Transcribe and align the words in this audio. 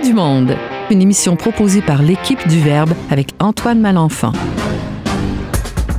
du 0.00 0.12
monde, 0.12 0.56
une 0.90 1.00
émission 1.00 1.36
proposée 1.36 1.80
par 1.80 2.02
l'équipe 2.02 2.46
du 2.48 2.60
Verbe 2.60 2.92
avec 3.10 3.28
Antoine 3.38 3.80
Malenfant. 3.80 4.32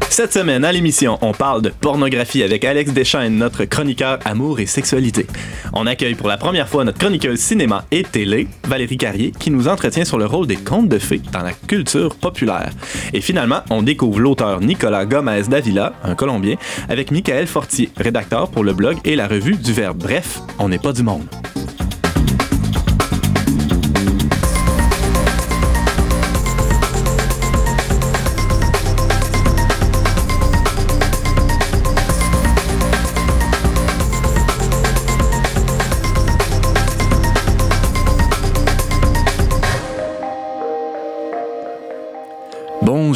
Cette 0.09 0.33
semaine, 0.33 0.65
à 0.65 0.71
l'émission, 0.71 1.17
on 1.21 1.31
parle 1.31 1.61
de 1.61 1.70
pornographie 1.70 2.43
avec 2.43 2.63
Alex 2.63 2.91
Deschaines, 2.91 3.38
notre 3.38 3.65
chroniqueur 3.65 4.20
amour 4.25 4.59
et 4.59 4.65
sexualité. 4.65 5.25
On 5.73 5.88
accueille 5.88 6.15
pour 6.15 6.27
la 6.27 6.38
première 6.38 6.68
fois 6.68 6.83
notre 6.83 6.99
chroniqueuse 6.99 7.39
cinéma 7.39 7.86
et 7.91 8.04
télé, 8.04 8.47
Valérie 8.68 8.97
Carrier, 8.97 9.31
qui 9.31 9.52
nous 9.52 9.68
entretient 9.68 10.05
sur 10.05 10.18
le 10.18 10.25
rôle 10.25 10.48
des 10.48 10.57
contes 10.57 10.89
de 10.89 11.00
fées 11.00 11.21
dans 11.32 11.43
la 11.43 11.54
culture 11.54 12.16
populaire. 12.16 12.71
Et 13.14 13.21
finalement, 13.21 13.61
on 13.70 13.82
découvre 13.82 14.20
l'auteur 14.20 14.59
Nicolas 14.59 15.05
Gomez 15.05 15.43
Davila, 15.50 15.93
un 16.04 16.16
Colombien, 16.16 16.55
avec 16.89 17.11
Michael 17.11 17.48
Fortier, 17.48 17.89
rédacteur 17.98 18.50
pour 18.50 18.64
le 18.64 18.73
blog 18.73 18.98
et 19.05 19.16
la 19.16 19.27
revue 19.27 19.55
du 19.55 19.73
Verbe. 19.73 19.98
Bref, 19.98 20.41
on 20.59 20.70
n'est 20.70 20.79
pas 20.79 20.93
du 20.93 21.04
monde. 21.04 21.25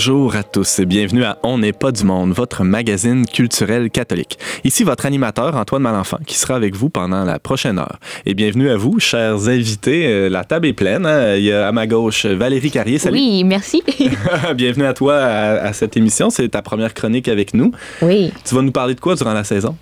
Bonjour 0.03 0.35
à 0.35 0.41
tous 0.41 0.79
et 0.79 0.87
bienvenue 0.87 1.23
à 1.23 1.37
On 1.43 1.59
n'est 1.59 1.73
pas 1.73 1.91
du 1.91 2.05
monde, 2.05 2.31
votre 2.31 2.63
magazine 2.63 3.23
culturel 3.23 3.91
catholique. 3.91 4.39
Ici 4.63 4.83
votre 4.83 5.05
animateur 5.05 5.55
Antoine 5.55 5.83
Malenfant 5.83 6.17
qui 6.25 6.39
sera 6.39 6.55
avec 6.55 6.75
vous 6.75 6.89
pendant 6.89 7.23
la 7.23 7.37
prochaine 7.37 7.77
heure. 7.77 7.99
Et 8.25 8.33
bienvenue 8.33 8.71
à 8.71 8.77
vous, 8.77 8.99
chers 8.99 9.47
invités. 9.47 10.07
Euh, 10.07 10.27
la 10.27 10.43
table 10.43 10.65
est 10.65 10.73
pleine. 10.73 11.05
Hein. 11.05 11.35
Il 11.35 11.43
y 11.43 11.51
a 11.51 11.67
à 11.67 11.71
ma 11.71 11.85
gauche 11.85 12.25
Valérie 12.25 12.71
Carrier. 12.71 12.97
Salut. 12.97 13.15
Oui, 13.15 13.43
merci. 13.43 13.83
bienvenue 14.55 14.85
à 14.85 14.95
toi 14.95 15.17
à 15.17 15.71
cette 15.71 15.95
émission. 15.95 16.31
C'est 16.31 16.49
ta 16.49 16.63
première 16.63 16.95
chronique 16.95 17.27
avec 17.27 17.53
nous. 17.53 17.71
Oui. 18.01 18.33
Tu 18.43 18.55
vas 18.55 18.63
nous 18.63 18.71
parler 18.71 18.95
de 18.95 18.99
quoi 18.99 19.13
durant 19.13 19.33
la 19.33 19.43
saison? 19.43 19.77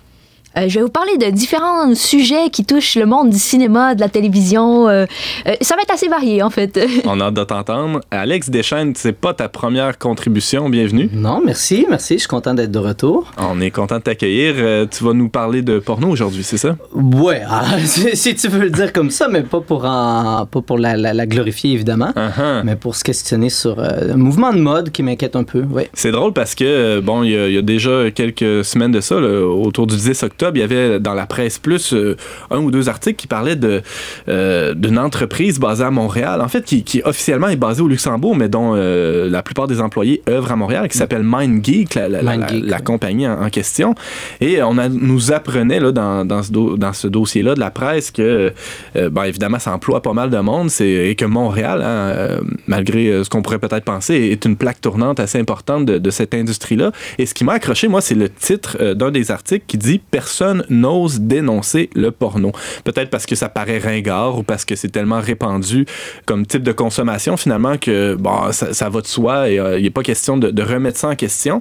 Euh, 0.58 0.68
je 0.68 0.78
vais 0.78 0.82
vous 0.82 0.90
parler 0.90 1.16
de 1.16 1.30
différents 1.30 1.94
sujets 1.94 2.50
qui 2.50 2.64
touchent 2.64 2.96
le 2.96 3.06
monde 3.06 3.30
du 3.30 3.38
cinéma, 3.38 3.94
de 3.94 4.00
la 4.00 4.08
télévision. 4.08 4.88
Euh, 4.88 5.06
euh, 5.46 5.54
ça 5.60 5.76
va 5.76 5.82
être 5.82 5.94
assez 5.94 6.08
varié, 6.08 6.42
en 6.42 6.50
fait. 6.50 6.78
On 7.04 7.20
a 7.20 7.26
hâte 7.26 7.34
de 7.34 7.44
t'entendre. 7.44 8.00
Alex 8.10 8.50
Deschaines, 8.50 8.94
c'est 8.96 9.12
pas 9.12 9.32
ta 9.32 9.48
première 9.48 9.96
contribution. 9.96 10.68
Bienvenue. 10.68 11.08
Non, 11.12 11.40
merci, 11.44 11.86
merci. 11.88 12.14
Je 12.14 12.20
suis 12.20 12.28
content 12.28 12.54
d'être 12.54 12.72
de 12.72 12.78
retour. 12.80 13.30
On 13.38 13.60
est 13.60 13.70
content 13.70 13.98
de 13.98 14.02
t'accueillir. 14.02 14.88
tu 14.90 15.04
vas 15.04 15.12
nous 15.12 15.28
parler 15.28 15.62
de 15.62 15.78
porno 15.78 16.08
aujourd'hui, 16.08 16.42
c'est 16.42 16.58
ça? 16.58 16.76
Ouais, 16.94 17.42
ah, 17.48 17.78
si 17.84 18.34
tu 18.34 18.48
veux 18.48 18.60
le 18.60 18.70
dire 18.70 18.92
comme 18.92 19.10
ça, 19.10 19.28
mais 19.28 19.42
pas 19.42 19.60
pour, 19.60 19.82
pas 19.82 20.46
pour 20.46 20.78
la, 20.78 21.26
glorifier, 21.26 21.72
évidemment, 21.74 22.12
uh-huh. 22.16 22.62
mais 22.64 22.74
pour 22.74 22.96
se 22.96 23.04
questionner 23.04 23.50
sur 23.50 23.78
un 23.78 24.16
mouvement 24.16 24.52
de 24.52 24.58
mode 24.58 24.90
qui 24.90 25.04
m'inquiète 25.04 25.36
un 25.36 25.44
peu. 25.44 25.62
Ouais. 25.62 25.88
C'est 25.94 26.10
drôle 26.10 26.32
parce 26.32 26.56
que, 26.56 26.98
bon, 26.98 27.22
il 27.22 27.30
y, 27.30 27.58
a 27.58 27.62
déjà 27.62 28.10
quelques 28.10 28.64
semaines 28.64 28.92
de 28.92 29.00
ça, 29.00 29.16
autour 29.16 29.86
du 29.86 29.96
10 29.96 30.24
octobre, 30.24 30.39
il 30.54 30.60
y 30.60 30.62
avait 30.62 31.00
dans 31.00 31.14
la 31.14 31.26
presse 31.26 31.58
plus 31.58 31.92
euh, 31.92 32.16
un 32.50 32.58
ou 32.58 32.70
deux 32.70 32.88
articles 32.88 33.16
qui 33.16 33.26
parlaient 33.26 33.56
de 33.56 33.82
euh, 34.28 34.74
d'une 34.74 34.98
entreprise 34.98 35.58
basée 35.58 35.84
à 35.84 35.90
Montréal, 35.90 36.40
en 36.40 36.48
fait, 36.48 36.64
qui, 36.64 37.02
officiellement 37.04 37.48
est 37.48 37.56
basée 37.56 37.82
au 37.82 37.88
Luxembourg, 37.88 38.36
mais 38.36 38.48
dont 38.48 38.72
euh, 38.74 39.28
la 39.28 39.42
plupart 39.42 39.66
des 39.66 39.80
employés 39.80 40.22
œuvrent 40.28 40.52
à 40.52 40.56
Montréal, 40.56 40.88
qui 40.88 40.96
s'appelle 40.98 41.22
MindGeek, 41.22 41.94
la, 41.94 42.08
la, 42.08 42.78
compagnie 42.80 43.26
en, 43.26 43.48
question. 43.50 43.94
Et 44.40 44.62
on 44.62 44.78
a, 44.78 44.88
nous 44.88 45.32
apprenait 45.32 45.80
là, 45.80 45.92
dans, 45.92 46.24
dans 46.24 46.42
ce, 46.42 46.50
dans 46.50 46.92
ce 46.92 47.08
dossier-là 47.08 47.54
de 47.54 47.60
la 47.60 47.70
presse 47.70 48.10
que, 48.10 48.52
ben, 48.94 49.24
évidemment, 49.24 49.58
ça 49.58 49.72
emploie 49.72 50.02
pas 50.02 50.12
mal 50.12 50.30
de 50.30 50.38
monde 50.38 50.70
et 50.80 51.14
que 51.16 51.24
Montréal, 51.24 51.82
hein, 51.82 52.40
malgré 52.66 53.24
ce 53.24 53.28
qu'on 53.28 53.42
pourrait 53.42 53.58
peut-être 53.58 53.84
penser, 53.84 54.14
est 54.14 54.44
une 54.44 54.56
plaque 54.56 54.80
tournante 54.80 55.20
assez 55.20 55.38
importante 55.38 55.86
de, 55.86 55.98
de 55.98 56.10
cette 56.10 56.34
industrie-là. 56.34 56.92
Et 57.18 57.26
ce 57.26 57.34
qui 57.34 57.44
m'a 57.44 57.54
accroché, 57.54 57.88
moi, 57.88 58.00
c'est 58.00 58.14
le 58.14 58.28
titre 58.28 58.94
d'un 58.94 59.10
des 59.10 59.30
articles 59.30 59.64
qui 59.66 59.78
dit 59.78 59.98
personne 59.98 60.29
n'ose 60.68 61.20
dénoncer 61.20 61.90
le 61.94 62.10
porno. 62.10 62.52
Peut-être 62.84 63.10
parce 63.10 63.26
que 63.26 63.34
ça 63.34 63.48
paraît 63.48 63.78
ringard 63.78 64.38
ou 64.38 64.42
parce 64.42 64.64
que 64.64 64.76
c'est 64.76 64.88
tellement 64.88 65.20
répandu 65.20 65.86
comme 66.26 66.46
type 66.46 66.62
de 66.62 66.72
consommation 66.72 67.36
finalement 67.36 67.76
que 67.78 68.14
bon, 68.14 68.52
ça, 68.52 68.88
va 68.88 69.00
de 69.00 69.06
soi 69.06 69.50
et 69.50 69.58
euh, 69.58 69.78
il 69.78 69.84
n'est 69.84 69.90
pas 69.90 70.02
question 70.02 70.36
de, 70.36 70.62
remettre 70.62 70.98
ça 70.98 71.08
en 71.08 71.16
question. 71.16 71.60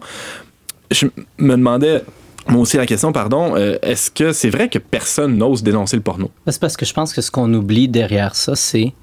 Je 0.92 1.08
me 1.38 1.52
demandais 1.52 2.04
moi 2.48 2.62
aussi 2.62 2.78
la 2.78 2.86
question, 2.86 3.12
pardon, 3.12 3.56
euh, 3.56 3.78
est-ce 3.84 4.10
que 4.10 4.34
c'est 4.34 4.50
vrai 4.50 4.70
que 4.70 4.80
personne 4.80 5.38
n'ose 5.38 5.62
dénoncer 5.62 5.96
le 5.96 6.02
porno? 6.02 6.32
C'est 6.48 6.60
parce 6.60 6.78
que 6.78 6.86
je 6.86 6.94
pense 6.94 7.14
que 7.14 7.22
ce 7.22 7.30
qu'on 7.30 7.54
oublie 7.54 7.88
derrière 7.88 8.36
ça, 8.36 8.56
c'est 8.56 8.94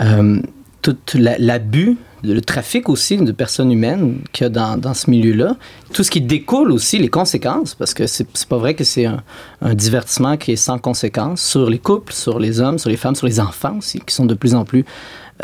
euh, 0.00 0.40
tout 0.80 0.96
l'abus 1.14 1.96
le 2.24 2.40
trafic 2.40 2.88
aussi 2.88 3.16
de 3.16 3.32
personnes 3.32 3.72
humaines 3.72 4.18
qu'il 4.32 4.44
y 4.44 4.46
a 4.46 4.50
dans, 4.50 4.76
dans 4.76 4.94
ce 4.94 5.10
milieu-là. 5.10 5.56
Tout 5.92 6.04
ce 6.04 6.10
qui 6.10 6.20
découle 6.20 6.70
aussi, 6.70 6.98
les 6.98 7.08
conséquences, 7.08 7.74
parce 7.74 7.94
que 7.94 8.06
c'est 8.06 8.26
pas 8.46 8.58
vrai 8.58 8.74
que 8.74 8.84
c'est 8.84 9.06
un, 9.06 9.22
un, 9.60 9.74
divertissement 9.74 10.36
qui 10.36 10.52
est 10.52 10.56
sans 10.56 10.78
conséquences 10.78 11.42
sur 11.42 11.68
les 11.68 11.78
couples, 11.78 12.12
sur 12.12 12.38
les 12.38 12.60
hommes, 12.60 12.78
sur 12.78 12.90
les 12.90 12.96
femmes, 12.96 13.14
sur 13.14 13.26
les 13.26 13.40
enfants 13.40 13.76
aussi, 13.78 14.00
qui 14.00 14.14
sont 14.14 14.26
de 14.26 14.34
plus 14.34 14.54
en 14.54 14.64
plus 14.64 14.84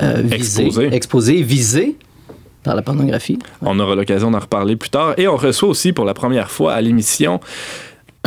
euh, 0.00 0.22
visés, 0.22 0.66
exposés. 0.66 0.94
exposés, 0.94 1.42
visés 1.42 1.96
par 2.62 2.74
la 2.74 2.82
pornographie. 2.82 3.38
On 3.62 3.78
aura 3.80 3.94
l'occasion 3.94 4.30
d'en 4.30 4.40
reparler 4.40 4.76
plus 4.76 4.90
tard. 4.90 5.14
Et 5.16 5.26
on 5.26 5.36
reçoit 5.36 5.68
aussi 5.68 5.92
pour 5.92 6.04
la 6.04 6.14
première 6.14 6.50
fois 6.50 6.74
à 6.74 6.80
l'émission 6.80 7.40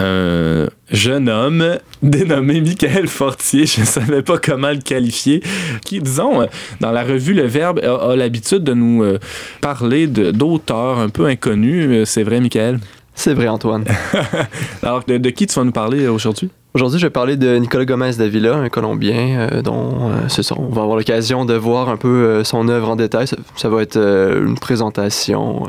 un 0.01 0.67
jeune 0.91 1.29
homme 1.29 1.77
dénommé 2.03 2.61
Michael 2.61 3.07
Fortier, 3.07 3.65
je 3.65 3.81
ne 3.81 3.85
savais 3.85 4.21
pas 4.21 4.37
comment 4.37 4.69
le 4.69 4.79
qualifier, 4.79 5.41
qui, 5.85 5.99
disons, 5.99 6.47
dans 6.79 6.91
la 6.91 7.03
revue 7.03 7.33
Le 7.33 7.45
Verbe, 7.45 7.79
a, 7.79 8.15
l'habitude 8.15 8.63
de 8.63 8.73
nous 8.73 9.03
euh, 9.03 9.19
parler 9.61 10.07
d'auteurs 10.07 10.99
un 10.99 11.09
peu 11.09 11.25
inconnus. 11.27 11.87
Euh, 11.89 12.05
c'est 12.05 12.23
vrai, 12.23 12.39
Michael? 12.39 12.79
C'est 13.13 13.33
vrai, 13.33 13.47
Antoine. 13.47 13.85
Alors, 14.83 15.03
de, 15.05 15.29
qui 15.29 15.45
tu 15.45 15.55
vas 15.55 15.63
nous 15.63 15.71
parler 15.71 16.07
aujourd'hui? 16.07 16.49
Aujourd'hui, 16.73 16.99
je 16.99 17.05
vais 17.05 17.11
parler 17.11 17.35
de 17.35 17.57
Nicolas 17.57 17.85
Gomez 17.85 18.13
Davila, 18.17 18.55
un 18.55 18.69
Colombien, 18.69 19.49
euh, 19.51 19.61
dont 19.61 20.11
on 20.57 20.69
va 20.69 20.81
avoir 20.81 20.97
l'occasion 20.97 21.45
de 21.45 21.53
voir 21.53 21.89
un 21.89 21.97
peu 21.97 22.43
son 22.45 22.69
œuvre 22.69 22.89
en 22.89 22.95
détail. 22.95 23.27
Ça, 23.55 23.69
va 23.69 23.81
être 23.81 23.97
une 23.97 24.57
présentation 24.57 25.67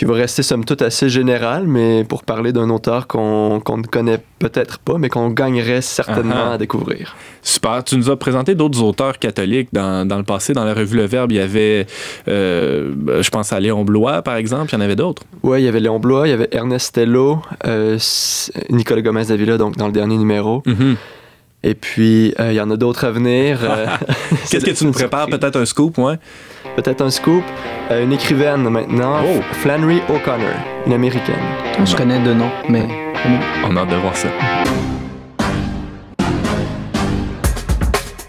qui 0.00 0.06
va 0.06 0.14
rester 0.14 0.42
somme 0.42 0.64
toute 0.64 0.80
assez 0.80 1.10
général, 1.10 1.66
mais 1.66 2.04
pour 2.04 2.24
parler 2.24 2.54
d'un 2.54 2.70
auteur 2.70 3.06
qu'on 3.06 3.56
ne 3.58 3.86
connaît 3.86 4.18
peut-être 4.38 4.78
pas, 4.78 4.96
mais 4.96 5.10
qu'on 5.10 5.28
gagnerait 5.28 5.82
certainement 5.82 6.36
uh-huh. 6.36 6.54
à 6.54 6.56
découvrir. 6.56 7.14
Super. 7.42 7.84
Tu 7.84 7.98
nous 7.98 8.08
as 8.08 8.16
présenté 8.16 8.54
d'autres 8.54 8.82
auteurs 8.82 9.18
catholiques 9.18 9.68
dans, 9.74 10.08
dans, 10.08 10.16
le 10.16 10.22
passé. 10.22 10.54
Dans 10.54 10.64
la 10.64 10.72
revue 10.72 10.96
Le 10.96 11.04
Verbe, 11.04 11.32
il 11.32 11.36
y 11.36 11.40
avait, 11.40 11.86
euh, 12.28 13.20
je 13.20 13.28
pense 13.28 13.52
à 13.52 13.60
Léon 13.60 13.84
Blois, 13.84 14.22
par 14.22 14.36
exemple. 14.36 14.70
Il 14.72 14.76
y 14.76 14.78
en 14.78 14.80
avait 14.80 14.96
d'autres. 14.96 15.22
Oui, 15.42 15.60
il 15.60 15.64
y 15.66 15.68
avait 15.68 15.80
Léon 15.80 16.00
Blois, 16.00 16.26
il 16.28 16.30
y 16.30 16.32
avait 16.32 16.48
Ernest 16.50 16.94
Tello, 16.94 17.42
euh, 17.66 17.98
Nicolas 18.70 19.02
Gomez 19.02 19.26
Davila, 19.26 19.58
donc 19.58 19.76
dans 19.76 19.86
le 19.86 19.92
dernier 19.92 20.16
numéro. 20.16 20.62
Mm-hmm. 20.64 20.96
Et 21.62 21.74
puis, 21.74 22.32
euh, 22.40 22.52
il 22.52 22.56
y 22.56 22.60
en 22.62 22.70
a 22.70 22.78
d'autres 22.78 23.04
à 23.04 23.10
venir. 23.10 23.58
Qu'est-ce 24.50 24.64
que 24.64 24.70
tu 24.70 24.86
nous 24.86 24.92
prépares? 24.92 25.26
Peut-être 25.26 25.60
un 25.60 25.66
scoop, 25.66 25.98
ouais? 25.98 26.16
Peut-être 26.76 27.02
un 27.02 27.10
scoop. 27.10 27.42
Euh, 27.90 28.04
une 28.04 28.12
écrivaine 28.12 28.68
maintenant, 28.68 29.20
oh. 29.24 29.40
Flannery 29.52 30.00
O'Connor, 30.08 30.54
une 30.86 30.92
américaine. 30.92 31.34
Je 31.84 31.96
connais 31.96 32.20
deux 32.20 32.34
noms, 32.34 32.50
mais. 32.68 32.86
On 33.68 33.76
a 33.76 33.80
hâte 33.80 33.90
de 33.90 33.96
voir 33.96 34.16
ça. 34.16 34.28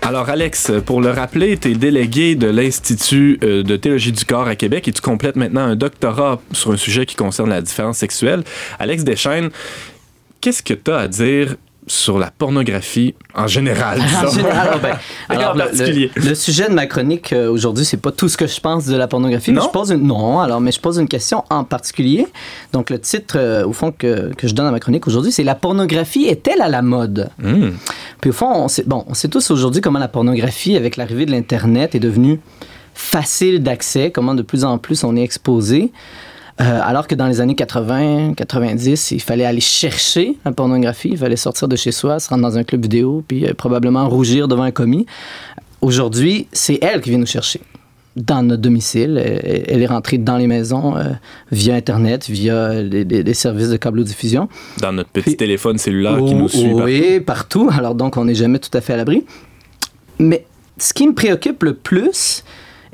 Alors 0.02 0.28
Alex, 0.30 0.74
pour 0.86 1.00
le 1.00 1.10
rappeler, 1.10 1.58
tu 1.58 1.72
es 1.72 1.74
délégué 1.74 2.36
de 2.36 2.48
l'Institut 2.48 3.40
euh, 3.44 3.64
de 3.64 3.78
théologie 3.78 4.12
du 4.12 4.26
corps 4.26 4.48
à 4.48 4.58
Québec 4.58 4.88
et 4.90 4.92
tu 4.92 5.00
complètes 5.00 5.38
maintenant 5.38 5.62
un 5.62 5.78
doctorat 5.78 6.42
sur 6.52 6.72
un 6.72 6.78
sujet 6.78 7.06
qui 7.06 7.16
concerne 7.16 7.50
la 7.50 7.62
différence 7.62 8.00
sexuelle. 8.00 8.44
Alex 8.78 9.06
Deschaines, 9.06 9.52
qu'est-ce 10.42 10.64
que 10.64 10.74
tu 10.74 10.92
as 10.92 10.98
à 10.98 11.08
dire 11.08 11.56
sur 11.92 12.18
la 12.18 12.32
pornographie 12.32 13.16
en 13.36 13.48
général. 13.48 14.00
en 14.00 14.30
général, 14.30 14.80
ben, 14.82 14.98
alors, 15.28 15.56
le, 15.56 16.36
sujet 16.36 16.70
de 16.70 16.74
ma 16.74 16.86
chronique 16.86 17.34
euh, 17.34 17.52
aujourd'hui, 17.52 17.84
c'est 17.84 17.98
pas 17.98 18.12
tout 18.12 18.30
ce 18.30 18.38
que 18.38 18.48
je 18.48 18.62
pense 18.62 18.86
de 18.86 18.96
la 18.96 19.10
pornographie. 19.10 19.52
Non, 19.52 19.62
mais 19.62 19.68
je 19.68 19.72
pose 19.72 19.92
une, 19.92 20.08
non 20.08 20.40
alors, 20.40 20.62
mais 20.62 20.72
je 20.72 20.80
pose 20.80 21.00
une 21.00 21.10
question 21.10 21.44
en 21.50 21.66
particulier. 21.66 22.28
Donc, 22.72 22.90
le 22.90 23.00
titre, 23.00 23.36
euh, 23.38 23.66
au 23.66 23.74
fond, 23.74 23.92
que, 23.92 24.34
que, 24.36 24.48
je 24.48 24.54
donne 24.54 24.68
à 24.68 24.72
ma 24.72 24.80
chronique 24.80 25.06
aujourd'hui, 25.06 25.34
c'est 25.34 25.44
La 25.44 25.56
pornographie 25.56 26.28
est-elle 26.28 26.62
à 26.62 26.70
la 26.70 26.82
mode? 26.82 27.30
Hmm. 27.40 27.72
Puis, 28.22 28.30
au 28.30 28.34
fond, 28.34 28.52
on 28.54 28.68
sait, 28.70 28.84
bon, 28.88 29.04
on 29.08 29.14
sait 29.14 29.28
tous 29.28 29.52
aujourd'hui 29.52 29.82
comment 29.82 30.00
la 30.00 30.08
pornographie, 30.08 30.78
avec 30.78 30.96
l'arrivée 30.96 31.26
de 31.26 31.32
l'Internet, 31.32 31.94
est 31.94 32.00
devenue 32.00 32.40
facile 32.94 33.62
d'accès, 33.64 34.12
comment 34.12 34.34
de 34.34 34.44
plus 34.44 34.64
en 34.64 34.78
plus 34.78 35.04
on 35.04 35.18
est 35.18 35.24
exposé. 35.24 35.92
Euh, 36.60 36.80
alors 36.84 37.08
que 37.08 37.16
dans 37.16 37.28
les 37.28 37.40
années 37.40 37.56
80, 37.56 38.34
90, 38.36 39.12
il 39.12 39.22
fallait 39.22 39.46
aller 39.46 39.62
chercher 39.62 40.38
la 40.46 40.52
pornographie, 40.52 41.10
il 41.10 41.18
fallait 41.18 41.36
sortir 41.36 41.68
de 41.68 41.76
chez 41.76 41.92
soi, 41.92 42.20
se 42.20 42.30
rendre 42.30 42.44
dans 42.44 42.58
un 42.58 42.64
club 42.64 42.84
vidéo, 42.84 43.24
puis 43.28 43.46
euh, 43.46 43.54
probablement 43.54 44.08
rougir 44.10 44.48
devant 44.48 44.64
un 44.64 44.72
commis. 44.72 45.06
Aujourd'hui, 45.82 46.48
c'est 46.52 46.80
elle 46.82 47.02
qui 47.02 47.10
vient 47.10 47.20
nous 47.20 47.26
chercher 47.26 47.62
dans 48.16 48.44
notre 48.44 48.62
domicile. 48.62 49.18
Elle, 49.18 49.82
est 49.82 49.88
rentrée 49.88 50.18
dans 50.18 50.38
les 50.38 50.48
maisons 50.48 50.98
euh, 50.98 51.06
via 51.52 51.76
Internet, 51.76 52.30
via 52.30 52.84
des, 52.84 53.34
services 53.34 53.70
de 53.70 53.78
câble 53.78 54.04
diffusion. 54.04 54.50
Dans 54.80 54.92
notre 54.92 55.10
petit 55.10 55.38
téléphone 55.38 55.78
cellulaire 55.78 56.18
qui 56.18 56.36
nous 56.36 56.50
suit. 56.50 56.74
Oui, 56.74 57.20
partout. 57.22 57.70
Alors 57.72 57.96
donc, 57.96 58.18
on 58.18 58.26
n'est 58.26 58.36
jamais 58.36 58.60
tout 58.60 58.76
à 58.78 58.82
fait 58.82 58.94
à 58.94 58.98
l'abri. 58.98 59.26
Mais 60.20 60.46
ce 60.78 60.94
qui 60.94 61.08
me 61.08 61.14
préoccupe 61.14 61.64
le 61.64 61.74
plus, 61.74 62.44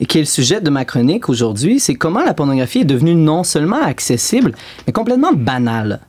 qui 0.06 0.18
est 0.18 0.22
le 0.22 0.28
sujet 0.28 0.62
de 0.62 0.70
ma 0.70 0.86
chronique 0.86 1.30
aujourd'hui, 1.30 1.80
c'est 1.80 1.96
comment 1.96 2.24
la 2.24 2.34
pornographie 2.34 2.80
est 2.80 2.86
devenue 2.86 3.16
non 3.16 3.44
seulement 3.44 3.82
accessible, 3.82 4.54
mais 4.86 4.94
complètement 4.94 5.34
banale. 5.34 6.02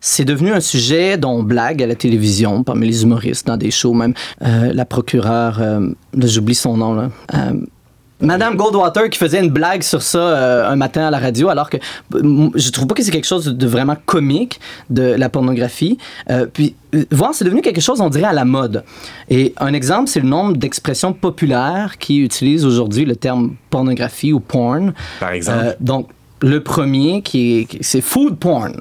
C'est 0.00 0.24
devenu 0.24 0.52
un 0.52 0.60
sujet 0.60 1.18
dont 1.18 1.32
on 1.32 1.42
blague 1.42 1.82
à 1.82 1.86
la 1.86 1.94
télévision, 1.94 2.64
parmi 2.64 2.86
les 2.86 3.02
humoristes, 3.02 3.46
dans 3.46 3.58
des 3.58 3.70
shows 3.70 3.92
même. 3.92 4.14
Euh, 4.42 4.72
la 4.72 4.86
procureure, 4.86 5.60
euh, 5.60 5.88
j'oublie 6.16 6.54
son 6.54 6.78
nom, 6.78 6.94
là. 6.94 7.10
Euh, 7.34 7.60
Madame 8.20 8.56
Goldwater 8.56 9.08
qui 9.08 9.18
faisait 9.18 9.40
une 9.40 9.50
blague 9.50 9.82
sur 9.82 10.02
ça 10.02 10.18
euh, 10.18 10.68
un 10.68 10.76
matin 10.76 11.06
à 11.06 11.10
la 11.10 11.18
radio, 11.18 11.48
alors 11.48 11.70
que 11.70 11.78
je 12.12 12.70
trouve 12.70 12.86
pas 12.86 12.94
que 12.94 13.02
c'est 13.02 13.10
quelque 13.10 13.26
chose 13.26 13.46
de 13.46 13.66
vraiment 13.66 13.96
comique 14.06 14.60
de 14.90 15.02
la 15.02 15.28
pornographie. 15.28 15.98
Euh, 16.30 16.46
puis 16.46 16.74
euh, 16.94 17.04
voir, 17.10 17.34
c'est 17.34 17.44
devenu 17.44 17.62
quelque 17.62 17.80
chose, 17.80 18.00
on 18.00 18.08
dirait, 18.08 18.26
à 18.26 18.32
la 18.32 18.44
mode. 18.44 18.84
Et 19.28 19.54
un 19.58 19.72
exemple, 19.72 20.08
c'est 20.08 20.20
le 20.20 20.28
nombre 20.28 20.56
d'expressions 20.56 21.12
populaires 21.12 21.96
qui 21.98 22.20
utilisent 22.20 22.64
aujourd'hui 22.64 23.04
le 23.04 23.16
terme 23.16 23.54
pornographie 23.70 24.32
ou 24.32 24.40
porn. 24.40 24.92
Par 25.18 25.30
exemple. 25.32 25.76
donc, 25.80 26.08
le 26.42 26.62
premier, 26.62 27.22
qui 27.22 27.68
c'est 27.80 28.00
food 28.00 28.38
porn 28.38 28.72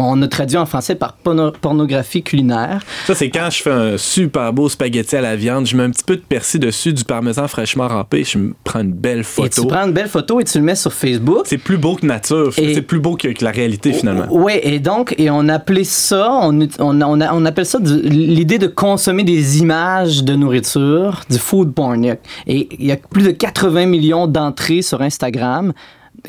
on 0.00 0.22
a 0.22 0.28
traduit 0.28 0.56
en 0.56 0.66
français 0.66 0.94
par 0.94 1.14
pornographie 1.14 2.22
culinaire. 2.22 2.82
Ça, 3.06 3.14
c'est 3.14 3.30
quand 3.30 3.48
je 3.50 3.62
fais 3.62 3.70
un 3.70 3.98
super 3.98 4.52
beau 4.52 4.68
spaghetti 4.68 5.16
à 5.16 5.20
la 5.20 5.36
viande, 5.36 5.66
je 5.66 5.76
mets 5.76 5.82
un 5.82 5.90
petit 5.90 6.04
peu 6.04 6.16
de 6.16 6.22
persil 6.22 6.60
dessus, 6.60 6.92
du 6.92 7.04
parmesan 7.04 7.46
fraîchement 7.48 7.88
râpé, 7.88 8.24
je 8.24 8.38
me 8.38 8.54
prends 8.64 8.80
une 8.80 8.92
belle 8.92 9.24
photo. 9.24 9.46
Et 9.46 9.50
tu 9.50 9.66
prends 9.66 9.86
une 9.86 9.92
belle 9.92 10.08
photo 10.08 10.40
et 10.40 10.44
tu 10.44 10.58
le 10.58 10.64
mets 10.64 10.74
sur 10.74 10.92
Facebook. 10.92 11.42
C'est 11.44 11.58
plus 11.58 11.76
beau 11.76 11.96
que 11.96 12.06
nature, 12.06 12.52
c'est 12.54 12.82
plus 12.82 13.00
beau 13.00 13.16
que, 13.16 13.28
la 13.42 13.50
réalité 13.50 13.92
finalement. 13.92 14.26
Oui, 14.30 14.52
et 14.62 14.78
donc, 14.78 15.14
et 15.18 15.30
on 15.30 15.48
appelait 15.48 15.84
ça, 15.84 16.30
on, 16.42 16.60
on, 16.78 17.00
on, 17.00 17.44
appelle 17.44 17.66
ça 17.66 17.78
l'idée 17.82 18.58
de 18.58 18.66
consommer 18.66 19.24
des 19.24 19.58
images 19.58 20.24
de 20.24 20.34
nourriture, 20.34 21.22
du 21.28 21.38
food 21.38 21.74
porn. 21.74 22.04
Et 22.04 22.16
il 22.46 22.86
y 22.86 22.92
a 22.92 22.96
plus 22.96 23.24
de 23.24 23.30
80 23.30 23.86
millions 23.86 24.26
d'entrées 24.26 24.82
sur 24.82 25.02
Instagram 25.02 25.72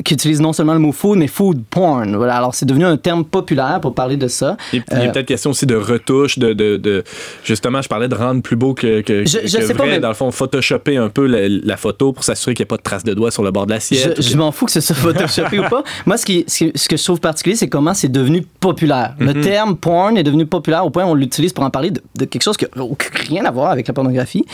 qui 0.02 0.14
utilise 0.14 0.40
non 0.40 0.52
seulement 0.52 0.72
le 0.72 0.80
mot 0.80 0.92
food, 0.92 1.18
mais 1.18 1.28
food 1.28 1.62
porn. 1.70 2.16
Voilà. 2.16 2.36
Alors, 2.36 2.54
c'est 2.54 2.66
devenu 2.66 2.84
un 2.84 2.96
terme 2.96 3.24
populaire 3.24 3.80
pour 3.80 3.94
parler 3.94 4.16
de 4.16 4.26
ça. 4.26 4.56
il 4.72 4.78
y 4.78 4.82
a 4.90 4.98
euh, 4.98 5.12
peut-être 5.12 5.26
question 5.26 5.50
aussi 5.50 5.66
de 5.66 5.76
retouche, 5.76 6.38
de, 6.38 6.52
de, 6.52 6.76
de, 6.76 7.04
Justement, 7.44 7.80
je 7.80 7.88
parlais 7.88 8.08
de 8.08 8.14
rendre 8.14 8.42
plus 8.42 8.56
beau 8.56 8.74
que, 8.74 9.02
que, 9.02 9.24
je, 9.24 9.40
je 9.44 9.46
sais 9.46 9.74
pas, 9.74 9.86
mais... 9.86 10.00
dans 10.00 10.08
le 10.08 10.14
fond, 10.14 10.30
photoshopper 10.32 10.96
un 10.96 11.08
peu 11.08 11.26
la, 11.26 11.76
photo 11.76 12.12
pour 12.12 12.24
s'assurer 12.24 12.54
qu'il 12.54 12.64
n'y 12.64 12.68
a 12.68 12.70
pas 12.70 12.76
de 12.76 12.82
traces 12.82 13.04
de 13.04 13.14
doigts 13.14 13.30
sur 13.30 13.42
le 13.42 13.50
bord 13.50 13.66
de 13.66 13.72
l'assiette. 13.72 14.20
Je, 14.20 14.36
m'en 14.36 14.50
fous 14.52 14.66
que 14.66 14.72
ce 14.72 14.80
soit 14.80 14.96
photoshopé 14.96 15.60
ou 15.60 15.68
pas. 15.68 15.84
Moi, 16.06 16.16
ce, 16.16 16.24
qui, 16.26 16.44
ce, 16.48 16.88
que 16.88 16.96
je 16.96 17.04
trouve 17.04 17.20
particulier, 17.20 17.56
c'est 17.56 17.68
comment 17.68 17.94
c'est 17.94 18.10
devenu 18.10 18.42
populaire. 18.42 19.14
Le 19.18 19.34
mhm. 19.34 19.40
terme 19.42 19.76
porn 19.76 20.16
est 20.16 20.22
devenu 20.22 20.46
populaire 20.46 20.84
au 20.84 20.90
point 20.90 21.04
où 21.04 21.08
on 21.08 21.14
l'utilise 21.14 21.52
pour 21.52 21.64
en 21.64 21.70
parler 21.70 21.90
de, 21.90 22.24
quelque 22.24 22.42
chose 22.42 22.56
qui 22.56 22.64
n'a 22.64 22.84
rien 23.28 23.44
à 23.44 23.50
voir 23.50 23.70
avec 23.70 23.86
la 23.86 23.94
pornographie, 23.94 24.44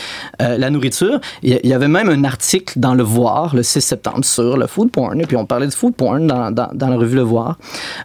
euh, 0.41 0.57
la 0.57 0.69
nourriture. 0.69 1.19
Il 1.41 1.59
y, 1.63 1.73
avait 1.73 1.87
même 1.87 2.09
un 2.09 2.23
article 2.23 2.79
dans 2.79 2.93
Le 2.93 3.03
Voir, 3.03 3.55
le 3.55 3.63
6 3.63 3.81
septembre, 3.81 4.23
sur 4.23 4.57
le 4.57 4.67
food 4.67 4.91
porn 4.91 5.20
puis 5.27 5.37
on 5.37 5.45
parlait 5.45 5.67
de 5.67 5.73
food 5.73 5.95
porn 5.95 6.27
dans, 6.27 6.53
la 6.53 6.95
revue 6.95 7.15
Le 7.15 7.21
Voir. 7.21 7.57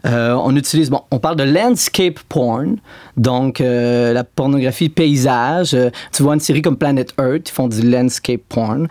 Euh, 0.06 0.34
on 0.34 0.54
utilise, 0.56 0.90
bon, 0.90 1.02
on 1.10 1.18
parle 1.18 1.36
de 1.36 1.44
landscape 1.44 2.20
porn, 2.28 2.76
donc 3.16 3.60
euh, 3.60 4.12
la 4.12 4.24
pornographie 4.24 4.88
paysage. 4.88 5.74
Euh, 5.74 5.90
tu 6.12 6.22
vois 6.22 6.34
une 6.34 6.40
série 6.40 6.62
comme 6.62 6.76
Planet 6.76 7.12
Earth, 7.18 7.48
ils 7.48 7.52
font 7.52 7.68
du 7.68 7.88
landscape 7.88 8.40
porn. 8.48 8.88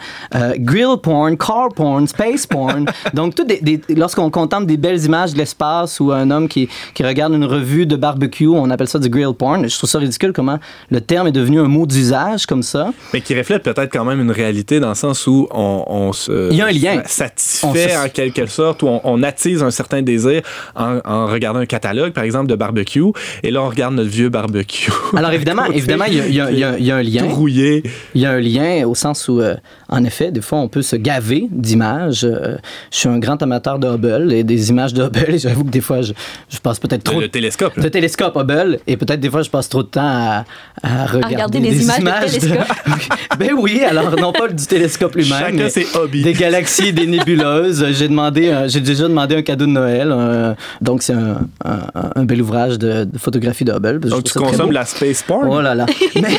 grill 0.57 0.97
porn, 1.01 1.37
car 1.37 1.69
porn, 1.75 2.07
space 2.07 2.47
porn. 2.47 2.85
donc, 3.13 3.35
tout 3.35 3.43
des, 3.43 3.81
lorsqu'on 3.89 4.29
contemple 4.29 4.65
des 4.65 4.77
belles 4.77 5.03
images 5.03 5.33
de 5.33 5.37
l'espace 5.37 5.99
ou 5.99 6.11
un 6.11 6.31
homme 6.31 6.47
qui, 6.47 6.69
qui 6.93 7.03
regarde 7.03 7.33
une 7.33 7.45
revue 7.45 7.85
de 7.85 7.95
barbecue, 7.95 8.47
on 8.47 8.69
appelle 8.69 8.87
ça 8.87 8.99
du 8.99 9.09
grill 9.09 9.33
porn. 9.37 9.67
Je 9.67 9.77
trouve 9.77 9.89
ça 9.89 9.99
ridicule 9.99 10.33
comment 10.33 10.59
le 10.89 11.01
terme 11.01 11.27
est 11.27 11.31
devenu 11.31 11.59
un 11.59 11.67
mot 11.67 11.85
d'usage 11.85 12.45
comme 12.45 12.63
ça. 12.63 12.91
Mais 13.13 13.21
qui 13.21 13.37
reflète 13.37 13.63
peut-être 13.63 13.91
quand 13.91 14.05
même 14.05 14.19
une 14.19 14.31
réalité 14.31 14.79
dans 14.79 14.89
le 14.89 14.95
sens 14.95 15.27
où 15.27 15.47
on, 15.51 15.83
on 15.87 16.13
se. 16.13 16.51
Il 16.51 16.57
y 16.57 16.61
a 16.61 16.67
un 16.67 16.71
lien. 16.71 17.03
Satisfait 17.05 17.95
en 17.97 18.09
quelque 18.09 18.45
sorte, 18.47 18.83
où 18.83 18.87
on, 18.87 19.23
attise 19.23 19.63
un 19.63 19.71
certain 19.71 20.01
désir 20.01 20.41
en, 20.75 21.25
regardant 21.27 21.59
un 21.59 21.65
catalogue, 21.65 22.13
par 22.13 22.23
exemple, 22.23 22.47
de 22.47 22.55
barbecue, 22.55 23.11
et 23.43 23.51
là, 23.51 23.63
on 23.63 23.69
regarde 23.69 23.95
notre 23.95 24.09
vieux 24.15 24.29
barbecue. 24.29 24.91
Alors, 25.15 25.31
évidemment, 25.31 25.65
évidemment, 25.65 26.05
il 26.05 26.33
y, 26.33 26.39
a 26.39 26.95
un 26.95 27.03
lien. 27.03 27.27
Tout 27.27 27.35
rouillé. 27.35 27.83
Il 28.13 28.21
y 28.21 28.25
a 28.25 28.31
un 28.31 28.39
lien 28.39 28.87
au 28.87 28.95
sens 28.95 29.27
où, 29.27 29.39
euh, 29.39 29.55
en 29.89 30.03
effet, 30.03 30.31
des 30.31 30.41
fois, 30.41 30.59
on 30.59 30.67
peut 30.67 30.81
se 30.81 30.95
gaver 30.95 31.47
d'images. 31.51 32.23
Euh, 32.23 32.57
je 32.91 32.97
suis 32.97 33.09
un 33.09 33.19
grand 33.19 33.41
amateur 33.43 33.79
de 33.79 33.87
Hubble 33.87 34.31
et 34.33 34.43
des 34.43 34.69
images 34.69 34.93
de 34.93 35.03
Hubble, 35.03 35.35
et 35.35 35.39
j'avoue 35.39 35.63
que 35.63 35.69
des 35.69 35.81
fois, 35.81 36.01
je, 36.01 36.13
je 36.49 36.57
passe 36.59 36.79
peut-être 36.79 37.03
trop... 37.03 37.19
Le 37.19 37.29
télescope. 37.29 37.73
Le 37.75 37.89
télescope 37.89 38.35
Hubble, 38.35 38.79
et 38.87 38.97
peut-être 38.97 39.19
des 39.19 39.29
fois, 39.29 39.41
je 39.41 39.49
passe 39.49 39.69
trop 39.69 39.83
de 39.83 39.87
temps 39.87 40.01
à, 40.01 41.05
regarder, 41.05 41.59
des 41.59 41.83
images, 41.83 42.33
de 42.33 42.39
télescope. 42.39 42.67
ben 43.39 43.51
oui, 43.57 43.81
alors 43.83 44.15
non 44.19 44.31
pas 44.31 44.47
du 44.47 44.65
télescope 44.65 45.15
lui-même. 45.15 45.39
Chacun 45.39 45.69
ses 45.69 45.87
hobbies. 45.95 46.23
Des 46.23 46.33
galaxies, 46.33 46.93
des 46.93 47.07
nébuleuses. 47.07 47.85
J'ai 47.91 48.07
demandé, 48.07 48.65
j'ai 48.67 48.81
déjà 48.81 49.03
demandé 49.03 49.35
un 49.35 49.41
cadeau 49.41 49.65
de 49.65 49.71
Noël. 49.71 50.11
Euh, 50.11 50.53
donc, 50.81 51.03
c'est 51.03 51.13
un, 51.13 51.47
un, 51.63 52.25
bel 52.25 52.41
ouvrage 52.41 52.77
de, 52.77 53.07
photographie 53.17 53.65
de 53.65 53.71
Hubble. 53.71 53.99
Donc, 54.09 54.23
tu 54.23 54.33
consommes 54.33 54.71
la 54.71 54.85
space 54.85 55.23
porn? 55.23 55.47
Oh 55.49 55.61
là 55.61 55.75
là. 55.75 55.85
Mais, 56.15 56.37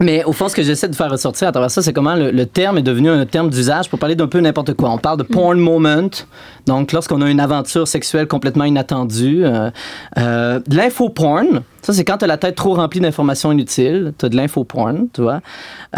mais 0.00 0.24
au 0.24 0.32
fond, 0.32 0.48
ce 0.48 0.54
que 0.54 0.62
j'essaie 0.62 0.88
de 0.88 0.94
faire 0.94 1.10
ressortir 1.10 1.48
à 1.48 1.52
travers 1.52 1.70
ça, 1.70 1.82
c'est 1.82 1.92
comment 1.92 2.14
le, 2.14 2.46
terme 2.46 2.78
est 2.78 2.82
devenu 2.82 3.10
un 3.10 3.26
terme 3.26 3.50
d'usage 3.50 3.88
pour 3.88 3.98
parler 3.98 4.14
d'un 4.14 4.28
peu 4.28 4.38
n'importe 4.38 4.74
quoi. 4.74 4.90
On 4.90 4.98
parle 4.98 5.18
de 5.18 5.24
porn 5.24 5.58
moment, 5.58 6.08
donc 6.66 6.92
lorsqu'on 6.92 7.20
a 7.20 7.28
une 7.28 7.40
aventure 7.40 7.88
sexuelle 7.88 8.28
complètement 8.28 8.64
inattendue. 8.64 9.44
Euh, 9.44 9.70
euh, 10.18 10.60
de 10.66 10.76
l'info 10.76 11.08
porn, 11.08 11.62
ça 11.82 11.92
c'est 11.92 12.04
quand 12.04 12.18
tu 12.18 12.24
as 12.24 12.28
la 12.28 12.36
tête 12.36 12.54
trop 12.54 12.74
remplie 12.74 13.00
d'informations 13.00 13.50
inutiles. 13.50 14.12
Tu 14.18 14.26
as 14.26 14.28
de 14.28 14.36
l'info 14.36 14.62
porn, 14.62 15.08
tu 15.12 15.22
vois. 15.22 15.40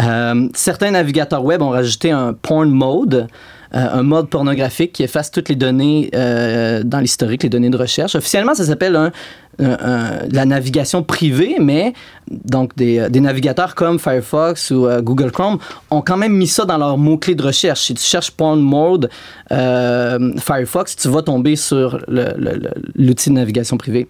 Euh, 0.01 0.47
certains 0.55 0.91
navigateurs 0.91 1.43
web 1.43 1.61
ont 1.61 1.69
rajouté 1.69 2.09
un 2.09 2.33
porn 2.33 2.69
mode. 2.69 3.27
Euh, 3.73 3.87
un 3.93 4.03
mode 4.03 4.27
pornographique 4.27 4.91
qui 4.91 5.03
efface 5.03 5.31
toutes 5.31 5.47
les 5.47 5.55
données 5.55 6.09
euh, 6.13 6.83
dans 6.83 6.99
l'historique, 6.99 7.43
les 7.43 7.49
données 7.49 7.69
de 7.69 7.77
recherche. 7.77 8.15
Officiellement, 8.15 8.53
ça 8.53 8.65
s'appelle 8.65 9.11
la 9.59 10.45
navigation 10.45 11.03
privée, 11.03 11.57
mais 11.59 11.93
donc 12.29 12.75
des, 12.75 13.09
des 13.09 13.19
navigateurs 13.19 13.75
comme 13.75 13.99
Firefox 13.99 14.71
ou 14.71 14.87
euh, 14.87 15.01
Google 15.01 15.31
Chrome 15.31 15.59
ont 15.89 16.01
quand 16.01 16.17
même 16.17 16.33
mis 16.33 16.47
ça 16.47 16.65
dans 16.65 16.77
leur 16.77 16.97
mot-clé 16.97 17.35
de 17.35 17.43
recherche. 17.43 17.81
Si 17.81 17.93
tu 17.93 18.03
cherches 18.03 18.31
porn 18.31 18.59
mode 18.59 19.09
Firefox, 19.49 20.95
tu 20.97 21.07
vas 21.07 21.21
tomber 21.21 21.55
sur 21.55 21.99
l'outil 22.07 23.29
de 23.29 23.35
navigation 23.35 23.77
privée 23.77 24.07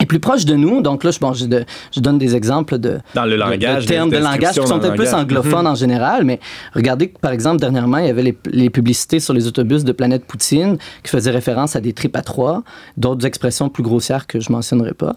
est 0.00 0.06
plus 0.06 0.20
proche 0.20 0.44
de 0.44 0.54
nous. 0.54 0.82
Donc 0.82 1.04
là, 1.04 1.10
je, 1.10 1.18
bon, 1.18 1.32
je, 1.32 1.44
je 1.92 2.00
donne 2.00 2.18
des 2.18 2.34
exemples 2.34 2.78
de, 2.78 2.98
dans 3.14 3.24
le 3.24 3.36
langage, 3.36 3.84
de, 3.84 3.88
termes 3.88 4.10
de 4.10 4.18
langage 4.18 4.54
qui 4.54 4.66
sont 4.66 4.84
un 4.84 4.90
peu 4.90 5.12
anglophones 5.12 5.66
en 5.66 5.74
général. 5.74 6.24
Mais 6.24 6.40
regardez, 6.74 7.08
par 7.08 7.32
exemple, 7.32 7.60
dernièrement, 7.60 7.98
il 7.98 8.06
y 8.06 8.10
avait 8.10 8.22
les, 8.22 8.38
les, 8.46 8.70
publicités 8.70 9.20
sur 9.20 9.34
les 9.34 9.46
autobus 9.46 9.84
de 9.84 9.92
Planète 9.92 10.24
Poutine 10.24 10.78
qui 11.02 11.10
faisaient 11.10 11.30
référence 11.30 11.76
à 11.76 11.80
des 11.80 11.92
tripes 11.92 12.16
à 12.16 12.22
trois, 12.22 12.62
d'autres 12.96 13.26
expressions 13.26 13.68
plus 13.68 13.82
grossières 13.82 14.26
que 14.26 14.40
je 14.40 14.50
mentionnerai 14.50 14.94
pas. 14.94 15.14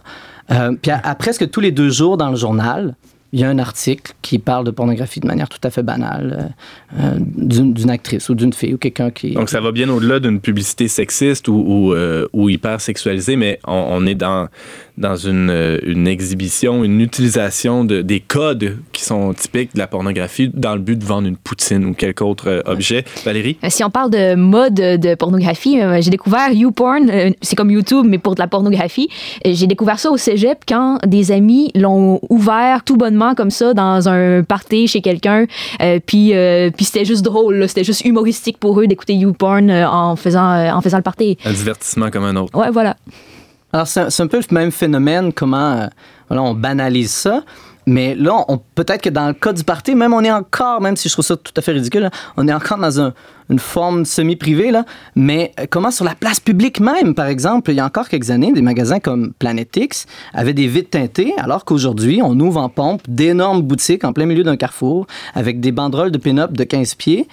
Euh, 0.51 0.73
puis 0.81 0.91
à, 0.91 1.15
presque 1.15 1.49
tous 1.49 1.59
les 1.59 1.71
deux 1.71 1.89
jours 1.89 2.17
dans 2.17 2.29
le 2.29 2.35
journal, 2.35 2.95
il 3.33 3.39
y 3.39 3.43
a 3.43 3.49
un 3.49 3.59
article 3.59 4.13
qui 4.21 4.39
parle 4.39 4.63
de 4.63 4.71
pornographie 4.71 5.19
de 5.19 5.27
manière 5.27 5.49
tout 5.49 5.59
à 5.63 5.69
fait 5.69 5.83
banale, 5.83 6.53
euh, 6.93 6.99
euh, 6.99 7.19
d'une 7.19 7.89
actrice 7.89 8.29
ou 8.29 8.35
d'une 8.35 8.53
fille 8.53 8.73
ou 8.73 8.77
quelqu'un 8.77 9.11
qui... 9.11 9.31
Donc 9.31 9.49
ça 9.49 9.59
va 9.59 9.71
bien 9.71 9.89
au-delà 9.89 10.19
d'une 10.19 10.39
publicité 10.39 10.87
sexiste 10.87 11.49
ou, 11.49 11.53
ou, 11.53 11.93
euh, 11.93 12.27
hyper 12.33 12.79
sexualisée, 12.79 13.35
mais 13.35 13.59
on, 13.67 13.85
on, 13.89 14.05
est 14.05 14.15
dans 14.15 14.47
dans 14.97 15.15
une, 15.15 15.51
euh, 15.51 15.77
une 15.85 16.07
exhibition, 16.07 16.83
une 16.83 17.01
utilisation 17.01 17.83
de, 17.83 18.01
des 18.01 18.19
codes 18.19 18.77
qui 18.93 19.03
sont 19.03 19.31
typiques 19.33 19.75
de 19.75 19.79
la 19.79 19.85
pornographie 19.85 20.49
dans 20.51 20.73
le 20.73 20.81
but 20.81 20.97
de 20.97 21.05
vendre 21.05 21.27
une 21.27 21.37
poutine 21.37 21.85
ou 21.85 21.93
quelque 21.93 22.23
autre 22.23 22.63
objet. 22.65 23.05
Valérie? 23.23 23.57
Si 23.69 23.83
on 23.83 23.91
parle 23.91 24.09
de 24.09 24.33
mode 24.33 24.73
de 24.73 25.13
pornographie, 25.13 25.79
j'ai 25.99 26.09
découvert 26.09 26.51
YouPorn, 26.51 27.33
c'est 27.41 27.55
comme 27.55 27.69
YouTube, 27.69 28.07
mais 28.07 28.17
pour 28.17 28.33
de 28.33 28.39
la 28.39 28.47
pornographie. 28.47 29.07
J'ai 29.45 29.67
découvert 29.67 29.99
ça 29.99 30.09
au 30.09 30.17
cégep 30.17 30.63
quand 30.67 30.97
des 31.05 31.31
amis 31.31 31.69
l'ont 31.75 32.19
ouvert 32.29 32.83
tout 32.83 32.97
bonnement 32.97 33.16
comme 33.35 33.51
ça 33.51 33.73
dans 33.73 34.09
un 34.09 34.43
party 34.43 34.87
chez 34.87 35.01
quelqu'un. 35.01 35.45
puis 36.05 36.33
puis 36.77 36.85
c'était 36.85 37.05
juste 37.05 37.23
drôle, 37.23 37.67
c'était 37.67 37.83
juste 37.83 38.05
humoristique 38.05 38.57
pour 38.59 38.79
eux 38.79 38.87
d'écouter 38.87 39.13
YouPorn 39.13 39.71
en, 39.71 40.15
faisant, 40.15 40.75
en 40.75 40.81
faisant 40.81 40.97
le 40.97 41.03
party. 41.03 41.37
Un 41.45 41.53
divertissement 41.53 42.09
comme 42.11 42.23
un 42.23 42.35
autre. 42.35 42.57
Ouais, 42.57 42.69
voilà. 42.71 42.95
Alors, 43.73 43.87
c'est 43.87 44.21
un 44.21 44.27
peu 44.27 44.37
le 44.37 44.53
même 44.53 44.71
phénomène, 44.71 45.33
comment 45.33 45.73
euh, 45.73 45.87
voilà, 46.29 46.43
on 46.43 46.53
banalise 46.53 47.11
ça. 47.11 47.43
Mais 47.87 48.15
là, 48.15 48.45
peut-être 48.75 49.01
que 49.01 49.09
dans 49.09 49.27
le 49.27 49.33
cas 49.33 49.53
du 49.53 49.63
parti, 49.63 49.95
même 49.95 50.13
on 50.13 50.21
est 50.21 50.31
encore, 50.31 50.81
même 50.81 50.97
si 50.97 51.07
je 51.07 51.13
trouve 51.13 51.25
ça 51.25 51.37
tout 51.37 51.53
à 51.55 51.61
fait 51.61 51.71
ridicule, 51.71 52.09
on 52.35 52.45
est 52.45 52.53
encore 52.53 52.77
dans 52.77 53.13
une 53.49 53.59
forme 53.59 54.03
semi-privée, 54.03 54.71
là. 54.71 54.83
Mais 55.15 55.53
euh, 55.57 55.67
comment 55.69 55.89
sur 55.89 56.03
la 56.03 56.13
place 56.13 56.41
publique 56.41 56.81
même, 56.81 57.15
par 57.15 57.27
exemple, 57.27 57.71
il 57.71 57.77
y 57.77 57.79
a 57.79 57.85
encore 57.85 58.09
quelques 58.09 58.29
années, 58.29 58.51
des 58.51 58.61
magasins 58.61 58.99
comme 58.99 59.31
Planet 59.39 59.73
X 59.77 60.05
avaient 60.33 60.53
des 60.53 60.67
vitres 60.67 60.89
teintées, 60.89 61.33
alors 61.37 61.63
qu'aujourd'hui, 61.63 62.19
on 62.21 62.37
ouvre 62.41 62.59
en 62.59 62.67
pompe 62.67 63.03
d'énormes 63.07 63.61
boutiques 63.61 64.03
en 64.03 64.11
plein 64.11 64.25
milieu 64.25 64.43
d'un 64.43 64.57
carrefour 64.57 65.07
avec 65.33 65.61
des 65.61 65.71
banderoles 65.71 66.11
de 66.11 66.17
pin-up 66.17 66.51
de 66.51 66.65
15 66.65 66.95
pieds 66.95 67.27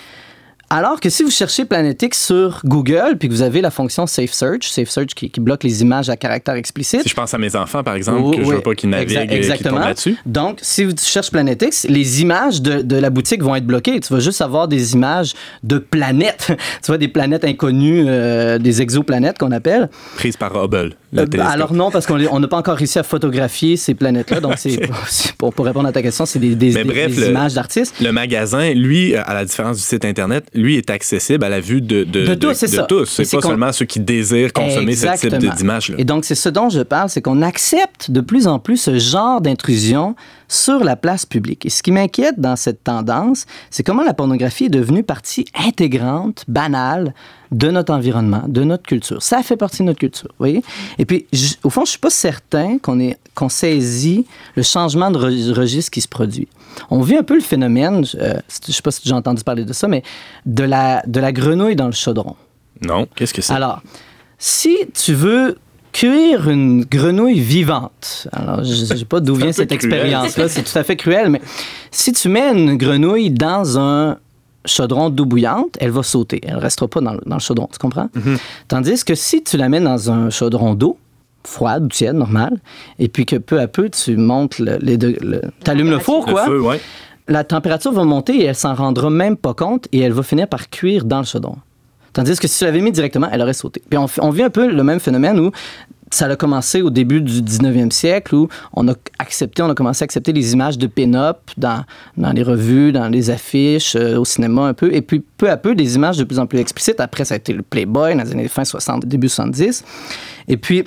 Alors 0.71 1.01
que 1.01 1.11
si 1.11 1.23
vous 1.23 1.31
cherchez 1.31 1.65
Planet 1.65 2.01
X 2.03 2.27
sur 2.27 2.61
Google, 2.65 3.17
puis 3.19 3.29
que 3.29 3.35
vous 3.35 3.43
avez 3.43 3.61
la 3.61 3.71
fonction 3.71 4.07
Safe 4.07 4.33
Search, 4.33 4.69
Safe 4.69 4.89
Search 4.89 5.15
qui, 5.15 5.31
bloque 5.39 5.65
les 5.65 5.83
images 5.83 6.09
à 6.09 6.17
caractère 6.17 6.55
explicite. 6.55 7.03
Si 7.03 7.09
je 7.09 7.15
pense 7.15 7.35
à 7.35 7.39
mes 7.39 7.55
enfants, 7.55 7.83
par 7.83 7.95
exemple, 7.95 8.37
que 8.37 8.45
je 8.45 8.51
veux 8.51 8.61
pas 8.61 8.75
qu'ils 8.75 8.91
naviguent 8.91 9.31
exactement. 9.31 9.79
là-dessus. 9.79 10.17
Donc, 10.27 10.59
si 10.63 10.85
vous 10.85 10.93
cherchez 10.97 11.31
Planet 11.31 11.61
X, 11.61 11.87
les 11.89 12.23
images 12.23 12.63
de, 12.63 12.83
de, 12.83 12.97
la 12.97 13.11
boutique 13.11 13.43
vont 13.43 13.55
être 13.55 13.67
bloquées. 13.67 14.01
Tu 14.01 14.13
vas 14.13 14.21
juste 14.21 14.41
avoir 14.41 14.69
des 14.69 14.95
images 14.95 15.35
de 15.63 15.79
planètes. 15.79 16.47
tu 16.83 16.87
vois, 16.87 16.99
des 16.99 17.09
planètes 17.09 17.45
inconnues, 17.45 18.05
euh, 18.07 18.59
des 18.59 18.81
exoplanètes 18.81 19.39
qu'on 19.39 19.53
appelle. 19.53 19.91
Prises 20.17 20.37
par 20.37 20.57
Hubble. 20.57 20.97
Euh, 21.17 21.27
alors 21.41 21.73
non, 21.73 21.91
parce 21.91 22.07
qu'on 22.07 22.41
n'a 22.41 22.49
pas 22.49 22.57
encore 22.57 22.77
réussi 22.77 22.99
à 22.99 23.03
photographier 23.03 23.77
ces 23.77 23.95
planètes-là. 23.95 24.41
Donc, 24.41 24.55
c'est 24.57 24.81
pour, 25.39 25.53
pour, 25.53 25.65
répondre 25.65 25.89
à 25.89 25.93
ta 25.93 26.03
question, 26.03 26.27
c'est 26.27 26.39
des, 26.39 26.55
des, 26.55 26.73
des, 26.73 27.29
images 27.29 27.55
d'artistes. 27.55 27.95
Le 28.01 28.11
magasin, 28.11 28.73
lui, 28.73 29.15
à 29.15 29.35
la 29.35 29.45
différence 29.45 29.77
du 29.77 29.83
site 29.83 30.05
Internet, 30.05 30.47
lui 30.55 30.77
est 30.77 30.91
accessible 30.91 31.45
à 31.45 31.49
la 31.49 31.61
vue 31.61 31.81
de, 31.81 32.05
de, 32.05 32.27
de, 32.27 32.35
tous. 32.35 32.55
C'est 32.55 33.31
pas 33.31 33.43
seulement 33.43 33.73
ceux 33.73 33.85
qui 33.85 34.01
désirent 34.01 34.53
consommer 34.53 34.95
ce 34.95 35.07
type 35.17 35.35
d'image. 35.57 35.93
Et 35.99 36.05
donc, 36.05 36.25
c'est 36.25 36.35
ce 36.35 36.49
dont 36.49 36.69
je 36.69 36.81
parle, 36.81 37.09
c'est 37.09 37.23
qu'on 37.23 37.43
accepte 37.43 38.11
de 38.11 38.21
plus 38.21 38.47
en 38.47 38.59
plus 38.59 38.77
ce 38.77 38.99
genre 38.99 39.41
d'intrusion 39.41 40.15
sur 40.49 40.85
la 40.85 40.97
place 40.97 41.27
publique. 41.27 41.67
Et 41.67 41.71
ce 41.71 41.83
qui 41.83 41.91
m'inquiète 41.91 42.39
dans 42.39 42.57
cette 42.57 42.85
tendance, 42.85 43.47
c'est 43.71 43.83
comment 43.83 44.05
la 44.05 44.15
pornographie 44.15 44.67
est 44.67 44.71
devenue 44.71 45.03
partie 45.03 45.47
intégrante, 45.55 46.45
banale 46.49 47.15
de 47.51 47.71
notre 47.71 47.93
environnement, 47.93 48.43
de 48.47 48.65
notre 48.65 48.85
culture. 48.85 49.23
Ça 49.23 49.43
fait 49.43 49.57
partie 49.57 49.79
de 49.79 49.85
notre 49.85 50.01
culture, 50.01 50.29
vous 50.31 50.37
voyez? 50.39 50.63
Et 50.99 51.05
puis, 51.05 51.27
au 51.63 51.71
fond, 51.71 51.85
je 51.85 51.91
suis 51.91 51.99
pas 51.99 52.11
certain 52.11 52.79
qu'on 52.79 52.95
qu'on 53.35 53.49
saisit 53.49 54.27
le 54.55 54.63
changement 54.63 55.11
de 55.11 55.19
registre 55.53 55.91
qui 55.91 56.01
se 56.01 56.09
produit. 56.09 56.49
On 56.91 57.01
vit 57.01 57.17
un 57.17 57.23
peu 57.23 57.35
le 57.35 57.41
phénomène, 57.41 58.05
euh, 58.21 58.35
je 58.67 58.73
sais 58.73 58.83
pas 58.83 58.91
si 58.91 59.01
j'ai 59.05 59.15
entendu 59.15 59.43
parler 59.45 59.65
de 59.65 59.73
ça, 59.73 59.89
mais 59.89 60.03
de 60.47 60.65
la, 60.65 61.03
de 61.07 61.21
la 61.21 61.33
grenouille 61.33 61.77
dans 61.77 61.87
le 61.87 61.93
chaudron. 61.93 62.37
Non, 62.83 63.07
qu'est-ce 63.15 63.35
que 63.35 63.43
c'est? 63.43 63.53
Alors, 63.53 63.83
si 64.39 64.77
tu 64.95 65.15
veux 65.15 65.57
cuire 65.95 66.51
une 66.51 66.85
grenouille 66.85 67.39
vivante. 67.39 68.27
Alors, 68.33 68.65
je 68.65 68.81
ne 68.81 68.99
sais 68.99 69.05
pas 69.05 69.21
d'où 69.21 69.37
vient 69.37 69.53
cette 69.53 69.71
expérience-là, 69.71 70.49
c'est 70.49 70.63
tout 70.73 70.77
à 70.77 70.83
fait 70.83 70.97
cruel, 70.97 71.31
mais 71.31 71.41
si 71.93 72.13
tu 72.13 72.29
mets 72.29 72.53
une 72.53 72.77
grenouille 72.77 73.31
dans 73.31 73.79
un 73.79 74.19
chaudron 74.65 75.09
d'eau 75.11 75.25
bouillante, 75.25 75.77
elle 75.81 75.91
va 75.91 76.03
sauter. 76.03 76.41
Elle 76.43 76.57
ne 76.57 76.61
restera 76.61 76.89
pas 76.89 77.01
dans 77.01 77.13
le, 77.13 77.39
chaudron, 77.39 77.69
tu 77.71 77.79
comprends? 77.79 78.09
Mhm. 78.15 78.39
Tandis 78.67 79.05
que 79.05 79.15
si 79.15 79.45
tu 79.45 79.57
la 79.57 79.69
mets 79.69 79.81
dans 79.81 80.11
un 80.11 80.31
chaudron 80.31 80.75
d'eau, 80.75 80.99
froide 81.47 81.85
ou 81.85 81.89
tiède, 81.89 82.15
normale, 82.15 82.59
et 82.99 83.09
puis 83.09 83.27
que 83.27 83.37
peu 83.37 83.61
à 83.61 83.69
peu, 83.69 83.89
tu 83.89 84.17
montes 84.17 84.59
le, 84.59 84.79
les 84.81 84.99
tu 84.99 85.71
allumes 85.71 85.91
le 85.91 85.99
four, 85.99 86.27
quoi. 86.27 86.47
La 87.27 87.43
température 87.43 87.91
va 87.91 88.05
monter 88.05 88.37
et 88.37 88.45
elle 88.45 88.55
s'en 88.55 88.75
rendra 88.75 89.09
même 89.09 89.39
pas 89.39 89.55
compte 89.55 89.89
et 89.93 90.01
elle 90.01 90.13
va 90.13 90.23
finir 90.23 90.47
par 90.47 90.69
cuire 90.69 91.07
dans 91.07 91.21
le 91.21 91.25
chaudron. 91.25 91.57
Tandis 92.13 92.39
que 92.39 92.47
si 92.47 92.59
tu 92.59 92.65
l'avais 92.65 92.83
mis 92.83 92.93
directement, 92.93 93.29
elle 93.33 93.41
aurait 93.41 93.55
sauté. 93.55 93.83
Puis 93.89 93.99
on, 93.99 94.07
on 94.21 94.29
vit 94.29 94.43
un 94.43 94.51
peu 94.51 94.71
le 94.71 94.85
même 94.85 95.01
phénomène 95.01 95.41
où 95.41 95.51
ça 96.15 96.27
a 96.27 96.37
commencé 96.37 96.81
au 96.81 96.91
début 96.91 97.21
du 97.21 97.43
19e 97.43 97.91
siècle 97.91 98.35
où 98.35 98.49
on 98.73 98.89
a 98.89 98.95
accepté, 99.19 99.63
on 99.63 99.71
a 99.71 99.75
commencé 99.75 100.03
à 100.03 100.05
accepter 100.05 100.33
les 100.33 100.53
images 100.53 100.79
de 100.79 100.87
pin-up 100.87 101.39
dans, 101.57 101.85
dans 102.17 102.33
les 102.33 102.43
revues, 102.43 102.93
dans 102.93 103.09
les 103.09 103.31
affiches, 103.31 103.97
euh, 103.97 104.19
au 104.19 104.25
cinéma 104.25 104.63
un 104.63 104.75
peu. 104.75 104.95
Et 104.95 105.03
puis 105.03 105.25
peu 105.37 105.51
à 105.51 105.57
peu, 105.57 105.75
des 105.75 105.97
images 105.97 106.17
de 106.17 106.25
plus 106.25 106.39
en 106.39 106.47
plus 106.47 106.59
explicites. 106.59 107.01
Après, 107.01 107.25
ça 107.25 107.35
a 107.35 107.37
été 107.37 107.53
le 107.53 107.63
Playboy 107.63 108.15
dans 108.15 108.23
les 108.23 108.33
années 108.33 108.49
fin 108.49 108.65
60, 108.65 109.07
début 109.07 109.29
70. 109.29 109.85
Et 110.49 110.57
puis, 110.57 110.85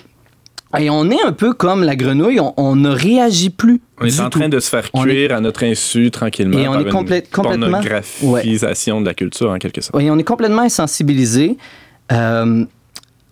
et 0.80 0.90
on 0.90 1.10
est 1.10 1.22
un 1.24 1.32
peu 1.32 1.54
comme 1.54 1.84
la 1.84 1.96
grenouille, 1.96 2.40
on, 2.40 2.76
ne 2.76 2.90
réagit 2.90 3.50
plus. 3.50 3.82
On 4.00 4.06
est 4.06 4.20
en 4.20 4.30
train 4.30 4.50
de 4.50 4.60
se 4.60 4.70
faire 4.70 4.92
cuire 4.92 5.34
à 5.34 5.40
notre 5.40 5.64
insu 5.64 6.12
tranquillement. 6.12 6.58
Et 6.58 6.68
on 6.68 6.80
est 6.80 6.90
complètement. 6.90 7.44
pornographisation 7.44 9.02
de 9.02 9.06
la 9.06 9.14
culture 9.14 9.50
en 9.50 9.58
quelque 9.58 9.82
sorte. 9.82 9.96
Oui, 9.96 10.10
on 10.10 10.18
est 10.18 10.24
complètement 10.24 10.64
insensibilisé. 10.64 11.58
Euh, 12.12 12.66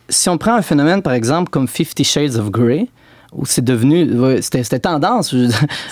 si 0.10 0.30
on 0.30 0.38
prend 0.38 0.56
un 0.56 0.62
phénomène, 0.62 1.02
par 1.02 1.14
exemple, 1.14 1.50
comme 1.50 1.68
Fifty 1.68 2.04
Shades 2.04 2.36
of 2.36 2.52
Grey, 2.52 2.88
où 3.34 3.46
c'est 3.46 3.64
devenu, 3.64 4.10
c'était 4.42 4.80
tendance. 4.80 5.36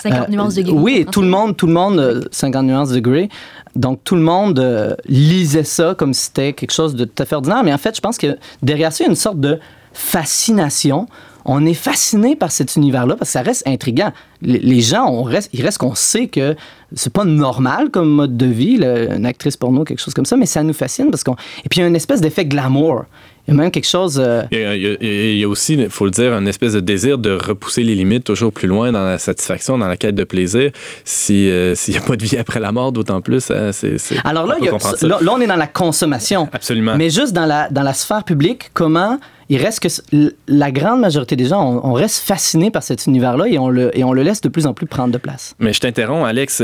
50 0.02 0.30
nuances 0.30 0.56
de 0.56 0.62
Grey. 0.62 0.74
Oui, 0.74 1.06
tout 1.12 1.22
le 1.22 1.28
monde, 1.28 1.58
tout 1.58 1.68
le 1.68 1.74
monde, 1.74 2.28
50 2.32 2.66
nuances 2.66 2.90
de 2.90 3.00
Grey. 3.00 3.30
Donc 3.76 4.04
tout 4.04 4.16
le 4.16 4.22
monde 4.22 4.60
euh, 4.60 4.96
lisait 5.08 5.64
ça 5.64 5.96
comme 5.98 6.14
si 6.14 6.26
c'était 6.26 6.54
quelque 6.54 6.72
chose 6.72 6.96
de 6.96 7.06
tout 7.06 7.22
à 7.22 7.26
fait 7.26 7.36
ordinaire. 7.36 7.64
Mais 7.64 7.74
en 7.74 7.78
fait, 7.78 7.96
je 7.96 8.02
pense 8.02 8.18
que 8.18 8.38
derrière 8.62 8.94
ça, 8.94 9.04
il 9.04 9.08
y 9.08 9.08
a 9.08 9.12
une 9.12 9.16
sorte 9.16 9.40
de 9.40 9.60
fascination 9.94 11.08
on 11.46 11.66
est 11.66 11.74
fasciné 11.74 12.36
par 12.36 12.52
cet 12.52 12.76
univers-là 12.76 13.16
parce 13.16 13.30
que 13.30 13.34
ça 13.34 13.42
reste 13.42 13.68
intriguant. 13.68 14.12
Les 14.44 14.82
gens, 14.82 15.08
on 15.08 15.24
reste, 15.24 15.50
il 15.54 15.64
reste 15.64 15.78
qu'on 15.78 15.96
sait 15.96 16.28
que 16.28 16.56
c'est 16.96 17.14
pas 17.14 17.26
normal 17.26 17.90
comme 17.90 18.10
mode 18.10 18.38
de 18.38 18.46
vie, 18.46 18.84
une 18.84 19.26
actrice 19.26 19.58
porno, 19.58 19.84
quelque 19.84 20.02
chose 20.02 20.14
comme 20.14 20.26
ça, 20.26 20.36
mais 20.36 20.46
ça 20.46 20.64
nous 20.64 20.74
fascine 20.74 21.10
parce 21.10 21.24
qu'on. 21.24 21.36
Et 21.64 21.70
puis 21.70 21.80
il 21.80 21.82
y 21.82 21.84
a 21.84 21.88
une 21.88 21.96
espèce 21.96 22.22
d'effet 22.22 22.46
glamour. 22.46 23.06
Il 23.48 23.54
y 23.54 23.58
a 23.58 23.62
même 23.62 23.72
quelque 23.72 23.88
chose. 23.88 24.22
Euh, 24.24 24.44
il, 24.52 25.38
y 25.38 25.44
a, 25.44 25.50
aussi, 25.50 25.74
il 25.74 25.90
faut 25.90 26.06
le 26.06 26.12
dire, 26.12 26.32
une 26.34 26.48
espèce 26.48 26.74
de 26.74 26.80
désir 26.80 27.18
de 27.18 27.32
repousser 27.32 27.84
les 27.84 27.94
limites 27.94 28.24
toujours 28.24 28.54
plus 28.54 28.70
loin 28.70 28.94
dans 28.94 29.04
la 29.04 29.18
satisfaction, 29.18 29.78
dans 29.78 29.88
la 29.88 29.98
quête 29.98 30.16
de 30.16 30.24
plaisir. 30.24 30.72
Euh, 30.72 31.76
s'il 31.76 31.94
n'y 31.94 31.98
a 31.98 32.02
pas 32.02 32.16
de 32.16 32.24
vie 32.24 32.38
après 32.38 32.62
la 32.62 32.72
mort, 32.72 32.94
d'autant 32.94 33.20
plus, 33.20 33.52
hein, 33.52 33.72
c'est. 33.74 33.98
Alors 34.24 34.48
là, 34.48 34.56
là, 34.62 35.34
on 35.34 35.42
est 35.42 35.48
dans 35.48 35.58
la 35.58 35.68
consommation. 35.68 36.48
Absolument. 36.54 36.96
Mais 36.96 37.10
juste 37.10 37.34
dans 37.34 37.46
la, 37.46 37.70
dans 37.70 37.84
la 37.84 37.94
sphère 37.94 38.24
publique, 38.24 38.72
comment 38.74 39.20
il 39.50 39.58
reste 39.58 39.82
que 39.82 40.34
la 40.48 40.72
grande 40.72 41.02
majorité 41.02 41.36
des 41.36 41.46
gens, 41.46 41.82
on, 41.84 41.94
reste 41.94 42.24
fasciné 42.24 42.72
par 42.72 42.82
cet 42.82 43.06
univers-là 43.06 43.48
et 43.48 43.60
on, 43.60 43.70
le, 43.70 43.96
et 43.98 44.04
on 44.04 44.14
le 44.14 44.24
laisse 44.24 44.33
de 44.42 44.50
plus 44.50 44.66
en 44.66 44.74
plus 44.74 44.86
prendre 44.86 45.12
de 45.12 45.18
place. 45.18 45.56
Mais 45.60 45.74
je 45.74 45.80
t'interromps, 45.80 46.28
Alex. 46.28 46.64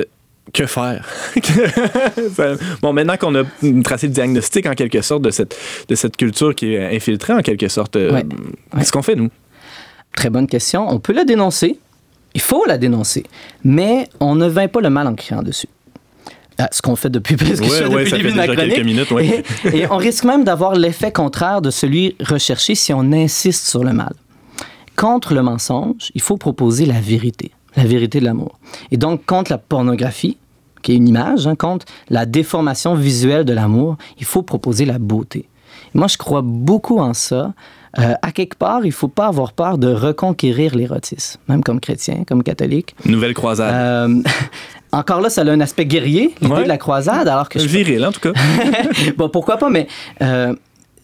Que 0.52 0.66
faire? 0.66 1.06
bon, 2.82 2.92
maintenant 2.92 3.18
qu'on 3.18 3.36
a 3.36 3.44
tracé 3.84 4.08
le 4.08 4.14
diagnostic 4.14 4.66
en 4.66 4.74
quelque 4.74 5.02
sorte 5.02 5.22
de 5.22 5.30
cette, 5.30 5.56
de 5.88 5.94
cette 5.94 6.18
culture 6.18 6.56
qui 6.56 6.74
est 6.74 6.96
infiltrée 6.96 7.34
en 7.34 7.42
quelque 7.42 7.68
sorte, 7.68 7.98
euh, 7.98 8.24
qu'est-ce 8.76 8.92
qu'on 8.92 9.04
fait, 9.04 9.16
nous? 9.16 9.30
Très 10.16 10.32
bonne 10.32 10.48
question. 10.48 10.90
On 10.90 11.00
peut 11.00 11.14
la 11.14 11.24
dénoncer. 11.24 11.78
Il 12.34 12.42
faut 12.42 12.66
la 12.66 12.80
dénoncer. 12.80 13.24
Mais 13.64 14.08
on 14.20 14.34
ne 14.34 14.48
vainc 14.48 14.72
pas 14.72 14.82
le 14.82 14.90
mal 14.90 15.06
en 15.06 15.14
criant 15.14 15.44
dessus. 15.44 15.68
Ah, 16.62 16.68
ce 16.74 16.82
qu'on 16.82 16.98
fait 16.98 17.10
depuis 17.10 17.38
presque 17.38 17.64
depuis 17.64 17.80
le 17.80 18.12
début 18.12 18.32
de 18.34 18.38
la 18.38 18.48
chronique. 18.48 18.84
Minutes, 18.84 19.14
et, 19.74 19.88
on 19.90 19.96
risque 19.96 20.26
même 20.26 20.44
d'avoir 20.44 20.76
l'effet 20.76 21.12
contraire 21.12 21.62
de 21.62 21.72
celui 21.72 22.18
recherché 22.20 22.76
si 22.76 22.92
on 22.92 23.14
insiste 23.14 23.66
sur 23.66 23.84
le 23.84 23.94
mal. 23.94 24.12
Contre 24.98 25.34
le 25.34 25.42
mensonge, 25.42 26.12
il 26.16 26.22
faut 26.22 26.36
proposer 26.36 26.86
la 26.86 27.00
vérité, 27.00 27.52
la 27.76 27.86
vérité 27.86 28.20
de 28.20 28.26
l'amour. 28.26 28.60
Et 28.92 28.98
donc, 28.98 29.26
contre 29.26 29.52
la 29.52 29.58
pornographie, 29.58 30.38
qui 30.82 30.94
est 30.94 30.96
une 30.96 31.08
image, 31.08 31.48
hein, 31.48 31.56
contre 31.56 31.86
la 32.10 32.26
déformation 32.26 32.96
visuelle 32.96 33.46
de 33.46 33.54
l'amour, 33.54 33.98
il 34.18 34.26
faut 34.26 34.42
proposer 34.42 34.86
la 34.86 35.00
beauté. 35.00 35.48
moi, 35.94 36.08
je 36.08 36.18
crois 36.18 36.42
beaucoup 36.44 37.00
en 37.00 37.14
ça. 37.14 37.54
Euh, 37.98 38.14
à 38.22 38.32
quelque 38.32 38.56
part, 38.56 38.82
il 38.84 38.90
ne 38.90 38.94
faut 38.94 39.08
pas 39.08 39.28
avoir 39.28 39.52
peur 39.54 39.80
de 39.80 39.88
reconquérir 39.88 40.76
l'érotisme, 40.76 41.40
même 41.48 41.64
comme 41.64 41.80
chrétien, 41.80 42.24
comme 42.28 42.44
catholique. 42.44 42.96
Nouvelle 43.06 43.34
croisade. 43.34 43.74
Euh, 43.74 44.22
encore 44.92 45.22
là, 45.22 45.30
ça 45.32 45.42
a 45.42 45.46
un 45.46 45.60
aspect 45.60 45.86
guerrier, 45.86 46.36
l'idée 46.40 46.64
de 46.64 46.68
la 46.68 46.78
croisade, 46.78 47.28
alors 47.28 47.50
que... 47.50 47.58
Je... 47.58 47.68
Viril, 47.68 48.06
en 48.06 48.12
tout 48.12 48.20
cas. 48.20 48.34
bon, 49.18 49.30
pourquoi 49.30 49.58
pas, 49.58 49.70
mais 49.70 49.88
euh, 50.22 50.54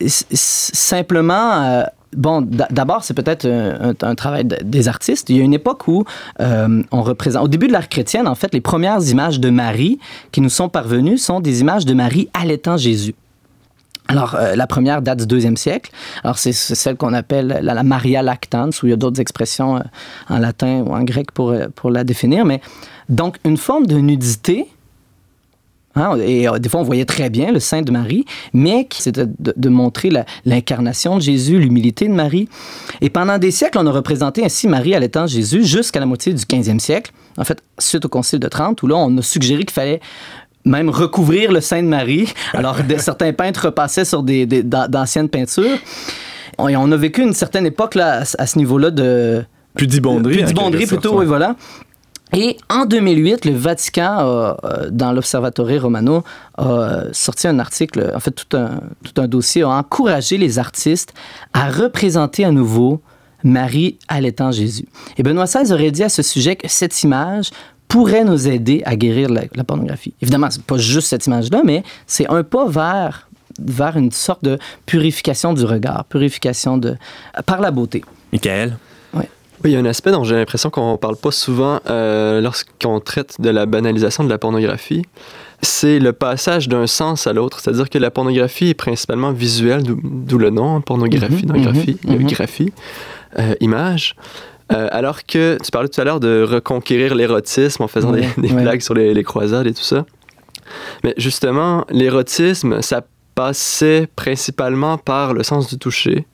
simplement... 0.08 1.86
Euh, 2.16 2.18
bon, 2.18 2.42
d'abord, 2.70 3.04
c'est 3.04 3.14
peut-être 3.14 3.46
un, 3.48 4.16
travail 4.16 4.46
des 4.46 4.88
artistes. 4.88 5.30
Il 5.30 5.38
y 5.38 5.42
a 5.42 5.44
une 5.44 5.54
époque 5.54 5.88
où 5.88 6.06
euh, 6.40 6.84
on 6.92 7.02
représente, 7.02 7.44
au 7.44 7.48
début 7.48 7.68
de 7.68 7.74
l'art 7.74 7.90
chrétienne, 7.90 8.28
en 8.28 8.36
fait, 8.36 8.54
les 8.54 8.62
premières 8.62 9.02
images 9.10 9.40
de 9.40 9.50
Marie 9.50 10.00
qui 10.32 10.42
nous 10.42 10.50
sont 10.50 10.70
parvenues 10.70 11.18
sont 11.18 11.40
des 11.40 11.62
images 11.62 11.86
de 11.86 11.94
Marie 11.94 12.30
allaitant 12.34 12.78
Jésus. 12.78 13.16
Alors, 14.08 14.38
la 14.56 14.68
première 14.68 15.02
date 15.02 15.22
du 15.22 15.26
deuxième 15.26 15.58
siècle. 15.58 15.90
Alors, 16.24 16.38
c'est 16.38 16.54
celle 16.54 16.96
qu'on 16.96 17.14
appelle 17.14 17.60
la, 17.64 17.82
Maria 17.82 18.22
lactans, 18.22 18.70
où 18.84 18.86
il 18.86 18.92
y 18.92 18.94
a 18.94 18.98
d'autres 18.98 19.20
expressions 19.20 19.82
en 20.30 20.38
latin 20.38 20.84
ou 20.86 20.94
en 20.94 21.04
grec 21.04 21.32
pour, 21.32 21.56
pour 21.76 21.90
la 21.90 22.04
définir. 22.04 22.46
Mais 22.46 22.62
donc, 23.10 23.38
une 23.44 23.58
forme 23.58 23.88
de 23.88 23.98
nudité, 23.98 24.68
hein, 25.96 26.18
et 26.20 26.48
euh, 26.48 26.60
des 26.60 26.70
fois, 26.70 26.82
on 26.82 26.84
voyait 26.84 27.06
très 27.06 27.30
bien 27.30 27.52
le 27.52 27.60
sein 27.60 27.82
de 27.82 27.92
Marie, 27.92 28.26
mais 28.54 28.88
c'était 28.92 29.26
de, 29.26 29.70
montrer 29.70 30.10
l'incarnation 30.46 31.18
de 31.18 31.22
Jésus, 31.22 31.60
l'humilité 31.60 32.08
de 32.08 32.14
Marie. 32.14 32.48
Et 33.02 33.10
pendant 33.10 33.38
des 33.38 33.52
siècles, 33.52 33.78
on 33.80 33.88
a 33.88 33.92
représenté 33.92 34.44
ainsi 34.46 34.68
Marie 34.68 34.96
allaitant 34.96 35.28
Jésus 35.28 35.66
jusqu'à 35.66 36.00
la 36.00 36.06
moitié 36.06 36.34
du 36.34 36.44
15e 36.44 36.80
siècle. 36.80 37.12
En 37.38 37.44
fait, 37.44 37.62
suite 37.80 38.06
au 38.06 38.10
Concile 38.10 38.40
de 38.40 38.48
Trente, 38.48 38.82
où 38.84 38.88
là, 38.88 38.96
on 38.96 39.18
a 39.18 39.22
suggéré 39.22 39.64
qu'il 39.64 39.74
fallait 39.74 40.00
même 40.66 40.90
recouvrir 40.90 41.52
le 41.52 41.62
sein 41.62 41.82
de 41.82 41.88
Marie. 41.88 42.34
Alors, 42.54 42.78
certains 42.98 43.34
peintres 43.34 43.66
repassaient 43.66 44.06
sur 44.06 44.24
des, 44.24 44.46
d'anciennes 44.46 45.30
peintures. 45.30 45.78
Et 46.70 46.76
on 46.78 46.92
a 46.92 46.98
vécu 46.98 47.22
une 47.22 47.34
certaine 47.34 47.66
époque 47.66 47.96
là, 47.96 48.24
à, 48.38 48.48
ce 48.48 48.58
niveau-là 48.58 48.92
de... 48.92 49.44
Plus 49.76 49.88
d'ibonderie. 49.88 50.38
Plus 50.38 50.46
d'ibonderie, 50.46 50.86
plutôt, 50.86 51.20
oui, 51.20 51.26
voilà. 51.26 51.56
Et 52.36 52.58
en 52.70 52.86
2008, 52.86 53.46
le 53.46 53.54
Vatican, 53.54 54.18
euh, 54.20 54.90
dans 54.92 55.14
l'Observatore 55.14 55.82
Romano, 55.82 56.24
a 56.58 57.04
sorti 57.14 57.48
un 57.48 57.60
article, 57.60 58.12
en 58.14 58.20
fait 58.20 58.32
tout 58.32 58.58
un, 58.58 58.82
tout 59.04 59.22
un 59.22 59.28
dossier, 59.28 59.62
a 59.62 59.70
encouragé 59.70 60.38
les 60.38 60.60
artistes 60.60 61.14
à 61.54 61.70
représenter 61.70 62.44
à 62.44 62.52
nouveau 62.52 63.02
Marie 63.46 63.98
allaitant 64.10 64.52
Jésus. 64.52 64.86
Et 65.18 65.24
Benoît 65.24 65.46
XVI 65.46 65.72
aurait 65.72 65.92
dit 65.92 66.04
à 66.04 66.10
ce 66.10 66.24
sujet 66.24 66.58
que 66.58 66.68
cette 66.68 67.04
image 67.04 67.52
pourrait 67.88 68.26
nous 68.26 68.50
aider 68.50 68.82
à 68.86 68.98
guérir 68.98 69.30
la, 69.30 69.44
la 69.54 69.64
pornographie. 69.64 70.14
Évidemment, 70.22 70.50
c'est 70.50 70.64
pas 70.64 70.78
juste 70.78 71.08
cette 71.08 71.28
image-là, 71.28 71.62
mais 71.64 71.84
c'est 72.06 72.30
un 72.30 72.44
pas 72.44 72.68
vers 72.68 73.30
vers 73.58 73.96
une 73.96 74.12
sorte 74.12 74.44
de 74.44 74.60
purification 74.86 75.54
du 75.54 75.64
regard, 75.64 76.04
purification 76.06 76.78
de 76.78 76.98
par 77.46 77.62
la 77.62 77.72
beauté. 77.72 78.04
Michael? 78.34 78.76
Oui. 79.66 79.72
Il 79.72 79.74
y 79.74 79.78
a 79.78 79.80
un 79.80 79.86
aspect 79.86 80.12
dont 80.12 80.24
j'ai 80.24 80.36
l'impression 80.36 80.70
qu'on 80.70 80.94
ne 80.94 80.98
parle 80.98 81.18
pas 81.18 81.32
souvent 81.32 81.80
euh, 81.90 82.40
lorsqu'on 82.40 83.00
traite 83.00 83.42
de 83.42 83.50
la 83.50 83.66
banalisation 83.66 84.24
de 84.24 84.30
la 84.30 84.38
pornographie. 84.38 85.02
C'est 85.62 86.00
le 86.00 86.14
passage 86.14 86.70
d'un 86.70 86.86
sens 86.86 87.28
à 87.28 87.34
l'autre. 87.34 87.60
C'est-à-dire 87.60 87.90
que 87.90 87.98
la 87.98 88.12
pornographie 88.12 88.70
est 88.70 88.74
principalement 88.76 89.32
visuelle, 89.32 89.84
d'où 89.84 90.38
le 90.38 90.52
nom, 90.52 90.80
pornographie, 90.82 91.46
mm 91.46 92.28
graphie, 92.28 92.74
euh, 93.40 93.56
image. 93.60 94.16
Euh, 94.72 94.88
alors 94.92 95.26
que 95.26 95.58
tu 95.64 95.72
parlais 95.72 95.90
tout 95.90 96.02
à 96.02 96.04
l'heure 96.04 96.20
de 96.20 96.44
reconquérir 96.48 97.14
l'érotisme 97.14 97.84
en 97.84 97.88
faisant 97.88 98.12
des, 98.12 98.28
blagues 98.38 98.82
sur 98.82 98.94
les, 98.94 99.24
croisades 99.24 99.68
et 99.68 99.74
tout 99.74 99.84
ça. 99.84 100.06
Mais 101.04 101.14
justement, 101.18 101.86
l'érotisme, 101.90 102.82
ça 102.82 103.04
passait 103.36 104.08
principalement 104.16 104.98
par 104.98 105.34
le 105.34 105.44
sens 105.44 105.68
du 105.68 105.78
toucher. 105.78 106.26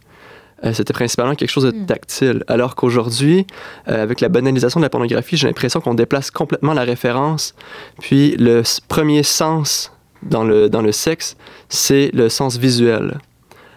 Euh, 0.64 0.74
c'était 0.74 0.94
principalement 0.94 1.36
quelque 1.36 1.50
chose 1.50 1.66
de 1.66 1.72
hmm. 1.72 1.86
tactile. 1.86 2.44
Alors 2.48 2.76
qu'aujourd'hui, 2.76 3.48
euh, 3.88 4.04
avec 4.04 4.22
la 4.22 4.30
banalisation 4.30 4.80
de 4.80 4.86
la 4.86 4.90
pornographie, 4.90 5.38
j'ai 5.38 5.48
l'impression 5.48 5.82
qu'on 5.82 5.94
déplace 5.96 6.32
complètement 6.32 6.74
la 6.74 6.84
référence. 6.84 7.56
Puis 8.00 8.36
le 8.38 8.62
premier 8.88 9.24
sens 9.24 9.92
dans 10.24 10.44
le, 10.44 10.70
dans 10.70 10.82
le 10.82 10.92
sexe, 10.92 11.36
c'est 11.70 12.12
le 12.14 12.30
sens 12.30 12.58
visuel. 12.58 13.20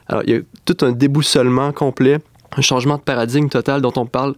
Alors 0.09 0.23
il 0.27 0.35
y 0.35 0.37
a 0.37 0.41
tout 0.67 0.77
un 0.83 0.93
déboussolement 0.93 1.73
complet 1.73 2.21
un 2.57 2.63
changement 2.63 2.97
de 2.97 3.03
paradigme 3.03 3.49
total 3.49 3.83
dont 3.83 3.93
on 3.97 4.07
parle 4.07 4.35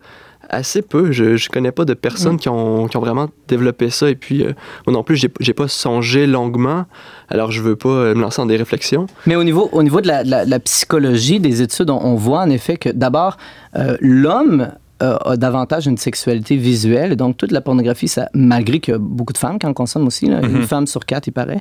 assez 0.48 0.82
peu. 0.82 1.12
Je 1.12 1.24
ne 1.24 1.52
connais 1.52 1.72
pas 1.72 1.84
de 1.84 1.94
personnes 1.94 2.34
mm. 2.34 2.40
qui, 2.40 2.48
ont, 2.48 2.88
qui, 2.88 2.96
ont, 2.96 3.00
vraiment 3.00 3.28
développé 3.48 3.90
ça. 3.90 4.08
Et 4.08 4.14
puis, 4.14 4.44
euh, 4.44 4.52
moi 4.86 4.94
non 4.94 5.02
plus, 5.02 5.16
j'ai 5.40 5.54
pas 5.54 5.68
songé 5.68 6.26
longuement. 6.26 6.86
Alors, 7.28 7.50
je 7.50 7.60
veux 7.62 7.76
pas 7.76 7.88
euh, 7.88 8.14
me 8.14 8.20
lancer 8.20 8.40
dans 8.40 8.46
des 8.46 8.56
réflexions. 8.56 9.06
Mais 9.26 9.36
au 9.36 9.44
niveau, 9.44 9.68
au 9.72 9.82
niveau 9.82 10.00
de 10.00 10.06
la, 10.06 10.22
la, 10.22 10.60
psychologie 10.60 11.40
des 11.40 11.62
études, 11.62 11.90
on, 11.90 12.14
voit 12.14 12.40
en 12.40 12.50
effet 12.50 12.76
que 12.76 12.88
d'abord, 12.88 13.36
euh, 13.76 13.96
l'homme 14.00 14.70
a 14.98 15.36
davantage 15.36 15.86
une 15.86 15.98
sexualité 15.98 16.56
visuelle. 16.56 17.16
Donc, 17.16 17.36
toute 17.36 17.52
la 17.52 17.60
pornographie, 17.60 18.08
ça, 18.08 18.30
malgré 18.32 18.80
qu'il 18.80 18.92
y 18.92 18.94
a 18.94 18.98
beaucoup 18.98 19.34
de 19.34 19.38
femmes 19.38 19.58
qui 19.58 19.66
en 19.66 19.74
consomment 19.74 20.06
aussi, 20.06 20.26
là, 20.26 20.40
une 20.40 20.60
mm-hmm. 20.60 20.66
femme 20.66 20.86
sur 20.86 21.04
quatre, 21.04 21.26
il 21.26 21.32
paraît, 21.32 21.60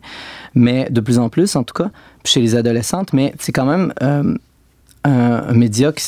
mais 0.54 0.88
de 0.90 1.02
plus 1.02 1.20
en 1.20 1.28
plus, 1.28 1.58
en 1.58 1.64
tout 1.64 1.74
cas, 1.74 1.90
chez 2.24 2.40
les 2.40 2.56
adolescentes, 2.56 3.12
mais 3.12 3.34
c'est 3.38 3.52
quand 3.52 3.66
même 3.66 3.94
un, 4.00 5.54
média, 5.54 5.92
qui, 5.92 6.02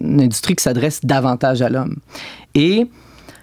une 0.00 0.20
industrie 0.20 0.54
qui 0.54 0.62
s'adresse 0.62 1.00
davantage 1.04 1.62
à 1.62 1.68
l'homme. 1.68 1.96
Et 2.54 2.88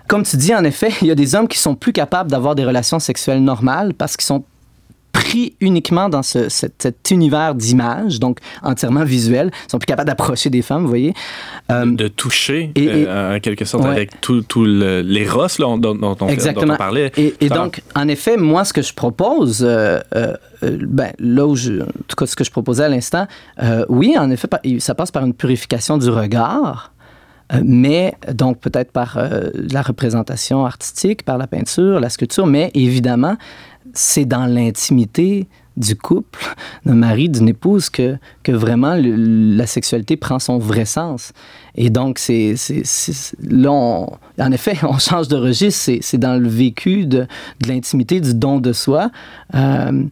comme 0.07 0.23
tu 0.23 0.37
dis, 0.37 0.53
en 0.53 0.63
effet, 0.63 0.91
il 1.01 1.07
y 1.07 1.11
a 1.11 1.15
des 1.15 1.35
hommes 1.35 1.47
qui 1.47 1.59
sont 1.59 1.75
plus 1.75 1.93
capables 1.93 2.29
d'avoir 2.29 2.55
des 2.55 2.65
relations 2.65 2.99
sexuelles 2.99 3.43
normales 3.43 3.93
parce 3.93 4.15
qu'ils 4.17 4.25
sont 4.25 4.43
pris 5.15 5.55
uniquement 5.61 6.09
dans 6.09 6.23
ce, 6.23 6.49
cet, 6.49 7.09
univers 7.09 7.55
d'images, 7.55 8.19
donc 8.19 8.39
entièrement 8.61 9.05
visuel. 9.05 9.49
Ils 9.65 9.71
sont 9.71 9.79
plus 9.79 9.85
capables 9.85 10.07
d'approcher 10.07 10.49
des 10.49 10.61
femmes, 10.61 10.81
vous 10.81 10.89
voyez. 10.89 11.13
Euh, 11.71 11.85
de 11.85 12.09
toucher, 12.09 12.73
euh, 12.77 13.37
en 13.37 13.39
quelque 13.39 13.63
sorte, 13.63 13.85
avec 13.85 14.19
tout, 14.19 14.41
tout 14.41 14.65
les 14.65 15.27
rosses 15.27 15.57
dont, 15.57 15.77
dont, 15.77 15.95
dont, 15.95 16.17
on 16.19 16.75
parlait. 16.75 17.13
Et, 17.17 17.47
donc, 17.47 17.81
en 17.95 18.09
effet, 18.09 18.35
moi, 18.35 18.65
ce 18.65 18.73
que 18.73 18.81
je 18.81 18.93
propose, 18.93 19.65
euh, 19.65 20.01
ben, 20.61 21.13
là 21.17 21.47
où 21.47 21.55
je, 21.55 21.81
en 21.81 21.85
tout 22.07 22.15
cas, 22.17 22.25
ce 22.25 22.35
que 22.35 22.43
je 22.43 22.51
proposais 22.51 22.83
à 22.83 22.89
l'instant, 22.89 23.25
oui, 23.87 24.15
en 24.17 24.29
effet, 24.29 24.49
ça 24.79 24.95
passe 24.95 25.11
par 25.11 25.25
une 25.25 25.33
purification 25.33 25.97
du 25.97 26.09
regard. 26.09 26.91
mais 27.63 28.15
donc 28.33 28.59
peut-être 28.59 28.91
par 28.91 29.17
la 29.53 29.81
représentation 29.81 30.65
artistique, 30.65 31.23
par 31.23 31.37
la 31.37 31.47
peinture, 31.47 32.01
la 32.01 32.09
sculpture, 32.09 32.47
mais 32.47 32.71
évidemment, 32.73 33.37
c'est 33.93 34.25
dans 34.25 34.45
l'intimité 34.45 35.47
du 35.77 35.95
couple, 35.95 36.39
d'un 36.85 36.95
mari, 36.95 37.29
d'une 37.29 37.49
épouse, 37.49 37.89
que, 37.89 38.17
que 38.43 38.51
vraiment 38.51 38.95
la 38.97 39.67
sexualité 39.67 40.15
prend 40.15 40.39
son 40.39 40.57
vrai 40.57 40.85
sens. 40.85 41.33
Et 41.75 41.89
donc, 41.89 42.17
c'est, 42.17 42.55
là, 43.43 43.71
en 43.71 44.51
effet, 44.51 44.77
on 44.83 44.97
change 44.97 45.27
de 45.27 45.35
registre, 45.35 45.91
c'est, 46.01 46.17
dans 46.17 46.41
le 46.41 46.47
vécu 46.47 47.05
de, 47.05 47.27
de, 47.61 47.67
l'intimité, 47.67 48.21
du 48.21 48.33
don 48.33 48.59
de 48.59 48.71
soi. 48.71 49.11
Euh, 49.53 50.03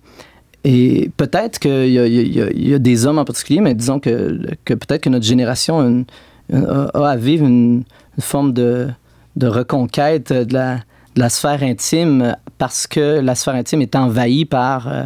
et 0.65 1.11
peut-être 1.17 1.59
qu'il 1.59 1.87
y, 1.87 1.97
y, 1.97 2.69
y 2.69 2.73
a, 2.73 2.79
des 2.79 3.05
hommes 3.05 3.19
en 3.19 3.25
particulier, 3.25 3.61
mais 3.61 3.73
disons 3.73 3.99
que, 3.99 4.39
que 4.65 4.73
peut-être 4.73 5.01
que 5.01 5.09
notre 5.09 5.25
génération 5.25 6.05
a, 6.53 7.09
à 7.09 7.15
vivre 7.15 7.45
une, 7.45 7.83
une 8.17 8.23
forme 8.23 8.53
de, 8.53 8.89
de 9.35 9.47
reconquête 9.47 10.31
de 10.31 10.53
la, 10.53 10.79
la 11.15 11.29
sphère 11.29 11.63
intime 11.63 12.35
parce 12.57 12.87
que 12.87 13.19
la 13.19 13.35
sphère 13.35 13.55
intime 13.55 13.81
est 13.81 13.95
envahie 13.95 14.45
par, 14.45 14.87
euh, 14.87 15.03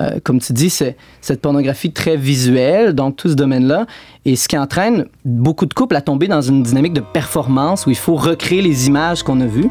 euh, 0.00 0.20
comme 0.22 0.40
tu 0.40 0.52
dis, 0.52 0.70
cette 0.70 1.40
pornographie 1.40 1.92
très 1.92 2.16
visuelle, 2.16 2.94
donc 2.94 3.16
tout 3.16 3.28
ce 3.28 3.34
domaine-là, 3.34 3.86
et 4.24 4.36
ce 4.36 4.48
qui 4.48 4.56
entraîne 4.56 5.06
beaucoup 5.24 5.66
de 5.66 5.74
couples 5.74 5.96
à 5.96 6.00
tomber 6.00 6.28
dans 6.28 6.42
une 6.42 6.62
dynamique 6.62 6.92
de 6.92 7.00
performance 7.00 7.86
où 7.86 7.90
il 7.90 7.96
faut 7.96 8.14
recréer 8.14 8.62
les 8.62 8.86
images 8.86 9.22
qu'on 9.22 9.40
a 9.40 9.46
vues. 9.46 9.70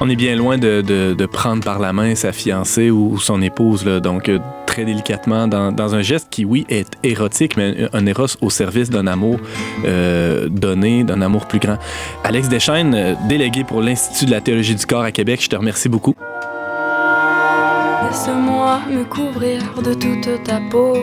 On 0.00 0.08
est 0.08 0.16
bien 0.16 0.36
loin 0.36 0.58
de, 0.58 0.80
de, 0.80 1.26
prendre 1.26 1.64
par 1.64 1.80
la 1.80 1.92
main 1.92 2.14
sa 2.14 2.32
fiancée 2.32 2.88
ou, 2.90 3.18
son 3.18 3.42
épouse, 3.42 3.84
là, 3.84 3.98
donc 3.98 4.28
euh, 4.28 4.38
très 4.64 4.84
délicatement 4.84 5.48
dans, 5.48 5.72
dans, 5.72 5.96
un 5.96 6.02
geste 6.02 6.28
qui, 6.30 6.44
oui, 6.44 6.64
est 6.68 6.92
érotique, 7.02 7.56
mais 7.56 7.88
un 7.92 8.06
éros 8.06 8.26
au 8.40 8.48
service 8.48 8.90
d'un 8.90 9.08
amour 9.08 9.40
euh, 9.84 10.48
donné, 10.48 11.02
d'un 11.02 11.20
amour 11.20 11.46
plus 11.46 11.58
grand. 11.58 11.78
Alex 12.22 12.48
Deschaines, 12.48 12.94
euh, 12.94 13.14
délégué 13.28 13.64
pour 13.64 13.82
l'Institut 13.82 14.26
de 14.26 14.30
la 14.30 14.40
théologie 14.40 14.76
du 14.76 14.86
corps 14.86 15.02
à 15.02 15.10
Québec, 15.10 15.40
je 15.42 15.48
te 15.48 15.56
remercie 15.56 15.88
beaucoup. 15.88 16.14
Laisse-moi 18.08 18.80
me 18.88 19.04
couvrir 19.04 19.60
de 19.82 19.92
toute 19.92 20.42
ta 20.42 20.60
peau, 20.70 20.94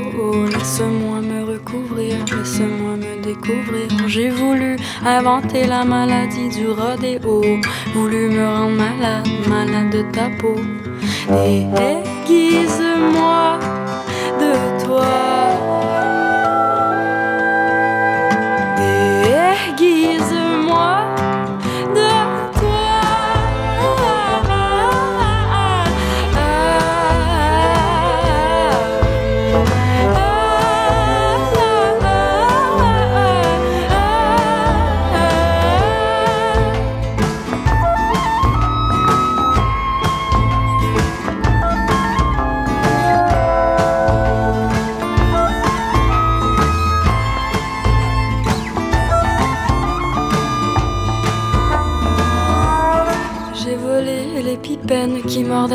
laisse-moi 0.52 1.22
me 1.22 1.44
recouvrir, 1.44 2.18
laisse-moi 2.36 2.96
me 2.98 3.22
découvrir. 3.22 3.88
J'ai 4.08 4.32
voulu 4.32 4.76
inventer 5.06 5.68
la 5.68 5.86
maladie 5.86 6.50
du 6.50 6.68
rodéo, 6.68 7.44
voulu 7.94 8.30
me 8.30 8.44
rendre 8.48 8.72
malade, 8.72 9.28
malade 9.48 9.92
de 9.92 10.02
ta 10.12 10.30
peau. 10.40 10.56
Déguise-moi 11.78 13.60
de 14.40 14.84
toi. 14.84 15.35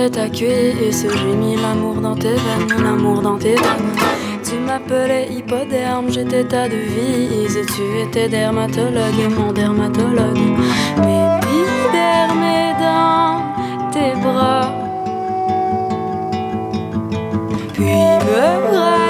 Ta 0.09 0.29
cuisse. 0.29 1.07
J'ai 1.13 1.37
mis 1.37 1.57
l'amour 1.57 1.97
dans 1.97 2.15
tes 2.15 2.35
veines, 2.35 2.83
l'amour 2.83 3.21
dans 3.21 3.37
tes 3.37 3.55
veines. 3.55 3.93
Tu 4.43 4.57
m'appelais 4.57 5.29
hypoderme, 5.31 6.11
j'étais 6.11 6.45
ta 6.45 6.69
devise. 6.69 7.59
Tu 7.75 8.01
étais 8.09 8.29
dermatologue, 8.29 9.31
mon 9.37 9.53
dermatologue. 9.53 10.39
Mes 10.99 11.31
dans 12.81 13.91
tes 13.91 14.15
bras. 14.21 14.73
Puis 17.75 17.85
me 17.85 19.10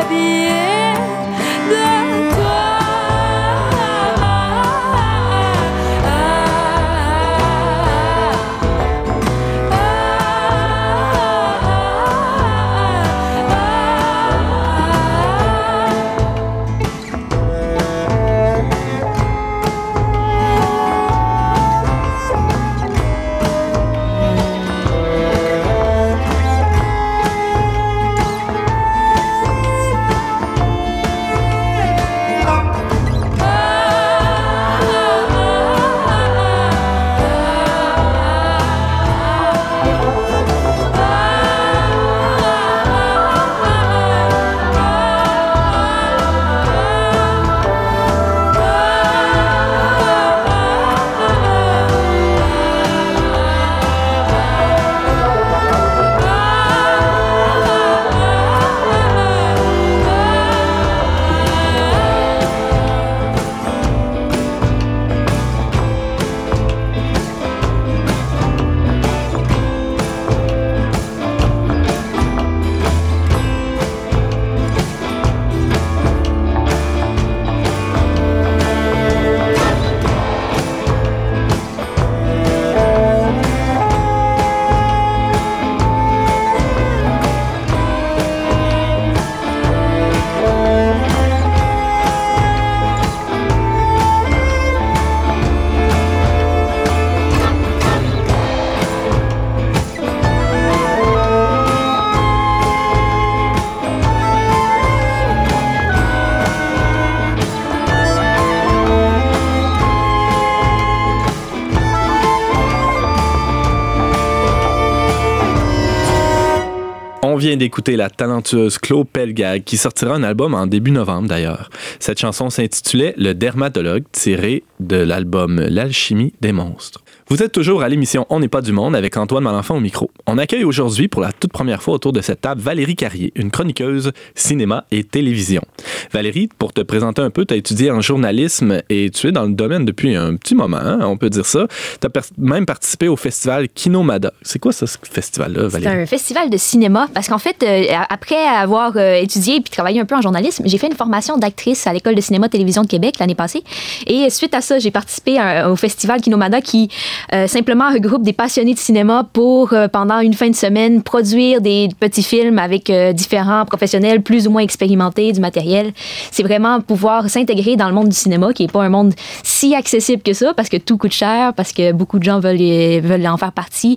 d'écouter 117.57 117.97
la 117.97 118.11
talentueuse 118.11 118.79
Claude 118.79 119.09
Pelgag 119.09 119.65
qui 119.65 119.77
sortira 119.77 120.15
un 120.15 120.23
album 120.23 120.55
en 120.55 120.67
début 120.67 120.91
novembre 120.91 121.29
d'ailleurs. 121.29 121.71
Cette 121.99 122.19
chanson 122.19 122.51
s'intitulait 122.51 123.15
Le 123.17 123.33
dermatologue 123.33 124.05
tiré 124.13 124.63
de 124.79 124.97
l'album 124.97 125.61
L'alchimie 125.61 126.33
des 126.41 126.53
monstres. 126.53 127.03
Vous 127.29 127.43
êtes 127.43 127.53
toujours 127.53 127.83
à 127.83 127.89
l'émission 127.89 128.27
On 128.29 128.41
n'est 128.41 128.49
pas 128.49 128.61
du 128.61 128.73
monde 128.73 128.97
avec 128.97 129.17
Antoine 129.17 129.45
Malenfant 129.45 129.77
au 129.77 129.81
micro. 129.81 130.11
On 130.27 130.39
accueille 130.39 130.65
aujourd'hui 130.65 131.09
pour 131.09 131.23
la 131.23 131.33
toute 131.33 131.53
première 131.53 131.83
fois 131.83 131.95
autour 131.95 132.13
de 132.13 132.21
cette 132.21 132.41
table 132.41 132.61
Valérie 132.61 132.97
Carrier, 132.97 133.33
une 133.37 133.51
chroniqueuse 133.51 134.13
cinéma 134.35 134.85
et 134.91 135.05
télévision. 135.05 135.63
Valérie, 136.12 136.49
pour 136.59 136.73
te 136.73 136.81
présenter 136.81 137.23
un 137.23 137.31
peu, 137.31 137.44
tu 137.44 137.55
as 137.55 137.57
étudié 137.57 137.90
en 137.90 138.01
journalisme 138.01 138.83
et 138.88 139.11
tu 139.11 139.29
es 139.29 139.33
dans 139.33 139.44
le 139.44 139.53
domaine 139.53 139.85
depuis 139.85 140.16
un 140.16 140.37
petit 140.37 140.55
moment, 140.55 140.79
hein, 140.79 141.01
on 141.03 141.16
peut 141.16 141.31
dire 141.31 141.46
ça. 141.46 141.66
Tu 142.01 142.07
as 142.07 142.31
même 142.38 142.66
participé 142.66 143.09
au 143.09 143.16
festival 143.16 143.68
Kinomada. 143.68 144.33
C'est 144.42 144.59
quoi 144.59 144.73
ça, 144.73 144.87
ce 144.87 144.96
festival-là, 145.11 145.68
Valérie? 145.68 145.94
C'est 145.94 146.03
un 146.03 146.07
festival 146.07 146.51
de 146.51 146.57
cinéma 146.57 147.09
parce 147.14 147.29
qu'en 147.29 147.38
fait, 147.38 147.62
euh, 147.62 147.85
après 148.09 148.44
avoir 148.44 148.96
euh, 148.96 149.14
étudié 149.14 149.57
et 149.57 149.61
puis 149.61 149.70
travaillé 149.70 150.01
un 150.01 150.05
peu 150.05 150.14
en 150.14 150.20
journalisme, 150.20 150.64
j'ai 150.66 150.79
fait 150.79 150.88
une 150.88 150.96
formation 150.96 151.37
d'actrice 151.38 151.87
à 151.87 151.92
l'école 151.92 152.14
de 152.14 152.20
cinéma 152.20 152.49
télévision 152.49 152.83
de 152.83 152.88
Québec 152.88 153.16
l'année 153.18 153.35
passée. 153.35 153.62
Et 154.07 154.29
suite 154.31 154.55
à 154.55 154.61
ça, 154.61 154.79
j'ai 154.79 154.90
participé 154.90 155.38
au 155.66 155.77
festival 155.77 156.20
Kinomada 156.20 156.61
qui 156.61 156.88
euh, 157.33 157.46
simplement 157.46 157.90
regroupe 157.90 158.23
des 158.23 158.33
passionnés 158.33 158.75
de 158.75 158.79
cinéma 158.79 159.29
pour, 159.33 159.73
euh, 159.73 159.88
pendant 159.88 160.20
une 160.20 160.35
fin 160.35 160.49
de 160.49 160.57
semaine, 160.57 161.03
produire 161.03 161.61
des 161.61 161.88
petits 161.99 162.23
films 162.23 162.59
avec 162.59 162.90
euh, 162.90 163.12
différents 163.12 163.64
professionnels 163.64 164.23
plus 164.23 164.46
ou 164.46 164.51
moins 164.51 164.62
expérimentés, 164.62 165.33
du 165.33 165.40
matériel. 165.40 165.92
C'est 166.31 166.43
vraiment 166.43 166.81
pouvoir 166.81 167.29
s'intégrer 167.29 167.77
dans 167.77 167.89
le 167.89 167.95
monde 167.95 168.09
du 168.09 168.17
cinéma, 168.17 168.53
qui 168.53 168.63
n'est 168.63 168.73
pas 168.73 168.83
un 168.83 168.89
monde 168.89 169.15
si 169.43 169.75
accessible 169.75 170.23
que 170.23 170.33
ça, 170.33 170.55
parce 170.55 170.69
que 170.69 170.77
tout 170.77 170.99
coûte 170.99 171.13
cher, 171.13 171.53
parce 171.55 171.73
que 171.73 171.93
beaucoup 171.93 172.19
de 172.19 172.25
gens 172.25 172.41
veulent, 172.41 172.59
veulent 173.03 173.27
en 173.27 173.37
faire 173.37 173.53
partie. 173.53 173.97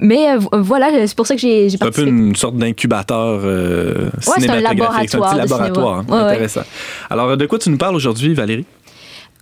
mais 0.00 0.26
voilà, 0.52 1.06
c'est 1.06 1.16
pour 1.16 1.26
ça 1.26 1.34
que 1.34 1.40
j'ai 1.40 1.76
participé. 1.78 1.78
C'est 1.78 1.86
un 1.86 2.04
peu 2.04 2.08
une 2.08 2.36
sorte 2.36 2.56
d'incubateur 2.56 3.40
cinématographique. 4.20 4.40
C'est 4.40 4.50
un 4.50 4.60
laboratoire. 4.60 5.30
Un 5.30 5.32
petit 5.32 5.38
laboratoire. 5.38 6.04
Hein, 6.10 6.28
intéressant. 6.28 6.62
Alors, 7.10 7.36
de 7.36 7.46
quoi 7.46 7.58
tu 7.58 7.70
nous 7.70 7.78
parles 7.78 7.96
aujourd'hui, 7.96 8.34
Valérie? 8.34 8.64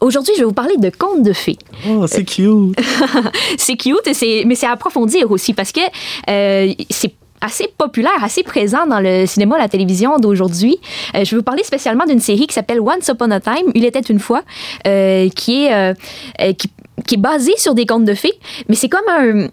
Aujourd'hui, 0.02 0.34
je 0.34 0.40
vais 0.40 0.46
vous 0.46 0.52
parler 0.52 0.76
de 0.78 0.90
contes 0.90 1.22
de 1.22 1.32
fées. 1.32 1.58
Oh, 1.88 2.08
c'est 2.08 2.24
cute. 2.24 2.76
c'est 3.56 3.76
cute, 3.76 4.44
mais 4.46 4.56
c'est 4.56 4.66
à 4.66 4.72
approfondir 4.72 5.30
aussi 5.30 5.54
parce 5.54 5.70
que 5.70 5.80
euh, 6.28 6.74
c'est 6.90 7.14
assez 7.42 7.68
populaire, 7.76 8.22
assez 8.22 8.42
présent 8.42 8.86
dans 8.86 9.00
le 9.00 9.26
cinéma, 9.26 9.58
la 9.58 9.68
télévision 9.68 10.18
d'aujourd'hui. 10.18 10.78
Euh, 11.14 11.24
je 11.24 11.32
vais 11.32 11.36
vous 11.36 11.42
parler 11.42 11.64
spécialement 11.64 12.06
d'une 12.06 12.20
série 12.20 12.46
qui 12.46 12.54
s'appelle 12.54 12.80
Once 12.80 13.08
Upon 13.08 13.30
a 13.30 13.40
Time, 13.40 13.70
Il 13.74 13.84
était 13.84 14.00
une 14.00 14.20
fois, 14.20 14.42
euh, 14.86 15.28
qui 15.30 15.66
est 15.66 15.94
qui, 16.56 16.70
qui, 17.06 17.14
est 17.14 17.18
basée 17.18 17.56
sur 17.56 17.74
des 17.74 17.86
contes 17.86 18.04
de 18.04 18.14
fées, 18.14 18.34
mais 18.68 18.74
c'est 18.74 18.88
comme 18.88 19.08
un 19.08 19.48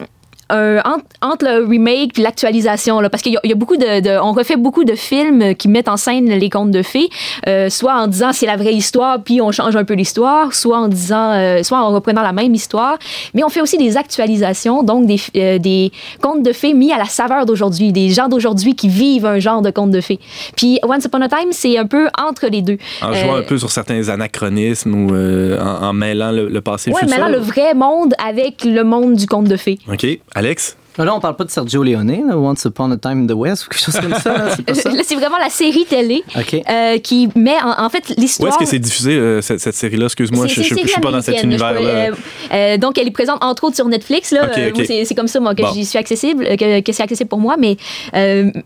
euh, 0.52 0.82
entre, 1.22 1.46
le 1.46 1.66
remake 1.66 2.18
et 2.18 2.22
l'actualisation, 2.22 3.00
parce 3.10 3.22
qu'il 3.22 3.38
y, 3.44 3.52
a 3.52 3.56
beaucoup 3.56 3.78
de, 3.78 4.20
On 4.20 4.34
refait 4.34 4.56
beaucoup 4.56 4.84
de 4.84 4.96
films 4.96 5.56
qui 5.56 5.68
mettent 5.68 5.88
en 5.88 5.98
scène 5.98 6.28
les 6.28 6.50
contes 6.50 6.72
de 6.72 6.82
fées, 6.82 7.10
euh, 7.48 7.70
soit 7.70 7.94
en 7.94 8.08
disant 8.08 8.34
c'est 8.34 8.46
la 8.46 8.58
vraie 8.58 8.74
histoire, 8.74 9.22
puis 9.24 9.42
on 9.42 9.52
change 9.52 9.76
un 9.76 9.84
peu 9.84 9.94
l'histoire, 9.94 10.54
soit 10.54 10.78
en 10.78 10.88
disant. 10.88 11.32
Euh, 11.34 11.64
soit 11.64 11.80
en 11.80 11.94
reprenant 11.94 12.22
la 12.22 12.32
même 12.32 12.54
histoire. 12.54 12.98
Mais 13.34 13.44
on 13.44 13.50
fait 13.50 13.62
aussi 13.62 13.78
des 13.78 13.98
actualisations, 13.98 14.84
donc 14.84 15.06
des, 15.06 15.60
des 15.60 15.92
contes 16.22 16.44
de 16.44 16.54
fées 16.54 16.74
mis 16.74 16.92
à 16.92 16.98
la 16.98 17.06
saveur 17.06 17.46
d'aujourd'hui, 17.46 17.92
des 17.92 18.10
gens 18.10 18.28
d'aujourd'hui 18.28 18.76
qui 18.76 18.88
vivent 18.88 19.26
un 19.26 19.40
genre 19.40 19.62
de 19.62 19.72
conte 19.72 19.92
de 19.92 20.02
fées. 20.02 20.20
Puis 20.56 20.80
Once 20.84 21.06
Upon 21.06 21.22
a 21.22 21.30
Time, 21.30 21.50
c'est 21.52 21.78
un 21.78 21.86
peu 21.86 22.08
entre 22.18 22.48
les 22.48 22.62
deux. 22.62 22.78
En 23.02 23.14
jouant 23.14 23.36
un 23.36 23.42
peu 23.44 23.58
sur 23.58 23.72
certains 23.72 24.10
anachronismes 24.10 24.94
ou 24.94 25.16
en, 25.60 25.94
mêlant 25.94 26.32
le, 26.32 26.62
passé 26.62 26.90
et 26.90 26.94
le 26.94 27.00
futur. 27.00 27.18
mêlant 27.18 27.30
le 27.30 27.40
vrai 27.40 27.74
monde 27.74 28.14
avec 28.26 28.64
le 28.64 28.84
monde 28.84 29.16
du 29.16 29.28
conte 29.28 29.48
de 29.48 29.58
fées. 29.58 29.80
OK. 29.92 30.06
Alex? 30.40 30.78
Là, 30.98 31.16
on 31.16 31.20
parle 31.20 31.36
pas 31.38 31.46
de 31.46 31.50
Sergio 31.50 31.82
Leone, 31.82 32.12
Once 32.34 32.66
Upon 32.66 32.92
a 32.92 32.98
Time 32.98 33.24
in 33.24 33.28
the 33.28 33.38
West 33.38 33.66
ou 33.66 33.70
quelque 33.70 33.84
chose 33.84 34.00
comme 34.02 34.16
ça. 34.16 34.34
Là, 34.34 35.04
c'est 35.04 35.16
vraiment 35.16 35.38
la 35.38 35.50
série 35.50 35.86
télé 35.86 36.24
euh, 36.70 36.98
qui 36.98 37.30
met 37.36 37.56
en, 37.62 37.90
fait 37.90 38.14
l'histoire. 38.18 38.50
Où 38.50 38.54
est-ce 38.54 38.60
que 38.60 38.66
c'est 38.66 38.80
diffusé 38.80 39.14
euh, 39.14 39.42
cette, 39.42 39.74
série-là? 39.74 40.06
Excuse-moi, 40.06 40.48
je, 40.48 40.60
ne 40.60 40.66
suis 40.66 41.02
pas 41.02 41.12
dans 41.12 41.22
cet 41.22 41.42
univers-là. 41.44 42.12
Euh, 42.52 42.78
donc, 42.78 42.98
elle 42.98 43.08
est 43.08 43.12
présente 43.12 43.42
entre 43.44 43.66
autres 43.66 43.78
sur 43.78 43.88
Netflix. 43.88 44.32
Là. 44.32 44.50
C'est 44.86 45.16
comme 45.16 45.28
ça 45.28 45.40
moi, 45.40 45.56
que 45.56 45.64
j'y 45.74 45.86
suis 45.86 45.98
accessible, 45.98 46.46
que, 46.58 46.92
c'est 46.92 47.04
accessible 47.04 47.30
pour 47.30 47.40
moi. 47.40 47.56
Mais, 47.58 47.78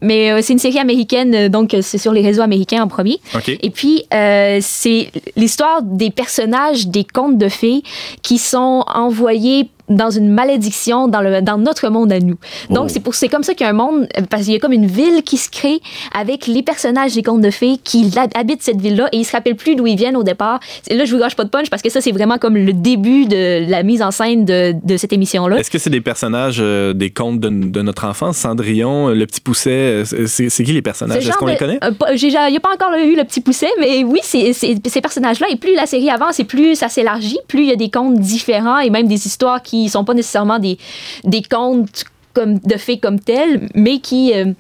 mais 0.01 0.41
c'est 0.41 0.53
une 0.53 0.59
série 0.59 0.79
américaine, 0.79 1.49
donc 1.49 1.75
c'est 1.81 1.97
sur 1.97 2.13
les 2.13 2.21
réseaux 2.21 2.41
américains 2.41 2.81
en 2.81 2.87
premier. 2.87 3.19
Et 3.47 3.69
puis, 3.69 4.05
c'est 4.09 5.11
l'histoire 5.35 5.81
des 5.83 6.09
personnages 6.09 6.87
des 6.87 7.03
contes 7.03 7.37
de 7.37 7.49
fées 7.49 7.83
qui 8.23 8.37
sont 8.37 8.83
envoyés 8.87 9.69
dans 9.95 10.09
une 10.09 10.29
malédiction 10.29 11.07
dans, 11.07 11.21
le, 11.21 11.41
dans 11.41 11.57
notre 11.57 11.89
monde 11.89 12.11
à 12.11 12.19
nous. 12.19 12.37
Donc, 12.69 12.89
c'est 12.89 13.03
c'est 13.11 13.27
comme 13.27 13.43
ça 13.43 13.53
qu'il 13.53 13.65
y 13.65 13.67
a 13.67 13.71
un 13.71 13.73
monde, 13.73 14.07
parce 14.29 14.43
qu'il 14.43 14.53
y 14.53 14.55
a 14.55 14.59
comme 14.59 14.73
une 14.73 14.85
ville 14.85 15.23
qui 15.23 15.37
se 15.37 15.49
crée 15.49 15.79
avec 16.13 16.47
les 16.47 16.63
personnages 16.63 17.13
des 17.13 17.23
contes 17.23 17.41
de 17.41 17.51
fées 17.51 17.77
qui 17.83 18.11
habitent 18.35 18.63
cette 18.63 18.81
ville-là 18.81 19.09
et 19.11 19.17
ils 19.17 19.25
se 19.25 19.31
rappellent 19.31 19.55
plus 19.55 19.75
d'où 19.75 19.87
ils 19.87 19.95
viennent 19.95 20.17
au 20.17 20.23
départ. 20.23 20.59
Et 20.87 20.95
là, 20.95 21.05
je 21.05 21.13
vous 21.13 21.19
gâche 21.19 21.35
pas 21.35 21.43
de 21.43 21.49
punch 21.49 21.69
parce 21.69 21.81
que 21.81 21.89
ça, 21.89 22.01
c'est 22.01 22.11
vraiment 22.11 22.37
comme 22.37 22.55
le 22.55 22.73
début 22.73 23.25
de 23.25 23.69
la 23.69 23.83
mise 23.83 24.01
en 24.01 24.11
scène 24.11 24.45
de, 24.45 24.73
de 24.83 24.97
cette 24.97 25.13
émission-là. 25.13 25.57
Est-ce 25.57 25.71
que 25.71 25.77
c'est 25.77 25.89
des 25.89 26.01
personnages 26.01 26.57
euh, 26.59 26.93
des 26.93 27.11
contes 27.11 27.39
de, 27.39 27.49
de, 27.49 27.81
notre 27.81 28.05
enfance? 28.05 28.37
Cendrillon, 28.37 29.09
euh, 29.09 29.13
le 29.13 29.25
petit 29.25 29.41
pousset, 29.41 30.03
euh, 30.13 30.25
c'est 30.27 30.63
qui 30.63 30.73
les 30.73 30.81
personnages? 30.81 31.27
Est-ce 31.27 31.37
qu'on 31.37 31.47
les 31.47 31.57
connaît? 31.57 31.79
il 32.11 32.27
n'y 32.27 32.57
a 32.57 32.59
pas 32.59 32.73
encore 32.73 32.93
eu 32.95 33.15
le 33.15 33.23
petit 33.23 33.41
pousset, 33.41 33.69
mais 33.79 34.03
oui, 34.03 34.19
c'est 34.23 34.53
ces 34.53 35.01
personnages-là. 35.01 35.47
Et 35.49 35.55
plus 35.55 35.75
la 35.75 35.85
série 35.85 36.09
avance 36.09 36.39
et 36.39 36.43
plus 36.43 36.75
ça 36.75 36.89
s'élargit, 36.89 37.39
plus 37.47 37.63
il 37.63 37.69
y 37.69 37.71
a 37.71 37.75
des 37.75 37.89
contes 37.89 38.19
différents 38.19 38.79
et 38.79 38.89
même 38.89 39.07
des 39.07 39.27
histoires 39.27 39.61
qui 39.61 39.82
qui 39.83 39.89
sont 39.89 40.05
pas 40.05 40.13
nécessairement 40.13 40.59
des, 40.59 40.77
des 41.23 41.43
contes 41.43 42.05
comme, 42.33 42.59
de 42.59 42.77
fées 42.77 42.99
comme 42.99 43.19
tels, 43.19 43.69
mais 43.75 43.99
qui, 43.99 44.33
euh, 44.33 44.53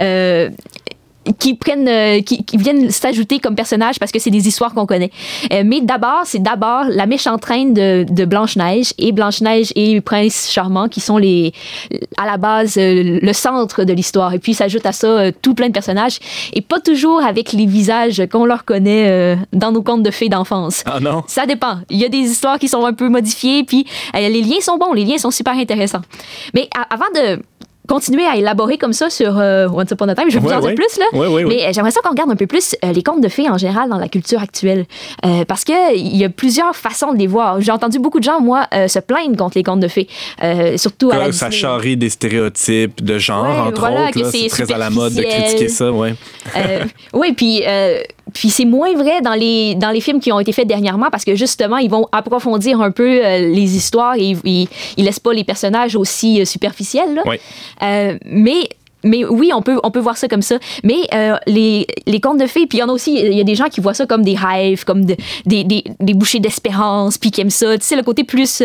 euh, 0.00 0.50
qui 1.38 1.54
prennent, 1.54 1.88
euh, 1.88 2.20
qui, 2.20 2.44
viennent 2.56 2.90
s'ajouter 2.90 3.38
comme 3.38 3.54
personnages 3.54 3.98
parce 3.98 4.12
que 4.12 4.18
c'est 4.18 4.30
des 4.30 4.48
histoires 4.48 4.74
qu'on 4.74 4.86
connaît. 4.86 5.10
Euh, 5.52 5.62
mais 5.64 5.80
d'abord, 5.80 6.22
c'est 6.24 6.42
d'abord 6.42 6.84
la 6.88 7.06
méchante 7.06 7.44
reine 7.44 7.74
de, 7.74 8.04
de 8.08 8.24
Blanche-Neige 8.24 8.92
et 8.98 9.12
Blanche-Neige 9.12 9.72
et 9.74 10.00
Prince 10.00 10.50
Charmant 10.50 10.88
qui 10.88 11.00
sont 11.00 11.18
les, 11.18 11.52
à 12.16 12.26
la 12.26 12.36
base 12.36 12.76
euh, 12.78 13.18
le 13.20 13.32
centre 13.32 13.84
de 13.84 13.92
l'histoire. 13.92 14.34
Et 14.34 14.38
puis 14.38 14.54
s'ajoute 14.54 14.86
à 14.86 14.92
ça 14.92 15.32
tout 15.42 15.54
plein 15.54 15.68
de 15.68 15.72
personnages 15.72 16.18
et 16.52 16.60
pas 16.60 16.80
toujours 16.80 17.22
avec 17.22 17.52
les 17.52 17.66
visages 17.66 18.22
qu'on 18.30 18.44
leur 18.44 18.64
connaît 18.64 19.36
dans 19.52 19.72
nos 19.72 19.82
contes 19.82 20.02
de 20.02 20.10
fées 20.10 20.28
d'enfance. 20.28 20.82
Ah 20.86 21.00
non? 21.00 21.22
Ça 21.26 21.46
dépend. 21.46 21.78
Il 21.90 21.98
y 21.98 22.04
a 22.04 22.08
des 22.08 22.18
histoires 22.18 22.58
qui 22.58 22.68
sont 22.68 22.84
un 22.84 22.92
peu 22.92 23.08
modifiées, 23.08 23.64
puis 23.64 23.86
les 24.14 24.42
liens 24.42 24.60
sont 24.60 24.78
bons, 24.78 24.92
les 24.92 25.04
liens 25.04 25.18
sont 25.18 25.30
super 25.30 25.54
intéressants. 25.54 26.02
Mais 26.54 26.68
avant 26.90 27.06
de 27.14 27.40
continuer 27.86 28.26
à 28.26 28.36
élaborer 28.36 28.78
comme 28.78 28.92
ça 28.92 29.10
sur 29.10 29.38
euh, 29.38 29.68
Once 29.68 29.90
Upon 29.90 30.08
a 30.08 30.14
Time. 30.14 30.26
Je 30.28 30.38
vais 30.38 30.40
vous 30.40 30.52
en 30.52 30.60
dire 30.60 30.74
plus, 30.74 30.98
là. 30.98 31.06
Mais 31.12 31.66
euh, 31.66 31.72
j'aimerais 31.72 31.90
ça 31.90 32.00
qu'on 32.02 32.10
regarde 32.10 32.30
un 32.30 32.36
peu 32.36 32.46
plus 32.46 32.76
euh, 32.84 32.92
les 32.92 33.02
contes 33.02 33.22
de 33.22 33.28
fées 33.28 33.48
en 33.48 33.58
général 33.58 33.88
dans 33.88 33.98
la 33.98 34.08
culture 34.08 34.40
actuelle. 34.40 34.86
parce 35.48 35.64
qu'il 35.64 36.16
y 36.16 36.24
a 36.24 36.28
plusieurs 36.28 36.76
façons 36.76 37.12
de 37.12 37.18
les 37.18 37.26
voir. 37.26 37.60
J'ai 37.60 37.72
entendu 37.72 37.98
beaucoup 37.98 38.18
de 38.18 38.24
gens, 38.24 38.40
moi, 38.40 38.66
se 38.72 38.98
plaindre 38.98 39.36
contre 39.36 39.56
les 39.56 39.62
contes 39.62 39.80
de 39.80 39.88
fées. 39.88 40.08
surtout 40.76 41.10
à 41.10 41.18
la 41.18 41.32
Ça 41.32 41.50
charrie 41.50 41.96
des 41.96 42.10
stéréotypes 42.10 43.04
de 43.04 43.18
genre, 43.18 43.66
entre 43.66 43.90
autres. 43.90 44.30
C'est 44.30 44.48
très 44.48 44.72
à 44.72 44.78
la 44.78 44.90
mode 44.90 45.14
de 45.14 45.22
critiquer 45.22 45.68
ça, 45.68 45.90
ouais. 45.92 46.14
oui, 47.12 47.32
puis 47.32 47.62
puis 48.32 48.50
c'est 48.50 48.64
moins 48.64 48.94
vrai 48.94 49.20
dans 49.20 49.34
les, 49.34 49.74
dans 49.76 49.90
les 49.90 50.00
films 50.00 50.20
qui 50.20 50.32
ont 50.32 50.40
été 50.40 50.52
faits 50.52 50.66
dernièrement 50.66 51.08
parce 51.10 51.24
que 51.24 51.34
justement, 51.34 51.76
ils 51.78 51.90
vont 51.90 52.08
approfondir 52.12 52.80
un 52.80 52.90
peu 52.90 53.24
euh, 53.24 53.38
les 53.38 53.76
histoires 53.76 54.16
et 54.16 54.36
ils, 54.44 54.68
ils, 54.96 55.04
laissent 55.04 55.20
pas 55.20 55.32
les 55.32 55.44
personnages 55.44 55.94
aussi 55.94 56.40
euh, 56.40 56.44
superficiels. 56.44 57.22
Euh, 57.82 58.18
mais 58.24 58.68
mais 59.04 59.24
oui, 59.24 59.52
on 59.54 59.62
peut, 59.62 59.78
on 59.84 59.92
peut 59.92 60.00
voir 60.00 60.16
ça 60.16 60.26
comme 60.26 60.42
ça. 60.42 60.58
Mais 60.82 60.96
les, 61.46 61.86
les 62.06 62.20
contes 62.20 62.40
de 62.40 62.46
fées, 62.46 62.66
puis 62.66 62.78
il 62.78 62.80
y 62.80 62.82
en 62.82 62.88
a 62.88 62.92
aussi, 62.92 63.14
il 63.14 63.34
y 63.34 63.40
a 63.40 63.44
des 63.44 63.54
gens 63.54 63.68
qui 63.68 63.80
voient 63.80 63.94
ça 63.94 64.04
comme 64.04 64.24
des 64.24 64.34
rêves, 64.34 64.84
comme 64.84 65.04
des, 65.04 65.16
des, 65.44 65.62
des, 65.62 66.14
bouchées 66.14 66.40
d'espérance, 66.40 67.16
puis 67.16 67.30
qui 67.30 67.42
aiment 67.42 67.50
ça. 67.50 67.78
Tu 67.78 67.84
sais, 67.84 67.94
le 67.94 68.02
côté 68.02 68.24
plus 68.24 68.64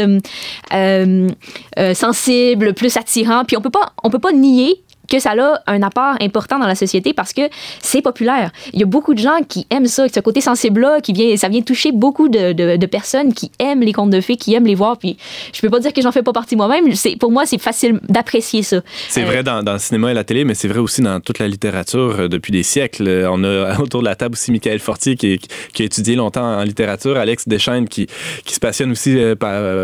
sensible, 1.93 2.74
plus 2.74 2.97
attirant. 2.97 3.43
Puis 3.45 3.56
on 3.56 3.62
peut 3.62 3.69
pas, 3.69 3.93
on 4.04 4.10
peut 4.10 4.17
pas 4.17 4.32
nier 4.32 4.82
que 5.12 5.19
ça 5.19 5.32
a 5.32 5.62
un 5.67 5.84
apport 5.84 6.15
important 6.21 6.58
dans 6.58 6.67
la 6.67 6.76
société 6.76 7.13
parce 7.13 7.34
que 7.34 7.41
c'est 7.82 8.02
populaire. 8.02 8.52
Il 8.74 8.80
y 8.80 8.84
a 8.84 8.86
beaucoup 8.86 9.13
de 9.13 9.19
gens 9.19 9.39
qui 9.47 9.67
aiment 9.69 9.88
ça, 9.88 10.08
ce 10.08 10.19
côté 10.21 10.39
sensible-là, 10.39 11.02
qui 11.02 11.12
vient, 11.12 11.36
ça 11.36 11.50
vient 11.50 11.62
toucher 11.62 11.91
beaucoup 11.91 12.30
de, 12.30 12.54
de, 12.54 12.86
personnes 12.86 13.34
qui 13.34 13.52
aiment 13.60 13.82
les 13.82 13.93
contes 13.93 14.10
de 14.10 14.21
fées, 14.21 14.38
qui 14.38 14.54
aiment 14.54 14.65
les 14.65 14.76
voir. 14.76 14.97
Puis 14.97 15.17
je 15.54 15.62
peux 15.62 15.69
pas 15.69 15.80
dire 15.80 15.93
que 15.93 16.02
j'en 16.02 16.12
fais 16.12 16.24
pas 16.24 16.34
partie 16.34 16.56
moi-même. 16.56 16.86
Pour 17.19 17.32
moi, 17.32 17.45
c'est 17.45 17.60
facile 17.60 18.00
d'apprécier 18.08 18.63
ça. 18.63 18.82
C'est 19.10 19.24
vrai 19.24 19.39
euh, 19.39 19.62
dans, 19.62 19.74
le 19.74 19.80
cinéma 19.80 20.12
et 20.12 20.13
la 20.13 20.24
télé, 20.24 20.45
mais 20.45 20.54
c'est 20.54 20.67
vrai 20.67 20.80
aussi 20.80 21.02
dans 21.02 21.19
toute 21.19 21.39
la 21.39 21.47
littérature 21.47 22.19
euh, 22.19 22.28
depuis 22.28 22.52
des 22.52 22.63
siècles. 22.63 23.28
On 23.30 23.43
a 23.43 23.80
autour 23.80 24.02
de 24.02 24.06
la 24.06 24.15
table 24.15 24.34
aussi 24.34 24.52
Michael 24.52 24.80
Fortier 24.80 25.15
qui, 25.15 25.39
qui 25.74 25.82
a 25.82 25.86
étudié 25.86 26.15
longtemps 26.15 26.60
en 26.60 26.63
littérature, 26.63 27.17
Alex 27.17 27.47
Deschaines 27.47 27.88
qui, 27.88 28.08
qui 28.45 28.54
se 28.56 28.60
passionne 28.60 28.91
aussi 28.91 29.17
euh, 29.17 29.36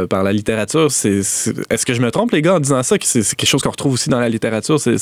par, 0.07 0.23
la 0.23 0.33
littérature. 0.33 0.87
Est-ce 0.87 1.85
que 1.85 1.93
je 1.93 2.01
me 2.01 2.11
trompe, 2.11 2.31
les 2.31 2.41
gars, 2.41 2.55
en 2.55 2.59
disant 2.59 2.81
ça, 2.83 2.97
que 2.97 3.05
c'est 3.05 3.23
quelque 3.35 3.49
chose 3.49 3.61
qu'on 3.61 3.71
retrouve 3.71 3.93
aussi 3.93 4.09
dans 4.09 4.19
la 4.19 4.29
littérature? 4.29 4.79
C'est 4.79 4.97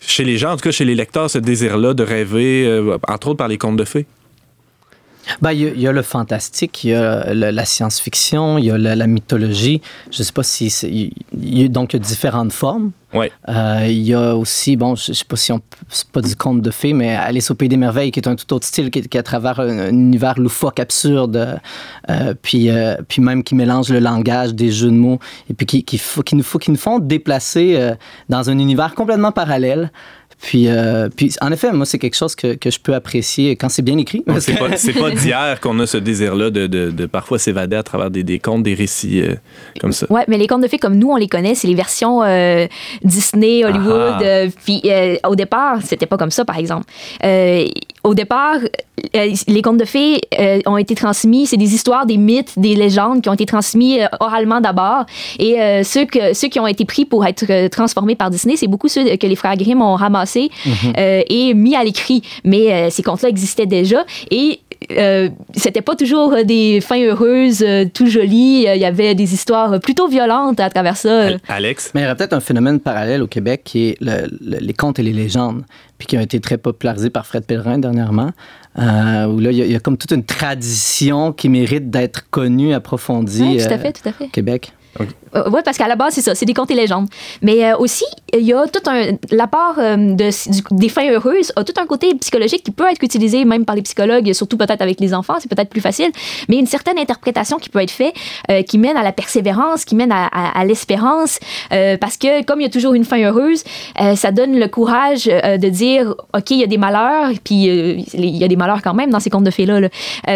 chez 0.00 0.24
les 0.24 0.38
gens, 0.38 0.52
en 0.52 0.56
tout 0.56 0.62
cas 0.62 0.70
chez 0.70 0.84
les 0.84 0.94
lecteurs, 0.94 1.30
ce 1.30 1.38
désir-là 1.38 1.94
de 1.94 2.02
rêver, 2.02 2.66
euh, 2.66 2.98
entre 3.08 3.28
autres 3.28 3.38
par 3.38 3.48
les 3.48 3.58
contes 3.58 3.76
de 3.76 3.84
fées? 3.84 4.06
Ben, 5.40 5.52
il 5.52 5.80
y, 5.80 5.86
a 5.86 5.92
le 5.92 6.02
fantastique, 6.02 6.84
il 6.84 6.90
y 6.90 6.94
a 6.94 7.32
la 7.34 7.64
science-fiction, 7.64 8.58
il 8.58 8.66
y 8.66 8.70
a 8.70 8.78
la, 8.78 9.06
mythologie. 9.06 9.80
Je 10.10 10.20
ne 10.20 10.24
sais 10.24 10.32
pas 10.32 10.42
si. 10.42 10.66
Il 11.32 11.58
y 11.58 11.64
a, 11.64 11.68
donc, 11.68 11.92
il 11.92 11.96
y 11.96 12.00
a 12.00 12.02
différentes 12.02 12.52
formes. 12.52 12.92
Ouais. 13.12 13.30
Euh, 13.48 13.86
il 13.86 14.02
y 14.02 14.12
a 14.12 14.34
aussi, 14.34 14.76
bon, 14.76 14.96
je 14.96 15.12
ne 15.12 15.14
sais 15.14 15.24
pas 15.24 15.36
si 15.36 15.52
on. 15.52 15.60
C'est 15.88 16.08
pas 16.10 16.20
du 16.20 16.34
conte 16.34 16.62
de 16.62 16.70
fées, 16.70 16.92
mais 16.92 17.14
Alice 17.14 17.50
au 17.50 17.54
Pays 17.54 17.68
des 17.68 17.76
Merveilles, 17.76 18.10
qui 18.10 18.18
est 18.18 18.28
un 18.28 18.34
tout 18.34 18.52
autre 18.52 18.66
style, 18.66 18.90
qui, 18.90 18.98
est 18.98 19.16
à 19.16 19.22
travers 19.22 19.60
un, 19.60 19.90
univers 19.90 20.38
loufoque, 20.38 20.80
absurde, 20.80 21.60
euh, 22.10 22.34
puis, 22.42 22.70
euh, 22.70 22.96
puis 23.06 23.22
même 23.22 23.44
qui 23.44 23.54
mélange 23.54 23.90
le 23.90 24.00
langage, 24.00 24.54
des 24.54 24.72
jeux 24.72 24.90
de 24.90 24.96
mots, 24.96 25.20
et 25.48 25.54
puis 25.54 25.66
qui, 25.66 25.84
qui, 25.84 26.00
qui, 26.24 26.36
nous, 26.36 26.42
qui 26.42 26.70
nous 26.70 26.76
font 26.76 26.98
déplacer 26.98 27.92
dans 28.28 28.50
un 28.50 28.58
univers 28.58 28.94
complètement 28.94 29.32
parallèle. 29.32 29.90
Puis, 30.44 30.68
euh, 30.68 31.08
puis, 31.08 31.32
en 31.40 31.50
effet, 31.52 31.72
moi, 31.72 31.86
c'est 31.86 31.98
quelque 31.98 32.16
chose 32.16 32.36
que, 32.36 32.54
que, 32.54 32.70
je 32.70 32.78
peux 32.78 32.94
apprécier 32.94 33.56
quand 33.56 33.70
c'est 33.70 33.80
bien 33.80 33.96
écrit. 33.96 34.22
C'est 34.40 34.58
pas, 34.58 34.68
pas 34.68 35.10
d'hier 35.10 35.58
qu'on 35.58 35.80
a 35.80 35.86
ce 35.86 35.96
désir-là 35.96 36.50
de, 36.50 36.66
de, 36.66 36.90
de, 36.90 37.06
parfois 37.06 37.38
s'évader 37.38 37.76
à 37.76 37.82
travers 37.82 38.10
des, 38.10 38.24
des, 38.24 38.38
contes, 38.38 38.62
des 38.62 38.74
récits 38.74 39.22
euh, 39.22 39.36
comme 39.80 39.92
ça. 39.92 40.06
Ouais, 40.10 40.24
mais 40.28 40.36
les 40.36 40.46
contes 40.46 40.62
de 40.62 40.68
fées 40.68 40.78
comme 40.78 40.96
nous, 40.96 41.10
on 41.10 41.16
les 41.16 41.28
connaît, 41.28 41.54
c'est 41.54 41.66
les 41.66 41.74
versions 41.74 42.22
euh, 42.22 42.66
Disney, 43.02 43.64
Hollywood. 43.64 44.52
puis 44.66 44.82
au 45.26 45.34
départ, 45.34 45.78
c'était 45.82 46.04
pas 46.04 46.18
comme 46.18 46.30
ça, 46.30 46.44
par 46.44 46.58
exemple. 46.58 46.84
Au 48.04 48.14
départ, 48.14 48.58
les 49.12 49.62
contes 49.62 49.78
de 49.78 49.84
fées 49.84 50.20
ont 50.66 50.76
été 50.76 50.94
transmis, 50.94 51.46
c'est 51.46 51.56
des 51.56 51.74
histoires, 51.74 52.06
des 52.06 52.16
mythes, 52.16 52.58
des 52.58 52.74
légendes 52.74 53.22
qui 53.22 53.28
ont 53.28 53.34
été 53.34 53.46
transmis 53.46 53.98
oralement 54.20 54.60
d'abord. 54.60 55.04
Et 55.38 55.82
ceux, 55.82 56.04
que, 56.04 56.32
ceux 56.32 56.48
qui 56.48 56.60
ont 56.60 56.66
été 56.66 56.84
pris 56.84 57.04
pour 57.04 57.26
être 57.26 57.68
transformés 57.68 58.14
par 58.14 58.30
Disney, 58.30 58.56
c'est 58.56 58.66
beaucoup 58.66 58.88
ceux 58.88 59.16
que 59.16 59.26
les 59.26 59.36
frères 59.36 59.56
Grimm 59.56 59.82
ont 59.82 59.94
ramassés 59.94 60.50
Mhm. 60.66 60.92
Euh, 60.98 61.22
et 61.28 61.54
mis 61.54 61.74
à 61.74 61.84
l'écrit. 61.84 62.22
Mais 62.44 62.72
euh, 62.72 62.90
ces 62.90 63.02
contes-là 63.02 63.28
existaient 63.28 63.66
déjà 63.66 64.04
et 64.30 64.60
euh, 64.90 65.30
c'était 65.54 65.80
pas 65.80 65.96
toujours 65.96 66.44
des 66.44 66.80
fins 66.80 67.00
heureuses, 67.00 67.64
tout 67.94 68.06
jolies. 68.06 68.66
Il 68.68 68.80
y 68.80 68.84
avait 68.84 69.14
des 69.14 69.32
histoires 69.32 69.80
plutôt 69.80 70.08
violentes 70.08 70.60
à 70.60 70.68
travers 70.68 70.96
ça. 70.96 71.28
Alex? 71.48 71.92
Mais 71.94 72.00
il 72.00 72.04
y 72.04 72.06
aurait 72.06 72.16
peut-être 72.16 72.34
un 72.34 72.40
phénomène 72.40 72.80
parallèle 72.80 73.22
au 73.22 73.26
Québec 73.26 73.62
qui 73.64 73.88
est 73.88 73.98
les 74.00 74.74
contes 74.74 74.98
et 74.98 75.02
les 75.02 75.12
légendes, 75.12 75.62
puis 76.04 76.08
qui 76.08 76.18
ont 76.18 76.22
été 76.22 76.38
très 76.40 76.58
popularisés 76.58 77.08
par 77.08 77.26
Fred 77.26 77.44
Pellerin 77.46 77.78
dernièrement. 77.78 78.30
où 78.76 78.80
là, 78.80 79.50
il 79.50 79.54
y, 79.54 79.74
a, 79.74 79.80
comme 79.80 79.96
toute 79.96 80.12
une 80.12 80.24
tradition 80.24 81.32
qui 81.32 81.48
mérite 81.48 81.90
d'être 81.90 82.28
connue, 82.28 82.74
approfondie. 82.74 83.56
tout 83.56 83.72
à 83.72 83.78
fait, 83.78 83.92
tout 83.92 84.08
à 84.08 84.12
fait. 84.12 84.28
Au 84.72 84.83
Québec. 84.96 85.16
Euh, 85.34 85.44
oui, 85.52 85.60
parce 85.64 85.76
qu'à 85.76 85.88
la 85.88 85.96
base, 85.96 86.14
c'est 86.14 86.20
ça, 86.20 86.34
c'est 86.34 86.46
des 86.46 86.54
contes 86.54 86.70
et 86.70 86.74
légendes. 86.74 87.08
Mais 87.42 87.64
euh, 87.64 87.76
aussi, 87.76 88.04
il 88.32 88.42
y 88.42 88.52
a 88.52 88.66
tout 88.66 88.88
un. 88.88 89.12
L'apport 89.30 89.74
euh, 89.78 89.96
de, 89.96 90.30
des 90.74 90.88
fins 90.88 91.10
heureuses 91.10 91.52
a 91.56 91.64
tout 91.64 91.74
un 91.80 91.86
côté 91.86 92.14
psychologique 92.14 92.62
qui 92.62 92.70
peut 92.70 92.88
être 92.90 93.02
utilisé 93.02 93.44
même 93.44 93.64
par 93.64 93.74
les 93.76 93.82
psychologues, 93.82 94.32
surtout 94.32 94.56
peut-être 94.56 94.82
avec 94.82 95.00
les 95.00 95.14
enfants, 95.14 95.34
c'est 95.40 95.50
peut-être 95.50 95.70
plus 95.70 95.80
facile. 95.80 96.10
Mais 96.48 96.56
une 96.56 96.66
certaine 96.66 96.98
interprétation 96.98 97.58
qui 97.58 97.68
peut 97.68 97.82
être 97.82 97.90
faite, 97.90 98.14
qui 98.66 98.78
mène 98.78 98.96
à 98.96 99.02
la 99.02 99.12
persévérance, 99.12 99.84
qui 99.84 99.94
mène 99.94 100.12
à, 100.12 100.26
à, 100.26 100.64
l'espérance. 100.64 101.38
parce 102.00 102.16
que, 102.16 102.44
comme 102.44 102.60
il 102.60 102.64
y 102.64 102.66
a 102.66 102.70
toujours 102.70 102.94
une 102.94 103.04
fin 103.04 103.22
heureuse, 103.22 103.64
ça 104.14 104.32
donne 104.32 104.58
le 104.58 104.68
courage 104.68 105.24
de 105.24 105.68
dire 105.68 106.14
OK, 106.34 106.50
il 106.50 106.58
y 106.58 106.64
a 106.64 106.66
des 106.66 106.78
malheurs, 106.78 107.30
puis 107.42 107.64
il 107.64 108.36
y 108.36 108.44
a 108.44 108.48
des 108.48 108.56
malheurs 108.56 108.82
quand 108.82 108.94
même 108.94 109.10
dans 109.10 109.20
ces 109.20 109.30
contes 109.30 109.44
de 109.44 109.50
fées-là. 109.50 109.88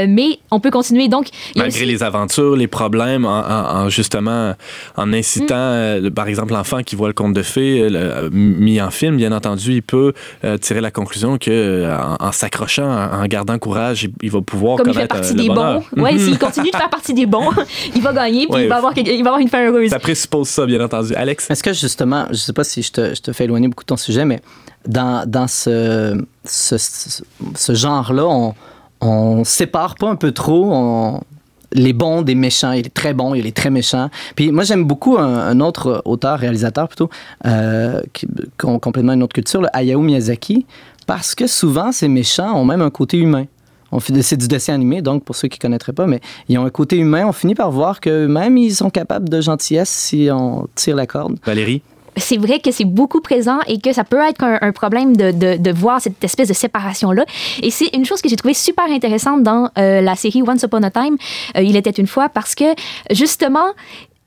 mais 0.06 0.38
on 0.50 0.60
peut 0.60 0.70
continuer. 0.70 1.08
Donc, 1.08 1.28
Malgré 1.56 1.84
les 1.84 2.02
aventures, 2.02 2.56
les 2.56 2.68
problèmes, 2.68 3.24
en, 3.24 3.40
en 3.40 3.88
justement 3.88 4.47
en 4.96 5.12
incitant, 5.12 5.54
mm. 5.54 6.06
euh, 6.06 6.10
par 6.10 6.28
exemple, 6.28 6.52
l'enfant 6.52 6.82
qui 6.82 6.96
voit 6.96 7.08
le 7.08 7.14
conte 7.14 7.34
de 7.34 7.42
fées 7.42 7.88
euh, 7.90 8.28
mis 8.32 8.80
en 8.80 8.90
film, 8.90 9.16
bien 9.16 9.32
entendu, 9.32 9.74
il 9.74 9.82
peut 9.82 10.12
euh, 10.44 10.58
tirer 10.58 10.80
la 10.80 10.90
conclusion 10.90 11.38
que 11.38 11.88
en, 12.20 12.32
s'accrochant, 12.32 12.88
en, 12.88 13.24
gardant 13.26 13.58
courage, 13.58 14.08
il, 14.22 14.30
va 14.30 14.40
pouvoir 14.40 14.78
Comme 14.78 14.88
il 14.88 14.94
fait 14.94 15.06
partie 15.06 15.34
des 15.34 15.48
bons. 15.48 15.82
Ouais, 15.96 16.14
mm-hmm. 16.14 16.18
s'il 16.18 16.38
continue 16.38 16.70
de 16.70 16.76
faire 16.76 16.90
partie 16.90 17.14
des 17.14 17.26
bons, 17.26 17.50
il 17.94 18.02
va 18.02 18.12
gagner 18.12 18.46
puis 18.46 18.62
il, 18.62 18.68
va 18.68 18.76
avoir, 18.76 18.92
il 18.96 19.22
va 19.22 19.30
avoir 19.30 19.38
une 19.38 19.48
fin 19.48 19.66
heureuse. 19.66 19.90
Ça 19.90 19.98
présuppose 19.98 20.48
ça, 20.48 20.66
bien 20.66 20.80
entendu. 20.80 21.14
Alex? 21.14 21.50
Est-ce 21.50 21.62
que 21.62 21.72
justement, 21.72 22.26
je 22.30 22.36
sais 22.36 22.52
pas 22.52 22.64
si 22.64 22.82
je 22.82 22.92
te, 22.92 23.14
je 23.14 23.20
te 23.20 23.32
fais 23.32 23.44
éloigner 23.44 23.68
beaucoup 23.68 23.84
de 23.84 23.88
ton 23.88 23.96
sujet, 23.96 24.24
mais 24.24 24.40
dans, 24.86 25.28
dans 25.28 25.46
ce, 25.46 26.20
ce, 26.44 26.76
ce 26.78 27.74
genre-là, 27.74 28.26
on, 28.26 28.54
on 29.00 29.44
sépare 29.44 29.94
pas 29.94 30.08
un 30.08 30.16
peu 30.16 30.32
trop, 30.32 30.70
on, 30.72 31.20
les 31.72 31.92
bons 31.92 32.22
des 32.22 32.34
méchants. 32.34 32.72
Il 32.72 32.86
est 32.86 32.94
très 32.94 33.14
bon, 33.14 33.34
il 33.34 33.46
est 33.46 33.56
très 33.56 33.70
méchant. 33.70 34.10
Puis 34.36 34.50
moi, 34.52 34.64
j'aime 34.64 34.84
beaucoup 34.84 35.18
un, 35.18 35.60
autre 35.60 36.02
auteur, 36.04 36.38
réalisateur 36.38 36.88
plutôt, 36.88 37.10
euh, 37.46 38.00
qui, 38.12 38.26
complètement 38.56 39.12
une 39.12 39.22
autre 39.22 39.34
culture, 39.34 39.60
le 39.60 39.68
Hayao 39.72 40.00
Miyazaki, 40.00 40.66
parce 41.06 41.34
que 41.34 41.46
souvent, 41.46 41.92
ces 41.92 42.08
méchants 42.08 42.54
ont 42.54 42.64
même 42.64 42.82
un 42.82 42.90
côté 42.90 43.18
humain. 43.18 43.46
C'est 44.00 44.36
du 44.36 44.48
dessin 44.48 44.74
animé, 44.74 45.00
donc 45.00 45.24
pour 45.24 45.34
ceux 45.34 45.48
qui 45.48 45.58
ne 45.58 45.62
connaîtraient 45.62 45.94
pas, 45.94 46.06
mais 46.06 46.20
ils 46.48 46.58
ont 46.58 46.66
un 46.66 46.70
côté 46.70 46.96
humain. 46.96 47.24
On 47.26 47.32
finit 47.32 47.54
par 47.54 47.70
voir 47.70 48.00
que 48.00 48.26
même 48.26 48.58
ils 48.58 48.74
sont 48.74 48.90
capables 48.90 49.30
de 49.30 49.40
gentillesse 49.40 49.88
si 49.88 50.28
on 50.30 50.68
tire 50.74 50.94
la 50.94 51.06
corde. 51.06 51.38
Valérie? 51.46 51.80
C'est 52.18 52.36
vrai 52.36 52.60
que 52.60 52.70
c'est 52.70 52.84
beaucoup 52.84 53.20
présent 53.20 53.58
et 53.66 53.80
que 53.80 53.92
ça 53.92 54.04
peut 54.04 54.20
être 54.28 54.44
un, 54.44 54.72
problème 54.72 55.16
de, 55.16 55.30
de, 55.32 55.72
voir 55.72 56.00
cette 56.00 56.22
espèce 56.22 56.48
de 56.48 56.54
séparation-là. 56.54 57.24
Et 57.62 57.70
c'est 57.70 57.88
une 57.94 58.04
chose 58.04 58.20
que 58.20 58.28
j'ai 58.28 58.36
trouvé 58.36 58.54
super 58.54 58.86
intéressante 58.86 59.42
dans 59.42 59.70
euh, 59.78 60.00
la 60.00 60.14
série 60.16 60.42
Once 60.42 60.62
Upon 60.62 60.82
a 60.82 60.90
Time, 60.90 61.16
euh, 61.56 61.62
Il 61.62 61.76
était 61.76 61.90
une 61.90 62.06
fois, 62.06 62.28
parce 62.28 62.54
que 62.54 62.64
justement, 63.10 63.72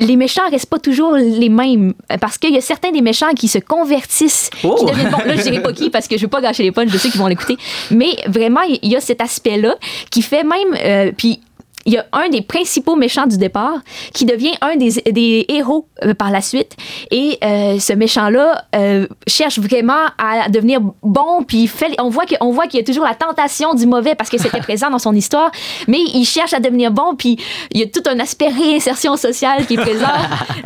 les 0.01 0.15
méchants 0.17 0.49
restent 0.49 0.69
pas 0.69 0.79
toujours 0.79 1.13
les 1.13 1.49
mêmes 1.49 1.93
parce 2.19 2.37
qu'il 2.37 2.53
y 2.53 2.57
a 2.57 2.61
certains 2.61 2.91
des 2.91 3.01
méchants 3.01 3.31
qui 3.35 3.47
se 3.47 3.59
convertissent, 3.59 4.49
qui 4.49 4.67
oh! 4.67 4.85
deviennent 4.85 5.11
Là, 5.11 5.35
je 5.35 5.43
dirais 5.43 5.61
pas 5.61 5.73
qui 5.73 5.89
parce 5.89 6.07
que 6.07 6.17
je 6.17 6.23
veux 6.23 6.27
pas 6.27 6.41
gâcher 6.41 6.63
les 6.63 6.71
punchs 6.71 6.91
de 6.91 6.97
ceux 6.97 7.09
qui 7.09 7.19
vont 7.19 7.27
l'écouter. 7.27 7.57
Mais 7.91 8.15
vraiment, 8.27 8.61
il 8.61 8.89
y 8.89 8.95
a 8.95 8.99
cet 8.99 9.21
aspect-là 9.21 9.75
qui 10.09 10.23
fait 10.23 10.43
même. 10.43 10.75
Euh, 10.83 11.11
puis 11.15 11.39
il 11.85 11.93
y 11.93 11.97
a 11.97 12.05
un 12.11 12.29
des 12.29 12.41
principaux 12.41 12.95
méchants 12.95 13.27
du 13.27 13.37
départ 13.37 13.79
qui 14.13 14.25
devient 14.25 14.53
un 14.61 14.75
des, 14.75 15.01
des 15.11 15.45
héros 15.49 15.87
euh, 16.03 16.13
par 16.13 16.31
la 16.31 16.41
suite. 16.41 16.75
Et 17.09 17.37
euh, 17.43 17.79
ce 17.79 17.93
méchant-là 17.93 18.65
euh, 18.75 19.07
cherche 19.27 19.59
vraiment 19.59 20.05
à 20.17 20.49
devenir 20.49 20.79
bon, 21.01 21.43
puis 21.43 21.67
fait, 21.67 21.95
on 21.99 22.09
voit 22.09 22.25
qu'il 22.25 22.79
y 22.79 22.81
a 22.81 22.85
toujours 22.85 23.05
la 23.05 23.15
tentation 23.15 23.73
du 23.73 23.85
mauvais 23.85 24.15
parce 24.15 24.29
que 24.29 24.37
c'était 24.37 24.59
présent 24.61 24.89
dans 24.89 24.99
son 24.99 25.13
histoire, 25.13 25.51
mais 25.87 25.99
il 26.13 26.25
cherche 26.25 26.53
à 26.53 26.59
devenir 26.59 26.91
bon, 26.91 27.15
puis 27.15 27.37
il 27.71 27.79
y 27.79 27.83
a 27.83 27.87
tout 27.87 28.03
un 28.07 28.19
aspect 28.19 28.49
réinsertion 28.49 29.15
sociale 29.15 29.65
qui 29.65 29.75
est 29.75 29.81
présent. 29.81 30.07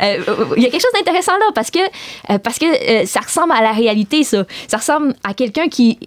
il 0.56 0.62
y 0.62 0.66
a 0.66 0.70
quelque 0.70 0.82
chose 0.82 0.92
d'intéressant 0.94 1.32
là 1.32 1.46
parce 1.54 1.70
que, 1.70 2.38
parce 2.38 2.58
que 2.58 3.06
ça 3.06 3.20
ressemble 3.20 3.52
à 3.52 3.62
la 3.62 3.72
réalité, 3.72 4.24
ça. 4.24 4.44
Ça 4.68 4.78
ressemble 4.78 5.14
à 5.24 5.34
quelqu'un 5.34 5.68
qui, 5.68 5.98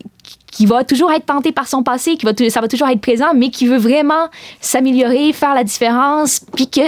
qui 0.51 0.65
va 0.65 0.83
toujours 0.83 1.11
être 1.11 1.25
tenté 1.25 1.51
par 1.51 1.67
son 1.67 1.83
passé, 1.83 2.15
qui 2.15 2.25
va 2.25 2.31
ça 2.49 2.61
va 2.61 2.67
toujours 2.67 2.87
être 2.87 3.01
présent, 3.01 3.33
mais 3.35 3.49
qui 3.49 3.67
veut 3.67 3.77
vraiment 3.77 4.27
s'améliorer, 4.61 5.33
faire 5.33 5.53
la 5.53 5.63
différence, 5.63 6.41
puis 6.55 6.69
que 6.69 6.81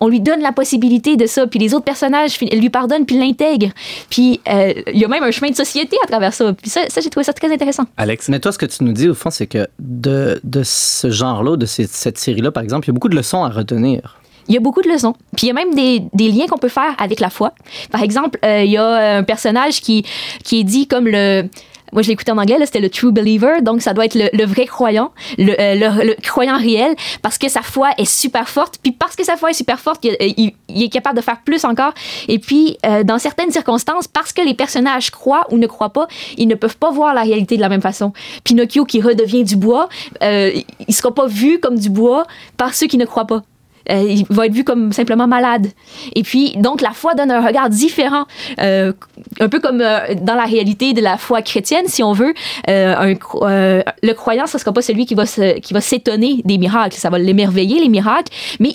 on 0.00 0.08
lui 0.08 0.20
donne 0.20 0.40
la 0.40 0.52
possibilité 0.52 1.16
de 1.16 1.26
ça, 1.26 1.46
puis 1.46 1.58
les 1.58 1.74
autres 1.74 1.84
personnages 1.84 2.38
lui 2.40 2.70
pardonnent, 2.70 3.06
puis 3.06 3.18
l'intègrent, 3.18 3.72
puis 4.10 4.40
euh, 4.48 4.72
il 4.92 4.98
y 4.98 5.04
a 5.04 5.08
même 5.08 5.22
un 5.22 5.30
chemin 5.30 5.50
de 5.50 5.56
société 5.56 5.96
à 6.04 6.06
travers 6.06 6.32
ça. 6.32 6.52
Puis 6.52 6.70
ça, 6.70 6.82
ça 6.88 7.00
j'ai 7.00 7.10
trouvé 7.10 7.24
ça 7.24 7.32
très 7.32 7.52
intéressant. 7.52 7.84
Alex, 7.96 8.28
mais 8.28 8.40
toi, 8.40 8.52
ce 8.52 8.58
que 8.58 8.66
tu 8.66 8.84
nous 8.84 8.92
dis 8.92 9.08
au 9.08 9.14
fond, 9.14 9.30
c'est 9.30 9.46
que 9.46 9.66
de, 9.78 10.40
de 10.44 10.62
ce 10.64 11.10
genre-là, 11.10 11.56
de 11.56 11.66
cette 11.66 12.18
série-là, 12.18 12.50
par 12.50 12.62
exemple, 12.62 12.86
il 12.86 12.88
y 12.88 12.92
a 12.92 12.94
beaucoup 12.94 13.08
de 13.08 13.16
leçons 13.16 13.44
à 13.44 13.48
retenir. 13.48 14.18
Il 14.48 14.54
y 14.54 14.56
a 14.56 14.60
beaucoup 14.60 14.80
de 14.80 14.88
leçons. 14.88 15.14
Puis 15.36 15.46
il 15.46 15.48
y 15.48 15.50
a 15.50 15.54
même 15.54 15.74
des, 15.74 16.02
des 16.14 16.30
liens 16.30 16.46
qu'on 16.46 16.58
peut 16.58 16.68
faire 16.68 16.94
avec 16.98 17.20
la 17.20 17.28
foi. 17.28 17.52
Par 17.90 18.02
exemple, 18.02 18.38
euh, 18.44 18.62
il 18.64 18.70
y 18.70 18.78
a 18.78 19.18
un 19.18 19.22
personnage 19.22 19.82
qui, 19.82 20.06
qui 20.42 20.60
est 20.60 20.64
dit 20.64 20.86
comme 20.86 21.06
le 21.06 21.48
moi 21.92 22.02
je 22.02 22.08
l'ai 22.08 22.14
écouté 22.14 22.32
en 22.32 22.38
anglais, 22.38 22.56
c'était 22.64 22.80
le 22.80 22.90
true 22.90 23.12
believer, 23.12 23.62
donc 23.62 23.82
ça 23.82 23.94
doit 23.94 24.04
être 24.04 24.14
le, 24.14 24.46
vrai 24.46 24.66
croyant, 24.66 25.12
euh, 25.38 25.44
le, 25.74 26.20
croyant 26.22 26.58
réel, 26.58 26.94
parce 27.22 27.38
que 27.38 27.48
sa 27.48 27.62
foi 27.62 27.90
est 27.98 28.04
super 28.04 28.48
forte, 28.48 28.78
puis 28.82 28.92
parce 28.92 29.16
que 29.16 29.24
sa 29.24 29.36
foi 29.36 29.50
est 29.50 29.54
super 29.54 29.78
forte, 29.78 30.04
il, 30.04 30.52
est 30.68 30.88
capable 30.88 31.16
de 31.16 31.22
faire 31.22 31.40
plus 31.42 31.64
encore, 31.64 31.92
et 32.28 32.38
puis 32.38 32.78
euh, 32.86 33.04
dans 33.04 33.18
certaines 33.18 33.50
circonstances, 33.50 34.08
parce 34.08 34.32
que 34.32 34.42
les 34.42 34.54
personnages 34.54 35.10
croient 35.10 35.46
ou 35.50 35.58
ne 35.58 35.66
croient 35.66 35.92
pas, 35.92 36.08
ils 36.36 36.48
ne 36.48 36.54
peuvent 36.54 36.78
pas 36.78 36.90
voir 36.90 37.14
la 37.14 37.22
réalité 37.22 37.56
de 37.56 37.60
la 37.60 37.68
même 37.68 37.82
façon. 37.82 38.12
Pinocchio 38.44 38.84
qui 38.84 39.00
redevient 39.00 39.44
du 39.44 39.56
bois, 39.56 39.88
euh, 40.22 40.52
il 40.86 40.94
sera 40.94 41.14
pas 41.14 41.26
vu 41.26 41.58
comme 41.58 41.78
du 41.78 41.90
bois 41.90 42.26
par 42.56 42.74
ceux 42.74 42.86
qui 42.86 42.98
ne 42.98 43.04
croient 43.04 43.26
pas. 43.26 43.42
Euh, 43.90 44.02
il 44.08 44.24
va 44.28 44.46
être 44.46 44.52
vu 44.52 44.64
comme 44.64 44.92
simplement 44.92 45.26
malade. 45.26 45.68
Et 46.14 46.22
puis, 46.22 46.52
donc, 46.56 46.80
la 46.80 46.90
foi 46.90 47.14
donne 47.14 47.30
un 47.30 47.44
regard 47.44 47.70
différent, 47.70 48.24
euh, 48.60 48.92
un 49.40 49.48
peu 49.48 49.60
comme 49.60 49.80
euh, 49.80 50.14
dans 50.20 50.34
la 50.34 50.44
réalité 50.44 50.92
de 50.92 51.00
la 51.00 51.16
foi 51.16 51.42
chrétienne, 51.42 51.86
si 51.86 52.02
on 52.02 52.12
veut. 52.12 52.34
Le 52.66 54.12
croyant, 54.12 54.46
ce 54.46 54.56
ne 54.56 54.60
sera 54.60 54.72
pas 54.72 54.82
celui 54.82 55.06
qui 55.06 55.14
va, 55.14 55.26
s'étonner 55.26 56.42
des 56.44 56.58
miracles, 56.58 56.96
ça 56.96 57.10
va 57.10 57.18
l'émerveiller, 57.18 57.80
les 57.80 57.88
miracles, 57.88 58.32
mais, 58.60 58.72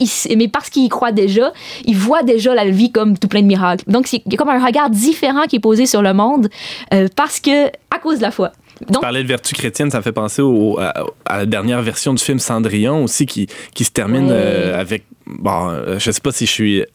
parce 0.51 0.69
qu'il 0.69 0.89
croit 0.89 1.11
déjà, 1.11 1.53
il 1.85 1.95
voit 1.95 2.23
déjà 2.23 2.53
la 2.53 2.65
vie 2.65 2.91
comme 2.91 3.17
tout 3.17 3.27
plein 3.27 3.41
de 3.41 3.47
miracles. 3.47 3.83
Donc, 3.87 4.11
il 4.13 4.21
y 4.25 4.33
a 4.33 4.37
comme 4.37 4.49
un 4.49 4.63
regard 4.63 4.89
différent 4.89 5.43
qui 5.43 5.57
est 5.57 5.61
posé 5.61 5.85
sur 5.85 6.01
le 6.01 6.13
monde 6.13 6.49
parce 7.15 7.39
que, 7.39 7.67
à 7.67 7.99
cause 8.01 8.17
de 8.17 8.23
la 8.23 8.31
foi. 8.31 8.51
Donc, 8.81 8.97
tu 8.97 8.99
parlais 9.01 9.23
de 9.23 9.27
vertu 9.27 9.53
chrétienne, 9.53 9.91
ça 9.91 9.97
me 9.99 10.03
fait 10.03 10.11
penser 10.11 10.41
au, 10.41 10.79
à, 10.79 11.37
la 11.37 11.45
dernière 11.45 11.81
version 11.81 12.13
du 12.13 12.23
film 12.23 12.39
Cendrillon 12.39 13.03
aussi, 13.03 13.25
qui, 13.25 13.47
qui 13.73 13.83
se 13.83 13.91
termine 13.91 14.29
euh, 14.31 14.79
avec. 14.79 15.05
Bon, 15.25 15.69
euh, 15.69 15.99
je 15.99 16.11
sais 16.11 16.21
pas 16.21 16.31
si 16.31 16.45
je 16.45 16.51
suis 16.51 16.85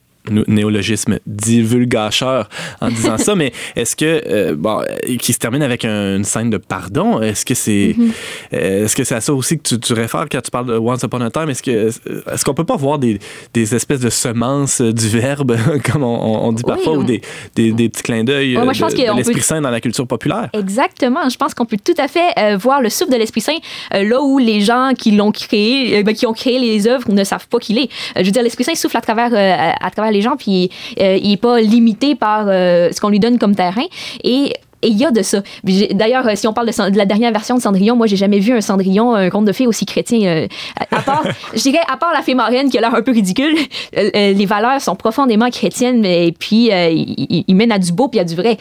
néologisme 0.47 1.19
divulgacheur 1.27 2.49
en 2.81 2.89
disant 2.89 3.19
ça, 3.19 3.35
mais 3.37 3.53
est-ce 3.77 3.97
que, 3.97 4.23
euh, 4.27 4.55
bon, 4.57 4.81
qui 5.19 5.33
se 5.33 5.39
termine 5.39 5.63
avec 5.63 5.85
une 5.85 6.25
scène 6.25 6.51
de 6.51 6.57
pardon, 6.57 7.21
est-ce 7.21 7.45
que 7.45 7.55
c'est 7.55 7.95
mm-hmm. 7.97 8.11
euh, 8.55 8.85
est-ce 8.85 8.97
que 8.97 9.05
c'est 9.05 9.15
à 9.15 9.21
ça 9.21 9.33
aussi 9.33 9.59
que 9.59 9.63
tu, 9.63 9.79
tu, 9.79 9.93
réfères 9.93 10.27
quand 10.31 10.41
tu 10.41 10.51
parles 10.51 10.67
de 10.67 10.79
Once 10.79 11.03
Upon 11.03 11.21
a 11.21 11.31
Time? 11.31 11.51
Est-ce 11.51 11.63
que 11.63 11.89
est-ce 12.33 12.45
qu'on 12.45 12.55
peut 12.55 12.65
pas 12.65 12.77
voir 12.77 12.99
des, 12.99 13.19
des, 13.55 13.75
espèces 13.75 14.01
de 14.01 14.11
semences 14.11 14.81
du 14.81 15.09
verbe, 15.09 15.57
comme 15.93 16.03
on, 16.03 16.53
dit 16.53 16.63
parfois, 16.63 16.95
ou 16.95 17.05
des, 17.05 17.21
des, 17.55 17.73
des, 17.73 17.89
petits 17.89 18.03
clins 18.03 18.25
d'œil 18.25 18.55
de, 18.55 19.17
l'Esprit 19.17 19.41
Saint 19.41 19.61
dans 19.61 19.71
la 19.71 19.81
culture 19.81 20.07
populaire? 20.07 20.49
Exactement. 20.53 21.29
Je 21.29 21.37
pense 21.37 21.55
qu'on 21.55 21.67
peut 21.67 21.79
tout 21.83 21.95
à 21.99 22.09
fait 22.09 22.57
voir 22.57 22.81
le 22.81 22.89
souffle 22.89 23.13
de 23.13 23.17
l'Esprit 23.17 23.41
Saint 23.41 23.59
là 23.93 24.21
où 24.23 24.39
les 24.39 24.61
gens 24.61 24.93
qui 24.97 25.13
l'ont 25.13 25.33
créé, 25.33 26.03
ben, 26.03 26.15
qui 26.15 26.27
ont 26.27 26.33
créé 26.33 26.59
les 26.59 26.87
œuvres 26.87 27.11
ne 27.13 27.25
savent 27.25 27.49
pas 27.49 27.59
qu'il 27.59 27.79
est. 27.79 27.89
je 28.17 28.25
veux 28.25 28.31
dire, 28.31 28.43
l'Esprit 28.43 28.65
Saint 28.65 28.75
souffle 28.75 28.97
à 28.97 29.01
travers, 29.01 29.33
à 29.35 29.91
travers 29.91 30.13
les 30.13 30.18
gens, 30.23 30.37
puis 30.37 30.71
euh, 31.01 31.19
il 31.21 31.31
n'est 31.31 31.37
pas 31.37 31.61
limité 31.61 32.15
par 32.15 32.47
euh, 32.49 32.91
ce 32.93 33.01
qu'on 33.01 33.09
lui 33.09 33.21
donne 33.21 33.39
comme 33.39 33.55
terrain. 33.55 33.85
Et 34.25 34.53
il 34.83 34.97
y 34.97 35.05
a 35.05 35.11
de 35.11 35.23
ça. 35.23 35.43
D'ailleurs, 35.65 36.27
euh, 36.29 36.37
si 36.37 36.47
on 36.47 36.53
parle 36.53 36.69
de, 36.69 36.97
la 36.97 37.05
dernière 37.05 37.33
version 37.33 37.57
de 37.57 37.61
Cendrillon, 37.61 37.97
moi, 37.97 38.07
j'ai 38.07 38.17
jamais 38.17 38.39
vu 38.39 38.53
un 38.53 38.61
Cendrillon, 38.61 39.13
un 39.13 39.29
conte 39.29 39.45
de 39.45 39.53
fées 39.53 39.67
aussi 39.67 39.87
chrétien. 39.87 40.47
à 40.91 41.01
part, 41.03 41.25
je 41.55 41.63
dirais, 41.63 41.81
à 41.93 41.97
part 41.97 42.13
la 42.13 42.23
fée 42.23 42.35
marraine 42.35 42.71
qui 42.71 42.79
a 42.79 42.81
l'air 42.81 42.95
un 42.95 43.03
peu 43.03 43.11
ridicule, 43.11 43.57
les 43.93 44.47
valeurs 44.47 44.81
sont 44.81 44.95
profondément 44.95 45.51
chrétiennes, 45.51 46.05
et 46.05 46.33
puis 46.33 46.71
ils 46.71 47.55
mènent 47.57 47.73
à 47.73 47.81
du 47.81 47.91
beau 47.91 48.07
puis 48.07 48.21
à 48.21 48.25
du 48.25 48.37
vrai. 48.37 48.57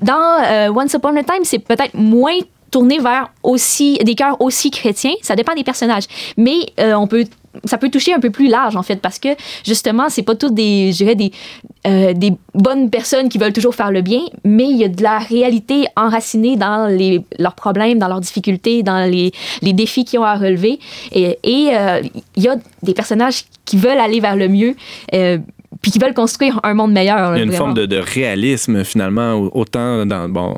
dans 0.00 0.72
Once 0.76 0.92
Upon 0.94 1.16
a 1.16 1.24
Time, 1.24 1.42
c'est 1.42 1.58
peut-être 1.58 1.94
moins 1.94 2.38
tourné 2.70 2.98
vers 2.98 3.32
aussi 3.42 3.98
des 4.04 4.14
cœurs 4.14 4.40
aussi 4.40 4.70
chrétiens. 4.70 5.14
Ça 5.22 5.34
dépend 5.34 5.54
des 5.54 5.64
personnages, 5.64 6.04
mais 6.36 6.58
on 6.78 7.08
peut 7.08 7.24
ça 7.64 7.78
peut 7.78 7.90
toucher 7.90 8.14
un 8.14 8.20
peu 8.20 8.30
plus 8.30 8.48
large 8.48 8.76
en 8.76 8.82
fait 8.82 8.96
parce 8.96 9.18
que 9.18 9.28
justement 9.64 10.08
c'est 10.08 10.22
pas 10.22 10.34
toutes 10.34 10.54
des 10.54 10.92
je 10.92 11.04
des 11.08 11.32
euh, 11.86 12.12
des 12.12 12.32
bonnes 12.54 12.90
personnes 12.90 13.28
qui 13.28 13.38
veulent 13.38 13.52
toujours 13.52 13.74
faire 13.74 13.90
le 13.90 14.02
bien 14.02 14.20
mais 14.44 14.64
il 14.64 14.76
y 14.76 14.84
a 14.84 14.88
de 14.88 15.02
la 15.02 15.18
réalité 15.18 15.86
enracinée 15.96 16.56
dans 16.56 16.86
les 16.86 17.24
leurs 17.38 17.54
problèmes 17.54 17.98
dans 17.98 18.08
leurs 18.08 18.20
difficultés 18.20 18.82
dans 18.82 19.08
les, 19.08 19.32
les 19.62 19.72
défis 19.72 20.04
qu'ils 20.04 20.18
ont 20.18 20.24
à 20.24 20.34
relever. 20.34 20.78
Et, 21.12 21.38
et 21.42 21.70
euh, 21.72 22.02
il 22.36 22.42
y 22.42 22.48
a 22.48 22.56
des 22.82 22.94
personnages 22.94 23.44
qui 23.64 23.76
veulent 23.76 23.98
aller 23.98 24.20
vers 24.20 24.36
le 24.36 24.48
mieux 24.48 24.74
euh, 25.14 25.38
puis 25.80 25.90
qui 25.90 25.98
veulent 25.98 26.14
construire 26.14 26.60
un 26.62 26.74
monde 26.74 26.92
meilleur. 26.92 27.36
Il 27.36 27.38
y 27.38 27.42
a 27.42 27.44
une 27.44 27.52
forme 27.52 27.74
de, 27.74 27.86
de, 27.86 27.98
réalisme, 27.98 28.84
finalement, 28.84 29.34
autant 29.52 30.06
dans, 30.06 30.28
bon, 30.28 30.56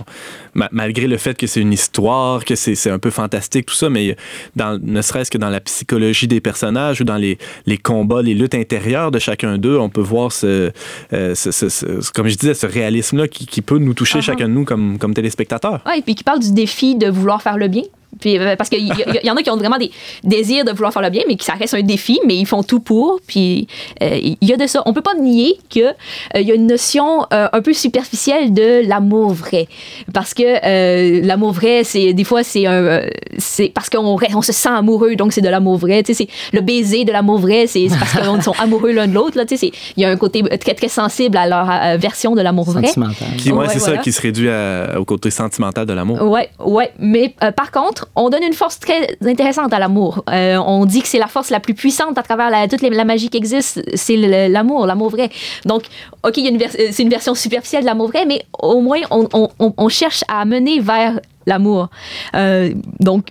malgré 0.71 1.07
le 1.07 1.17
fait 1.17 1.37
que 1.37 1.47
c'est 1.47 1.61
une 1.61 1.73
histoire, 1.73 2.45
que 2.45 2.55
c'est 2.55 2.91
un 2.91 2.99
peu 2.99 3.11
fantastique, 3.11 3.67
tout 3.67 3.75
ça, 3.75 3.91
mais 3.91 4.17
dans, 4.57 4.81
ne 4.81 5.03
serait-ce 5.03 5.31
que 5.31 5.39
dans 5.39 5.51
la 5.51 5.61
psychologie 5.61 6.29
des 6.29 6.41
personnages 6.41 7.01
ou 7.01 7.05
dans 7.05 7.17
les, 7.17 7.39
les 7.67 7.77
combats, 7.77 8.23
les 8.23 8.35
luttes 8.35 8.55
intérieures 8.55 9.11
de 9.11 9.19
chacun 9.19 9.59
d'eux, 9.59 9.79
on 9.79 9.89
peut 9.89 10.01
voir 10.01 10.33
ce, 10.33 10.71
euh, 11.13 11.35
ce, 11.35 12.13
comme 12.13 12.29
je 12.29 12.37
disais, 12.37 12.55
ce 12.55 12.67
réalisme-là 12.67 13.29
qui, 13.29 13.47
qui, 13.47 13.63
peut 13.63 13.79
nous 13.79 13.95
toucher 13.95 14.21
uh-huh. 14.21 14.23
chacun 14.23 14.49
de 14.49 14.55
nous 14.55 14.65
comme, 14.65 14.99
comme 14.99 15.13
téléspectateurs. 15.13 15.81
Oui, 15.87 15.99
et 15.99 16.03
puis 16.03 16.15
qui 16.15 16.25
parle 16.25 16.41
du 16.41 16.53
défi 16.53 16.95
de 16.95 17.09
vouloir 17.09 17.43
faire 17.43 17.59
le 17.59 17.69
bien. 17.69 17.83
Puis, 18.19 18.39
euh, 18.39 18.57
parce 18.57 18.69
qu'il 18.69 18.87
y, 18.87 19.27
y, 19.27 19.31
en 19.31 19.37
a 19.37 19.43
qui 19.43 19.51
ont 19.51 19.57
vraiment 19.57 19.79
des 19.79 19.91
désirs 20.25 20.65
de 20.65 20.73
vouloir 20.73 20.93
faire 20.93 21.03
le 21.03 21.11
bien, 21.11 21.23
mais 21.29 21.37
qui 21.37 21.45
ça 21.45 21.55
reste 21.55 21.75
un 21.75 21.83
défi, 21.83 22.21
mais 22.27 22.37
ils 22.37 22.47
font 22.47 22.63
tout 22.63 22.81
pour. 22.81 23.21
Puis 23.27 23.69
euh, 24.03 24.19
il 24.21 24.37
y 24.41 24.53
a 24.53 24.57
de 24.57 24.67
ça. 24.67 24.83
On 24.87 24.93
peut 24.93 25.03
pas 25.03 25.15
nier 25.15 25.59
qu'il 25.69 25.85
euh, 25.85 26.41
il 26.41 26.43
y 26.43 26.51
a 26.53 26.55
une 26.55 26.67
notion 26.67 27.27
un 27.31 27.63
peu 27.63 27.73
superficielle 27.73 28.53
de 28.53 28.87
l'amour 28.87 29.33
vrai. 29.33 29.69
Parce 30.13 30.35
que 30.35 31.21
l'amour 31.27 31.53
vrai, 31.53 31.83
c'est 31.85 32.13
des 32.13 32.25
fois, 32.25 32.43
c'est 32.43 32.67
un. 32.67 33.03
c'est 33.39 33.69
parce 33.69 33.89
qu'on 33.89 34.19
on 34.35 34.43
se 34.43 34.53
sent 34.53 34.69
amoureux, 34.69 35.17
donc 35.17 35.33
c'est 35.33 35.41
de 35.41 35.49
l'amour 35.49 35.77
vrai. 35.77 36.03
Tu 36.03 36.15
sais, 36.15 36.27
c'est 36.27 36.57
le 36.57 36.63
baiser 36.63 37.05
de 37.05 37.13
l'amour 37.13 37.39
vrai, 37.39 37.67
c'est 37.67 37.87
parce 37.89 38.13
qu'on 38.13 38.41
sont 38.43 38.55
amoureux 38.59 38.93
l'un 38.93 39.07
de 39.07 39.15
l'autre. 39.15 39.43
Tu 39.45 39.57
sais, 39.57 39.71
il 39.97 40.03
y 40.03 40.05
a 40.05 40.11
un 40.11 40.17
côté 40.17 40.43
très, 40.59 40.75
très 40.75 40.89
sensible 40.89 41.37
à 41.37 41.47
leur 41.47 41.99
version 41.99 42.35
de 42.35 42.43
l'amour 42.43 42.71
vrai. 42.71 42.87
Sentimental. 42.87 43.29
Qui, 43.39 43.53
ouais, 43.53 43.67
c'est 43.69 43.79
ça, 43.79 43.97
qui 43.99 44.13
se 44.13 44.21
réduit 44.21 44.51
au 44.97 45.05
côté 45.05 45.31
sentimental 45.31 45.87
de 45.87 45.93
l'amour. 45.93 46.23
Ouais, 46.23 46.51
ouais. 46.59 46.93
Mais 46.99 47.35
par 47.57 47.71
contre, 47.71 48.00
on 48.17 48.31
donne 48.31 48.43
une 48.43 48.53
force 48.53 48.79
très 48.79 49.17
intéressante 49.25 49.73
à 49.73 49.79
l'amour. 49.79 50.25
Euh, 50.31 50.57
on 50.57 50.87
dit 50.87 51.03
que 51.03 51.09
c'est 51.09 51.19
la 51.19 51.27
force 51.27 51.51
la 51.51 51.61
plus 51.61 51.75
puissante 51.75 52.19
à 52.19 52.23
travers 52.23 52.51
la, 52.51 52.69
toute 52.69 52.83
la 52.83 53.05
magie 53.05 53.29
qui 53.29 53.37
existe, 53.37 53.83
c'est 53.95 54.17
l'amour, 54.49 54.87
l'amour 54.87 55.11
vrai. 55.11 55.31
Donc, 55.65 55.85
OK, 56.23 56.35
c'est 56.35 57.03
une 57.03 57.09
version 57.09 57.35
superficielle 57.35 57.83
de 57.83 57.87
l'amour 57.87 58.09
vrai, 58.09 58.25
mais 58.27 58.43
au 58.59 58.81
moins, 58.81 59.01
on, 59.11 59.89
cherche 59.89 60.25
à 60.29 60.45
mener 60.45 60.81
vers 60.81 61.21
l'amour. 61.47 61.89
Euh, 62.35 62.73
donc, 63.01 63.27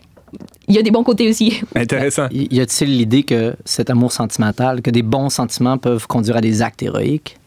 il 0.67 0.75
y 0.75 0.77
a 0.77 0.83
des 0.83 0.91
bons 0.91 1.03
côtés 1.03 1.27
aussi. 1.29 1.61
Intéressant. 1.75 2.27
Y 2.31 2.59
a-t-il 2.61 2.97
l'idée 2.97 3.23
que 3.23 3.55
cet 3.65 3.89
amour 3.89 4.11
sentimental, 4.11 4.81
que 4.81 4.91
des 4.91 5.01
bons 5.01 5.29
sentiments 5.29 5.77
peuvent 5.77 6.05
conduire 6.07 6.37
à 6.37 6.41
des 6.41 6.61
actes 6.61 6.83
héroïques? 6.83 7.38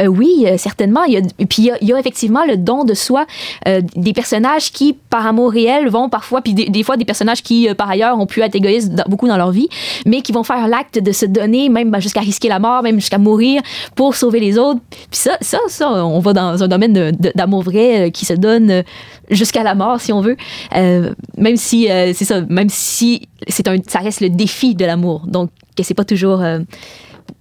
Euh, 0.00 0.06
oui, 0.06 0.44
euh, 0.46 0.56
certainement. 0.56 1.04
Il 1.04 1.14
y 1.14 1.16
a, 1.16 1.20
puis 1.48 1.70
il 1.80 1.88
y, 1.88 1.92
a, 1.92 1.98
effectivement 1.98 2.44
le 2.44 2.56
don 2.56 2.84
de 2.84 2.94
soi 2.94 3.26
euh, 3.68 3.80
des 3.96 4.12
personnages 4.12 4.72
qui, 4.72 4.94
par 5.10 5.26
amour 5.26 5.52
réel, 5.52 5.88
vont 5.88 6.08
parfois, 6.08 6.40
puis 6.40 6.54
des, 6.54 6.82
fois 6.82 6.96
des 6.96 7.04
personnages 7.04 7.42
qui, 7.42 7.68
par 7.76 7.90
ailleurs, 7.90 8.18
ont 8.18 8.26
pu 8.26 8.40
être 8.40 8.54
égoïstes 8.54 8.92
beaucoup 9.08 9.28
dans 9.28 9.36
leur 9.36 9.50
vie, 9.50 9.68
mais 10.06 10.22
qui 10.22 10.32
vont 10.32 10.42
faire 10.42 10.68
l'acte 10.68 10.98
de 10.98 11.12
se 11.12 11.26
donner, 11.26 11.68
même 11.68 11.90
ben, 11.90 12.00
jusqu'à 12.00 12.20
risquer 12.20 12.48
la 12.48 12.58
mort, 12.58 12.82
même 12.82 12.96
jusqu'à 12.96 13.18
mourir 13.18 13.62
pour 13.94 14.14
sauver 14.14 14.40
les 14.40 14.58
autres. 14.58 14.80
Puis 14.90 15.20
ça, 15.20 15.36
ça, 15.40 15.58
ça, 15.68 15.90
on 16.04 16.18
va 16.20 16.32
dans 16.32 16.62
un 16.62 16.68
domaine 16.68 17.12
d'amour 17.34 17.62
vrai 17.62 18.10
qui 18.12 18.24
se 18.24 18.34
donne 18.34 18.82
jusqu'à 19.30 19.62
la 19.62 19.74
mort, 19.74 20.00
si 20.00 20.12
on 20.12 20.20
veut. 20.20 20.36
même 20.72 21.56
si, 21.56 21.86
c'est 21.86 22.24
ça, 22.24 22.42
même 22.48 22.68
si 22.68 23.28
un, 23.66 23.76
ça 23.86 23.98
reste 23.98 24.20
le 24.20 24.30
défi 24.30 24.74
de 24.74 24.84
l'amour. 24.84 25.24
Donc, 25.26 25.50
que 25.76 25.82
c'est 25.82 25.94
pas 25.94 26.04
toujours 26.04 26.42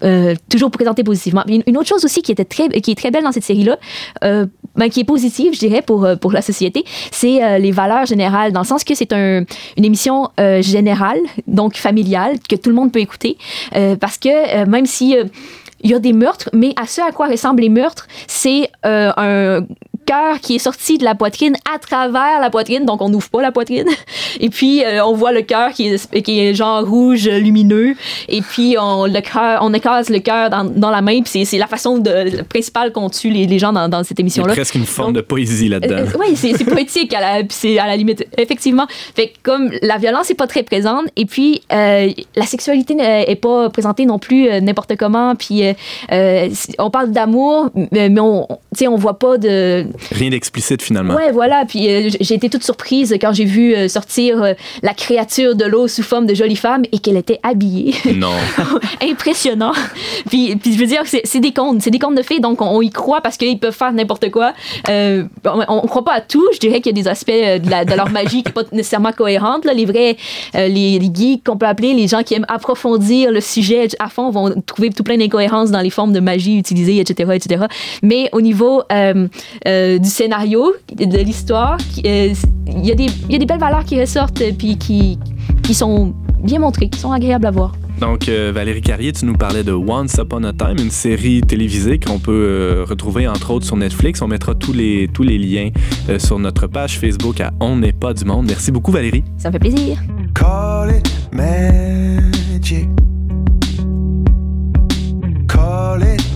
euh, 0.03 0.35
toujours 0.49 0.71
présenté 0.71 1.03
positivement. 1.03 1.43
Une, 1.47 1.77
autre 1.77 1.87
chose 1.87 2.05
aussi 2.05 2.21
qui, 2.21 2.31
était 2.31 2.45
très, 2.45 2.69
qui 2.81 2.91
est 2.91 2.95
très 2.95 3.11
belle 3.11 3.23
dans 3.23 3.31
cette 3.31 3.43
série-là, 3.43 3.77
euh, 4.23 4.45
ben, 4.75 4.89
qui 4.89 5.01
est 5.01 5.05
positive, 5.05 5.53
je 5.53 5.59
dirais, 5.59 5.81
pour, 5.81 6.05
euh, 6.05 6.15
pour 6.15 6.31
la 6.31 6.41
société, 6.41 6.83
c'est 7.11 7.59
les 7.59 7.71
valeurs 7.71 8.05
générales, 8.05 8.51
dans 8.51 8.61
le 8.61 8.65
sens 8.65 8.83
que 8.83 8.95
c'est 8.95 9.13
un, 9.13 9.43
une 9.77 9.85
émission 9.85 10.29
générale, 10.61 11.19
donc 11.47 11.75
familiale, 11.75 12.37
que 12.47 12.55
tout 12.55 12.69
le 12.69 12.75
monde 12.75 12.91
peut 12.91 12.99
écouter, 12.99 13.37
parce 13.99 14.17
que 14.17 14.65
même 14.65 14.85
si 14.85 15.15
il 15.81 15.89
y 15.89 15.93
a 15.93 15.99
des 15.99 16.13
meurtres, 16.13 16.49
mais 16.53 16.73
à 16.75 16.85
ce 16.85 17.01
à 17.01 17.11
quoi 17.11 17.27
ressemblent 17.27 17.61
les 17.61 17.69
meurtres, 17.69 18.07
c'est 18.27 18.69
un 18.83 19.61
cœur 20.05 20.39
qui 20.39 20.55
est 20.55 20.59
sorti 20.59 20.97
de 20.97 21.03
la 21.03 21.15
poitrine 21.15 21.55
à 21.73 21.79
travers 21.79 22.39
la 22.39 22.49
poitrine, 22.49 22.85
donc 22.85 23.01
on 23.01 23.09
n'ouvre 23.09 23.29
pas 23.29 23.41
la 23.41 23.51
poitrine. 23.51 23.87
Et 24.39 24.49
puis 24.49 24.83
euh, 24.83 25.05
on 25.05 25.13
voit 25.13 25.31
le 25.31 25.41
cœur 25.41 25.71
qui 25.71 25.87
est, 25.87 26.21
qui 26.21 26.39
est 26.39 26.53
genre 26.53 26.85
rouge 26.85 27.27
lumineux. 27.27 27.95
Et 28.27 28.41
puis 28.41 28.75
on, 28.79 29.05
le 29.05 29.21
cœur, 29.21 29.59
on 29.61 29.73
écrase 29.73 30.09
le 30.09 30.19
cœur 30.19 30.49
dans, 30.49 30.63
dans, 30.63 30.89
la 30.89 31.01
main. 31.01 31.21
Puis 31.21 31.45
c'est 31.45 31.57
la 31.57 31.67
façon 31.67 31.97
de, 31.97 32.41
principale 32.43 32.91
qu'on 32.91 33.09
tue 33.09 33.29
les, 33.29 33.45
les, 33.45 33.59
gens 33.59 33.73
dans, 33.73 33.89
dans 33.89 34.03
cette 34.03 34.19
émission-là. 34.19 34.53
A 34.53 34.55
presque 34.55 34.75
une 34.75 34.85
forme 34.85 35.13
de 35.13 35.21
poésie 35.21 35.69
là-dedans. 35.69 35.97
Euh, 35.97 36.19
oui, 36.19 36.35
c'est 36.35 36.63
poétique 36.65 37.13
à 37.13 37.21
la, 37.21 37.43
c'est 37.49 37.77
à 37.79 37.87
la 37.87 37.95
limite. 37.95 38.25
Effectivement. 38.37 38.87
Fait 39.15 39.33
comme 39.43 39.71
la 39.81 39.97
violence 39.97 40.29
n'est 40.29 40.35
pas 40.35 40.47
très 40.47 40.63
présente, 40.63 41.05
et 41.15 41.25
puis 41.25 41.61
euh, 41.71 42.09
la 42.35 42.45
sexualité 42.45 42.95
n'est 42.95 43.35
pas 43.35 43.69
présentée 43.69 44.05
non 44.05 44.19
plus 44.19 44.49
n'importe 44.61 44.95
comment. 44.97 45.35
Puis 45.35 45.63
on 46.79 46.89
parle 46.89 47.11
d'amour, 47.11 47.69
mais 47.91 48.19
on, 48.19 48.47
on 48.87 48.95
voit 48.95 49.19
pas 49.19 49.37
de 49.37 49.85
Rien 50.11 50.29
d'explicite 50.29 50.81
finalement. 50.81 51.15
Ouais, 51.15 51.31
voilà. 51.31 51.65
Puis 51.65 51.89
euh, 51.89 52.09
j'ai 52.19 52.35
été 52.35 52.49
toute 52.49 52.63
surprise 52.63 53.15
quand 53.19 53.33
j'ai 53.33 53.45
vu 53.45 53.75
euh, 53.75 53.87
sortir 53.87 54.41
euh, 54.41 54.53
la 54.83 54.93
créature 54.93 55.55
de 55.55 55.65
l'eau 55.65 55.87
sous 55.87 56.03
forme 56.03 56.25
de 56.25 56.33
jolie 56.33 56.55
femme 56.55 56.83
et 56.91 56.99
qu'elle 56.99 57.17
était 57.17 57.39
habillée. 57.43 57.95
Non. 58.19 58.33
Impressionnant. 59.01 59.71
puis, 60.29 60.55
puis 60.57 60.73
je 60.73 60.79
veux 60.79 60.87
dire, 60.87 61.03
c'est 61.05 61.39
des 61.39 61.53
contes, 61.53 61.81
c'est 61.81 61.91
des 61.91 61.99
contes 61.99 62.15
de 62.15 62.21
fées, 62.21 62.39
donc 62.39 62.61
on, 62.61 62.81
y 62.81 62.89
croit 62.89 63.21
parce 63.21 63.37
qu'ils 63.37 63.59
peuvent 63.59 63.75
faire 63.75 63.93
n'importe 63.93 64.29
quoi. 64.29 64.53
on, 64.87 64.91
ne 64.91 65.87
croit 65.87 66.03
pas 66.03 66.15
à 66.15 66.21
tout. 66.21 66.45
Je 66.53 66.59
dirais 66.59 66.81
qu'il 66.81 66.97
y 66.97 66.99
a 66.99 67.01
des 67.01 67.07
aspects 67.07 67.29
de, 67.29 67.95
leur 67.95 68.09
magie 68.09 68.43
qui 68.43 68.49
ne 68.49 68.55
sont 68.55 68.63
pas 68.65 68.75
nécessairement 68.75 69.13
cohérentes. 69.13 69.63
Là. 69.63 69.73
Les 69.73 69.85
vrais, 69.85 70.17
les, 70.53 70.99
les 70.99 71.11
geeks 71.13 71.45
qu'on 71.45 71.55
peut 71.55 71.67
appeler, 71.67 71.93
les 71.93 72.07
gens 72.07 72.23
qui 72.23 72.33
aiment 72.33 72.47
approfondir 72.49 73.31
le 73.31 73.39
sujet 73.39 73.87
à 73.99 74.09
fond 74.09 74.31
vont 74.31 74.53
trouver 74.65 74.89
tout 74.89 75.03
plein 75.03 75.17
d'incohérences 75.17 75.71
dans 75.71 75.81
les 75.81 75.91
formes 75.91 76.11
de 76.11 76.19
magie 76.19 76.57
utilisées, 76.57 76.99
etc., 76.99 77.31
etc. 77.35 77.65
Mais 78.01 78.27
au 78.33 78.41
niveau 78.41 78.83
du 79.99 80.09
scénario, 80.09 80.73
de 80.95 81.17
l'histoire. 81.17 81.77
Euh, 82.05 82.33
il 82.67 82.85
y, 82.85 82.91
a 82.91 82.95
des 83.37 83.45
belles 83.45 83.59
valeurs 83.59 83.83
qui 83.83 83.99
ressortent 83.99 84.43
puis 84.57 84.77
qui, 84.77 85.17
qui 85.63 85.73
sont 85.73 86.13
bien 86.43 86.59
montrées, 86.59 86.89
qui 86.89 86.99
sont 86.99 87.11
agréables 87.11 87.45
à 87.45 87.51
voir. 87.51 87.73
Donc, 87.99 88.29
euh, 88.29 88.51
Valérie 88.53 88.81
Carrier, 88.81 89.11
tu 89.11 89.25
nous 89.25 89.33
parlais 89.33 89.63
de 89.63 89.73
Once 89.73 90.15
Upon 90.17 90.43
a 90.43 90.53
Time, 90.53 90.77
une 90.79 90.91
série 90.91 91.41
télévisée 91.41 91.99
qu'on 91.99 92.19
peut 92.19 92.31
euh, 92.31 92.85
retrouver 92.87 93.27
entre 93.27 93.51
autres 93.51 93.65
sur 93.65 93.75
Netflix. 93.75 94.21
On 94.21 94.27
mettra 94.27 94.55
tous 94.55 94.71
les, 94.71 95.09
tous 95.13 95.23
les 95.23 95.37
liens 95.37 95.71
sur 96.17 96.39
notre 96.39 96.67
page 96.67 96.97
Facebook 96.97 97.41
à 97.41 97.51
On 97.59 97.77
n'est 97.77 97.91
pas 97.91 98.13
du 98.13 98.23
monde. 98.23 98.45
Merci 98.47 98.71
beaucoup, 98.71 98.91
Valérie. 98.91 99.23
Ça 99.37 99.49
me 99.49 99.53
fait 99.53 99.59
plaisir. 99.59 99.97
Call 100.33 100.95
it 100.95 101.09
magic. 101.33 102.87
Call 105.47 106.03
it 106.03 106.28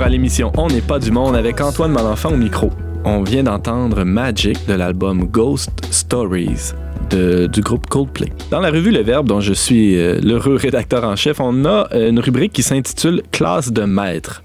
à 0.00 0.08
l'émission 0.08 0.52
On 0.56 0.68
n'est 0.68 0.80
pas 0.80 1.00
du 1.00 1.10
monde 1.10 1.34
avec 1.34 1.60
Antoine 1.60 1.90
Malenfant 1.90 2.30
au 2.30 2.36
micro. 2.36 2.70
On 3.04 3.22
vient 3.24 3.42
d'entendre 3.42 4.04
Magic 4.04 4.68
de 4.68 4.74
l'album 4.74 5.24
Ghost 5.24 5.70
Stories 5.90 6.74
du 7.14 7.60
groupe 7.60 7.86
Coldplay. 7.88 8.32
Dans 8.50 8.60
la 8.60 8.70
revue 8.70 8.90
Le 8.90 9.02
Verbe, 9.02 9.26
dont 9.26 9.40
je 9.40 9.52
suis 9.52 9.96
euh, 9.96 10.18
l'heureux 10.22 10.56
rédacteur 10.56 11.04
en 11.04 11.16
chef, 11.16 11.40
on 11.40 11.64
a 11.64 11.88
euh, 11.92 12.08
une 12.08 12.20
rubrique 12.20 12.52
qui 12.52 12.62
s'intitule 12.62 13.22
Classe 13.30 13.70
de 13.70 13.82
maître, 13.82 14.42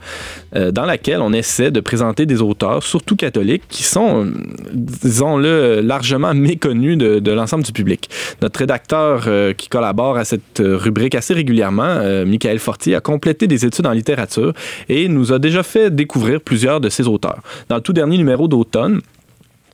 euh, 0.56 0.72
dans 0.72 0.86
laquelle 0.86 1.22
on 1.22 1.32
essaie 1.32 1.72
de 1.72 1.80
présenter 1.80 2.26
des 2.26 2.42
auteurs, 2.42 2.84
surtout 2.84 3.16
catholiques, 3.16 3.64
qui 3.70 3.84
sont, 3.84 4.32
disons-le, 4.74 5.82
largement 5.82 6.34
méconnus 6.34 6.98
de, 6.98 7.32
l'ensemble 7.32 7.64
du 7.64 7.72
public. 7.72 8.10
Notre 8.42 8.60
rédacteur 8.60 9.28
qui 9.56 9.70
collabore 9.70 10.18
à 10.18 10.26
cette 10.26 10.62
rubrique 10.64 11.16
assez 11.16 11.34
régulièrement, 11.34 12.26
Michael 12.26 12.60
Fortier, 12.60 12.96
a 12.96 13.02
complété 13.02 13.48
des 13.48 13.66
études 13.66 13.86
en 13.86 13.92
littérature 13.92 14.54
et 14.90 15.08
nous 15.08 15.34
a 15.34 15.40
déjà 15.40 15.64
fait 15.64 15.94
découvrir 15.94 16.42
plusieurs 16.42 16.80
de 16.82 16.90
ces 16.90 17.08
auteurs. 17.08 17.42
Dans 17.70 17.76
le 17.76 17.82
tout 17.82 17.94
dernier 17.94 18.18
numéro 18.18 18.48
d'automne, 18.48 19.02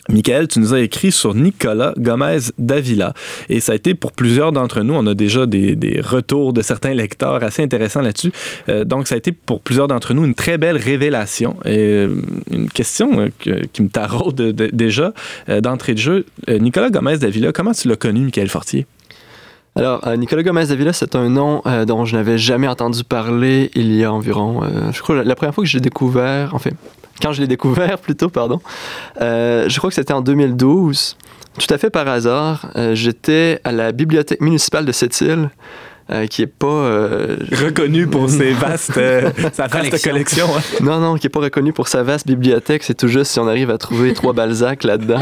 Michael, 0.09 0.49
tu 0.49 0.59
nous 0.59 0.73
as 0.73 0.81
écrit 0.81 1.13
sur 1.13 1.33
Nicolas 1.33 1.93
Gomez 1.97 2.39
Davila 2.57 3.13
et 3.47 3.61
ça 3.61 3.71
a 3.71 3.75
été 3.75 3.93
pour 3.93 4.11
plusieurs 4.11 4.51
d'entre 4.51 4.81
nous, 4.81 4.93
on 4.93 5.07
a 5.07 5.13
déjà 5.13 5.45
des, 5.45 6.01
retours 6.03 6.51
de 6.51 6.61
certains 6.61 6.93
lecteurs 6.93 7.41
assez 7.41 7.63
intéressants 7.63 8.01
là-dessus. 8.01 8.31
Euh, 8.67 8.83
donc 8.83 9.07
ça 9.07 9.15
a 9.15 9.17
été 9.17 9.31
pour 9.31 9.61
plusieurs 9.61 9.87
d'entre 9.87 10.13
nous 10.13 10.25
une 10.25 10.35
très 10.35 10.57
belle 10.57 10.75
révélation. 10.75 11.55
Et 11.63 11.77
euh, 11.77 12.15
une 12.51 12.69
question 12.69 13.29
euh, 13.47 13.61
qui 13.71 13.81
me 13.81 13.87
taraude 13.87 14.35
déjà 14.35 15.13
d'entrée 15.61 15.93
de 15.93 15.99
jeu. 15.99 16.25
Nicolas 16.47 16.89
Gomez 16.89 17.17
Davila, 17.17 17.51
comment 17.51 17.71
tu 17.71 17.87
l'as 17.87 17.95
connu, 17.95 18.21
Michael 18.21 18.49
Fortier? 18.49 18.85
Alors, 19.75 20.07
Nicolas 20.17 20.43
Gomez 20.43 20.67
Davila, 20.67 20.93
c'est 20.93 21.15
un 21.15 21.29
nom 21.29 21.61
dont 21.87 22.05
je 22.05 22.15
n'avais 22.15 22.37
jamais 22.37 22.67
entendu 22.67 23.03
parler 23.03 23.71
il 23.75 23.95
y 23.95 24.03
a 24.03 24.11
environ, 24.11 24.61
je 24.91 25.01
crois, 25.01 25.23
la 25.23 25.35
première 25.35 25.53
fois 25.53 25.63
que 25.63 25.69
j'ai 25.69 25.79
découvert, 25.79 26.53
en 26.53 26.59
fait, 26.59 26.75
quand 27.21 27.33
je 27.33 27.41
l'ai 27.41 27.47
découvert 27.47 27.97
plutôt, 28.01 28.29
pardon, 28.29 28.59
euh, 29.21 29.67
je 29.67 29.77
crois 29.77 29.89
que 29.89 29.95
c'était 29.95 30.13
en 30.13 30.21
2012. 30.21 31.17
Tout 31.59 31.73
à 31.73 31.77
fait 31.77 31.89
par 31.89 32.07
hasard, 32.07 32.71
euh, 32.75 32.95
j'étais 32.95 33.59
à 33.63 33.71
la 33.71 33.91
bibliothèque 33.91 34.41
municipale 34.41 34.85
de 34.85 34.91
cette 34.91 35.19
île. 35.21 35.49
Euh, 36.11 36.27
qui 36.27 36.41
est 36.41 36.47
pas 36.47 36.89
reconnu 37.63 38.07
pour 38.07 38.29
ses 38.29 38.51
vastes 38.51 38.99
sa 39.53 39.67
vaste 39.67 40.03
collection. 40.03 40.47
Hein. 40.53 40.61
Non 40.83 40.99
non, 40.99 41.15
qui 41.15 41.27
est 41.27 41.29
pas 41.29 41.39
reconnu 41.39 41.71
pour 41.71 41.87
sa 41.87 42.03
vaste 42.03 42.27
bibliothèque, 42.27 42.83
c'est 42.83 42.93
tout 42.93 43.07
juste 43.07 43.31
si 43.31 43.39
on 43.39 43.47
arrive 43.47 43.69
à 43.69 43.77
trouver 43.77 44.13
trois 44.13 44.33
Balzac 44.33 44.83
là-dedans. 44.83 45.21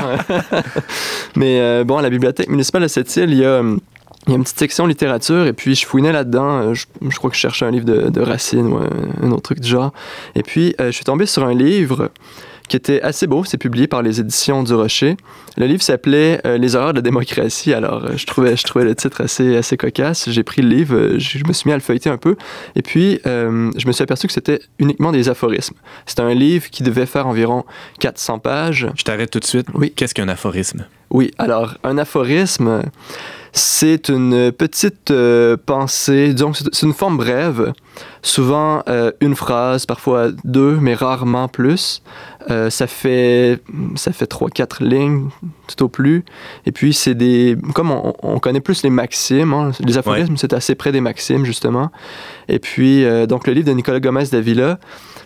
Mais 1.35 1.83
bon, 1.83 1.97
à 1.97 2.01
la 2.01 2.09
bibliothèque 2.09 2.49
municipale 2.49 2.81
de 2.81 2.87
cette 2.87 3.15
île, 3.15 3.29
il 3.29 3.37
y 3.37 3.45
a 3.45 3.61
il 4.27 4.31
y 4.31 4.33
a 4.33 4.37
une 4.37 4.43
petite 4.43 4.59
section 4.59 4.85
littérature 4.85 5.47
et 5.47 5.53
puis 5.53 5.75
je 5.75 5.85
fouinais 5.85 6.11
là-dedans. 6.11 6.69
Euh, 6.69 6.73
je, 6.73 7.17
crois 7.17 7.29
que 7.29 7.35
je 7.35 7.41
cherchais 7.41 7.65
un 7.65 7.71
livre 7.71 7.85
de, 7.85 8.09
de 8.09 8.21
Racine 8.21 8.67
ou 8.67 8.77
un, 8.77 9.31
autre 9.31 9.41
truc 9.41 9.59
du 9.59 9.67
genre. 9.67 9.93
Et 10.35 10.43
puis 10.43 10.75
euh, 10.79 10.87
je 10.87 10.91
suis 10.91 11.05
tombé 11.05 11.25
sur 11.25 11.43
un 11.43 11.55
livre 11.55 12.11
qui 12.67 12.77
était 12.77 13.01
assez 13.01 13.25
beau. 13.25 13.43
C'est 13.43 13.57
publié 13.57 13.87
par 13.87 14.03
les 14.03 14.19
éditions 14.19 14.61
du 14.61 14.73
Rocher. 14.75 15.17
Le 15.57 15.65
livre 15.65 15.81
s'appelait 15.81 16.39
euh, 16.45 16.57
Les 16.57 16.75
horreurs 16.75 16.93
de 16.93 16.99
la 16.99 17.01
démocratie. 17.01 17.73
Alors 17.73 18.15
je 18.15 18.25
trouvais, 18.27 18.55
je 18.55 18.63
trouvais 18.63 18.85
le 18.85 18.93
titre 18.93 19.21
assez, 19.21 19.57
assez 19.57 19.75
cocasse. 19.75 20.29
J'ai 20.29 20.43
pris 20.43 20.61
le 20.61 20.69
livre, 20.69 21.17
je, 21.17 21.43
me 21.47 21.51
suis 21.51 21.67
mis 21.67 21.73
à 21.73 21.77
le 21.77 21.81
feuilleter 21.81 22.11
un 22.11 22.17
peu. 22.17 22.35
Et 22.75 22.83
puis 22.83 23.19
je 23.25 23.87
me 23.87 23.91
suis 23.91 24.03
aperçu 24.03 24.27
que 24.27 24.33
c'était 24.33 24.59
uniquement 24.77 25.11
des 25.11 25.29
aphorismes. 25.29 25.75
C'était 26.05 26.21
un 26.21 26.35
livre 26.35 26.69
qui 26.69 26.83
devait 26.83 27.07
faire 27.07 27.25
environ 27.25 27.65
400 27.99 28.37
pages. 28.37 28.87
Je 28.95 29.03
t'arrête 29.03 29.31
tout 29.31 29.39
de 29.39 29.45
suite. 29.45 29.65
Oui. 29.73 29.91
Qu'est-ce 29.95 30.13
qu'un 30.13 30.29
aphorisme? 30.29 30.85
Oui, 31.09 31.31
alors 31.39 31.73
un 31.83 31.97
aphorisme 31.97 32.83
c'est 33.53 34.09
une 34.09 34.51
petite 34.51 35.11
euh, 35.11 35.57
pensée, 35.57 36.33
disons 36.33 36.53
c'est 36.53 36.85
une 36.85 36.93
forme 36.93 37.17
brève, 37.17 37.73
souvent 38.21 38.81
euh, 38.87 39.11
une 39.19 39.35
phrase, 39.35 39.85
parfois 39.85 40.29
deux, 40.45 40.77
mais 40.77 40.93
rarement 40.93 41.47
plus. 41.47 42.01
Euh, 42.49 42.69
ça 42.69 42.87
fait 42.87 43.59
ça 43.95 44.13
fait 44.13 44.25
trois 44.25 44.49
quatre 44.49 44.83
lignes 44.83 45.29
tout 45.67 45.83
au 45.83 45.89
plus. 45.89 46.23
Et 46.65 46.71
puis 46.71 46.93
c'est 46.93 47.13
des 47.13 47.57
comme 47.73 47.91
on, 47.91 48.39
connaît 48.39 48.61
plus 48.61 48.83
les 48.83 48.89
maximes, 48.89 49.53
hein, 49.53 49.71
les 49.81 49.97
aphorismes 49.97 50.37
c'est 50.37 50.53
assez 50.53 50.75
près 50.75 50.93
des 50.93 51.01
maximes 51.01 51.45
justement. 51.45 51.91
Et 52.47 52.59
puis 52.59 53.05
donc 53.27 53.47
le 53.47 53.53
livre 53.53 53.67
de 53.67 53.73
Nicolas 53.73 53.99
Gomez 53.99 54.25
Davila, 54.31 54.79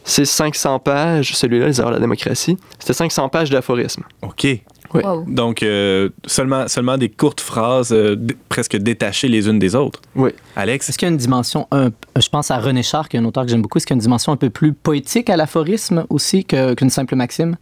c'est 0.03 0.25
500 0.25 0.79
pages, 0.79 1.35
celui-là, 1.35 1.67
Les 1.67 1.79
erreurs 1.79 1.91
de 1.91 1.95
la 1.95 2.01
démocratie. 2.01 2.57
C'était 2.79 2.93
500 2.93 3.29
pages 3.29 3.49
d'aphorismes. 3.49 4.03
OK. 4.21 4.45
Oui. 4.93 5.01
Donc, 5.27 5.63
euh, 5.63 6.09
seulement, 6.25 6.67
seulement 6.67 6.97
des 6.97 7.09
courtes 7.09 7.41
phrases 7.41 7.91
euh, 7.91 8.15
presque 8.49 8.77
détachées 8.77 9.27
les 9.27 9.47
unes 9.47 9.59
des 9.59 9.75
autres. 9.75 10.01
Oui. 10.15 10.31
Alex? 10.55 10.89
Est-ce 10.89 10.97
qu'il 10.97 11.07
y 11.07 11.09
a 11.09 11.11
une 11.11 11.17
dimension, 11.17 11.67
un, 11.71 11.89
je 12.19 12.29
pense 12.29 12.51
à 12.51 12.57
René 12.57 12.83
Char, 12.83 13.09
qui 13.09 13.17
est 13.17 13.19
un 13.19 13.25
auteur 13.25 13.43
que 13.43 13.49
j'aime 13.49 13.61
beaucoup, 13.61 13.77
est-ce 13.77 13.85
qu'il 13.85 13.93
y 13.93 13.97
a 13.97 13.99
une 13.99 14.01
dimension 14.01 14.31
un 14.31 14.37
peu 14.37 14.49
plus 14.49 14.73
poétique 14.73 15.29
à 15.29 15.37
l'aphorisme 15.37 16.05
aussi 16.09 16.45
qu'une 16.45 16.89
simple 16.89 17.15
maxime? 17.15 17.57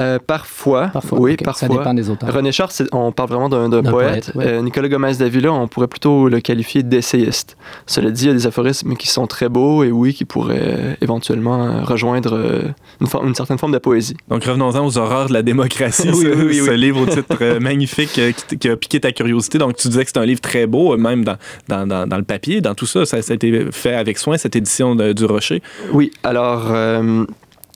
Euh, 0.00 0.18
parfois, 0.18 0.90
oui, 1.12 1.36
parfois. 1.36 1.68
Ça 1.68 1.68
dépend 1.68 1.94
des 1.94 2.10
auteurs. 2.10 2.32
René 2.32 2.50
Char, 2.50 2.70
on 2.92 3.12
parle 3.12 3.28
vraiment 3.28 3.48
d'un 3.48 3.82
poète. 3.82 4.32
Euh, 4.36 4.60
Nicolas 4.60 4.88
Gomez 4.88 5.14
Davila, 5.14 5.52
on 5.52 5.68
pourrait 5.68 5.86
plutôt 5.86 6.28
le 6.28 6.40
qualifier 6.40 6.82
d'essayiste. 6.82 7.56
Cela 7.86 8.10
dit, 8.10 8.24
il 8.24 8.28
y 8.28 8.30
a 8.30 8.34
des 8.34 8.46
aphorismes 8.46 8.96
qui 8.96 9.06
sont 9.06 9.28
très 9.28 9.48
beaux 9.48 9.84
et 9.84 9.92
oui, 9.92 10.12
qui 10.12 10.24
pourraient 10.24 10.58
euh, 10.60 10.94
éventuellement 11.00 11.84
rejoindre 11.84 12.74
une, 13.00 13.06
une, 13.22 13.34
certaine 13.36 13.58
forme 13.58 13.72
de 13.72 13.78
poésie. 13.78 14.16
Donc 14.28 14.44
revenons-en 14.44 14.84
aux 14.84 14.98
horreurs 14.98 15.28
de 15.28 15.32
la 15.32 15.42
démocratie, 15.42 16.08
oui, 16.12 16.24
ce, 16.24 16.44
oui, 16.44 16.56
ce 16.56 16.70
livre 16.72 17.00
au 17.00 17.06
titre 17.06 17.58
magnifique 17.60 18.20
qui, 18.58 18.68
a 18.68 18.76
piqué 18.76 18.98
ta 18.98 19.12
curiosité. 19.12 19.58
Donc 19.58 19.76
tu 19.76 19.86
disais 19.86 20.04
que 20.04 20.10
c'est 20.12 20.18
un 20.18 20.26
livre 20.26 20.40
très 20.40 20.66
beau, 20.66 20.96
même 20.96 21.24
dans, 21.24 21.36
dans, 21.68 22.06
dans, 22.08 22.16
le 22.16 22.24
papier, 22.24 22.60
dans 22.60 22.74
tout 22.74 22.86
ça, 22.86 23.06
ça, 23.06 23.18
a 23.18 23.34
été 23.34 23.66
fait 23.70 23.94
avec 23.94 24.18
soin, 24.18 24.38
cette 24.38 24.56
édition 24.56 24.96
du 24.96 25.24
Rocher. 25.24 25.62
Oui, 25.92 26.10
alors 26.24 26.72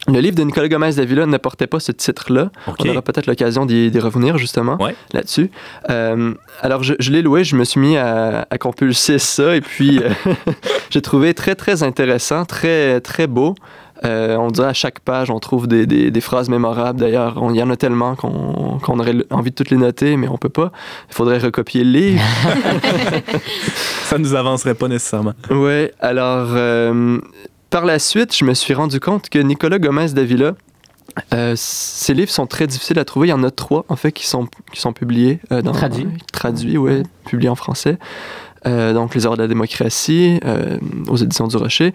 le 0.09 0.21
livre 0.21 0.37
de 0.37 0.43
Nicolas 0.43 0.69
Gomez 0.69 0.93
Davila 0.95 1.27
ne 1.27 1.37
portait 1.37 1.67
pas 1.67 1.81
ce 1.81 1.93
titre-là. 1.93 2.51
On 2.67 2.89
aura 2.89 3.03
peut-être 3.03 3.27
l'occasion 3.27 3.67
d'y 3.67 3.99
revenir 3.99 4.39
justement 4.39 4.79
là-dessus. 5.13 5.51
Euh, 5.91 6.35
alors, 6.63 6.83
je, 6.83 7.11
l'ai 7.11 7.23
loué, 7.23 7.45
je 7.45 7.57
me 7.57 7.65
suis 7.65 7.81
mis 7.81 7.97
à, 7.97 8.47
compulser 8.59 9.19
ça 9.19 9.55
et 9.55 9.61
puis 9.61 10.01
euh, 10.03 10.11
j'ai 10.91 11.01
trouvé 11.01 11.33
très, 11.35 11.55
très 11.55 11.83
intéressant, 11.83 12.45
très, 12.45 13.01
très 13.01 13.27
beau. 13.27 13.55
Euh, 14.05 14.37
on 14.37 14.49
dirait 14.49 14.69
à 14.69 14.73
chaque 14.73 15.01
page, 15.01 15.31
on 15.31 15.39
trouve 15.41 15.67
des, 15.67 16.21
phrases 16.21 16.49
mémorables. 16.49 17.01
D'ailleurs, 17.01 17.41
il 17.51 17.57
y 17.57 17.63
en 17.63 17.71
a 17.71 17.77
tellement 17.77 18.15
qu'on 18.15 18.99
aurait 18.99 19.15
envie 19.31 19.51
de 19.51 19.55
toutes 19.55 19.71
les 19.71 19.77
noter, 19.77 20.17
mais 20.17 20.29
on 20.29 20.37
peut 20.39 20.49
pas. 20.49 20.73
Il 21.11 21.15
faudrait 21.15 21.39
recopier 21.39 21.85
le 21.85 21.91
livre. 21.91 22.23
ça 24.05 24.19
nous 24.19 24.35
avancerait 24.35 24.75
pas 24.75 24.89
nécessairement. 24.89 25.35
Oui, 25.51 25.89
alors 26.01 26.49
par 27.71 27.85
la 27.85 27.99
suite, 27.99 28.37
je 28.37 28.45
me 28.45 28.55
suis 28.55 28.75
rendu 28.75 29.01
compte 29.01 29.29
que 29.29 29.39
Nicolas 29.39 29.79
Gomez 29.79 30.09
Davila, 30.09 30.55
euh, 31.35 31.55
ses 31.57 32.15
livres 32.15 32.31
sont 32.31 32.47
très 32.47 32.67
difficiles 32.67 32.99
à 32.99 33.05
trouver. 33.05 33.29
Il 33.29 33.31
y 33.31 33.35
en 33.35 33.43
a 33.43 33.51
trois, 33.51 33.85
en 33.89 33.97
fait, 33.97 34.13
qui 34.13 34.27
sont, 34.27 34.49
qui 34.73 34.81
sont 34.81 34.93
publiés. 34.93 35.41
Euh, 35.53 35.63
dans, 35.63 35.73
traduits. 35.73 36.09
traduits, 36.33 36.79
oui, 36.79 37.03
publiés 37.27 37.49
en 37.49 37.55
français. 37.55 37.99
Euh, 38.67 38.93
donc, 38.93 39.15
Les 39.15 39.27
Heures 39.27 39.37
de 39.37 39.43
la 39.43 39.49
démocratie, 39.49 40.41
aux 41.09 41.17
éditions 41.17 41.49
du 41.49 41.57
Rocher. 41.57 41.95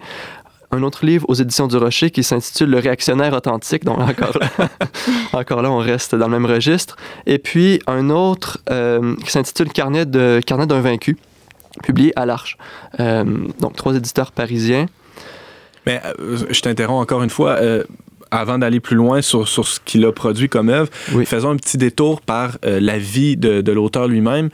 Un 0.70 0.82
autre 0.82 1.06
livre 1.06 1.24
aux 1.28 1.34
éditions 1.34 1.68
du 1.68 1.76
Rocher 1.76 2.10
qui 2.10 2.24
s'intitule 2.24 2.68
Le 2.68 2.78
réactionnaire 2.78 3.32
authentique. 3.32 3.84
Donc, 3.84 4.00
encore 4.00 4.38
là, 4.40 4.68
encore 5.32 5.62
là, 5.62 5.70
on 5.70 5.78
reste 5.78 6.14
dans 6.14 6.26
le 6.26 6.32
même 6.38 6.46
registre. 6.46 6.96
Et 7.26 7.38
puis, 7.38 7.80
un 7.86 8.10
autre 8.10 8.58
qui 9.24 9.30
s'intitule 9.30 9.70
Carnet 9.72 10.06
d'un 10.06 10.40
Carnet 10.40 10.66
vaincu, 10.66 11.16
publié 11.82 12.12
à 12.16 12.26
l'Arche. 12.26 12.58
donc, 12.98 13.76
trois 13.76 13.94
éditeurs 13.94 14.32
parisiens. 14.32 14.86
Mais 15.86 16.00
euh, 16.04 16.38
je 16.50 16.60
t'interromps 16.60 17.02
encore 17.02 17.22
une 17.22 17.30
fois. 17.30 17.52
Euh, 17.60 17.84
avant 18.34 18.58
d'aller 18.58 18.80
plus 18.80 18.96
loin 18.96 19.22
sur, 19.22 19.46
sur 19.46 19.66
ce 19.66 19.78
qu'il 19.84 20.04
a 20.04 20.12
produit 20.12 20.48
comme 20.48 20.68
œuvre, 20.68 20.88
faisons 21.24 21.50
un 21.50 21.56
petit 21.56 21.78
détour 21.78 22.20
par 22.20 22.58
euh, 22.64 22.80
la 22.80 22.98
vie 22.98 23.36
de, 23.36 23.60
de 23.60 23.72
l'auteur 23.72 24.08
lui-même. 24.08 24.48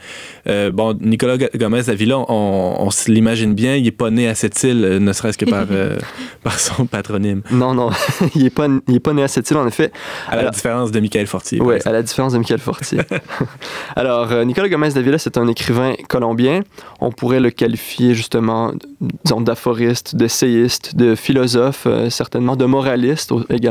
Euh, 0.47 0.71
bon, 0.71 0.95
Nicolas 1.01 1.37
Gomez 1.37 1.89
Avila, 1.89 2.19
on, 2.19 2.75
on 2.77 2.91
se 2.91 3.11
l'imagine 3.11 3.55
bien, 3.55 3.75
il 3.75 3.83
n'est 3.83 3.91
pas 3.91 4.11
né 4.11 4.27
à 4.27 4.35
cette 4.35 4.61
île, 4.63 4.85
euh, 4.85 4.99
ne 4.99 5.11
serait-ce 5.13 5.37
que 5.37 5.45
par, 5.45 5.65
par 6.43 6.59
son 6.59 6.85
patronyme. 6.85 7.41
Non, 7.51 7.73
non, 7.73 7.89
il 8.35 8.43
n'est 8.43 8.49
pas, 8.51 8.67
il 8.87 8.95
est 8.95 8.99
pas 8.99 9.13
né 9.13 9.23
à 9.23 9.27
cette 9.27 9.49
île, 9.49 9.57
en 9.57 9.67
effet. 9.67 9.91
À 10.27 10.35
la 10.35 10.49
différence 10.51 10.91
de 10.91 10.99
Michael 10.99 11.25
Fortier. 11.25 11.59
Oui, 11.59 11.75
à 11.83 11.91
la 11.91 12.03
différence 12.03 12.33
de 12.33 12.37
Michael 12.37 12.59
Fortier. 12.59 12.99
Alors, 13.95 14.45
Nicolas 14.45 14.69
Gomez 14.69 14.89
Davila, 14.89 15.17
c'est 15.17 15.37
un 15.37 15.47
écrivain 15.47 15.95
colombien. 16.07 16.61
On 16.99 17.11
pourrait 17.11 17.39
le 17.39 17.49
qualifier 17.49 18.13
justement, 18.13 18.73
disons, 19.23 19.41
d'aphoriste, 19.41 20.15
d'essayiste, 20.15 20.95
de 20.95 21.15
philosophe, 21.15 21.87
certainement, 22.09 22.55
de 22.55 22.65
moraliste 22.65 23.31
également 23.49 23.70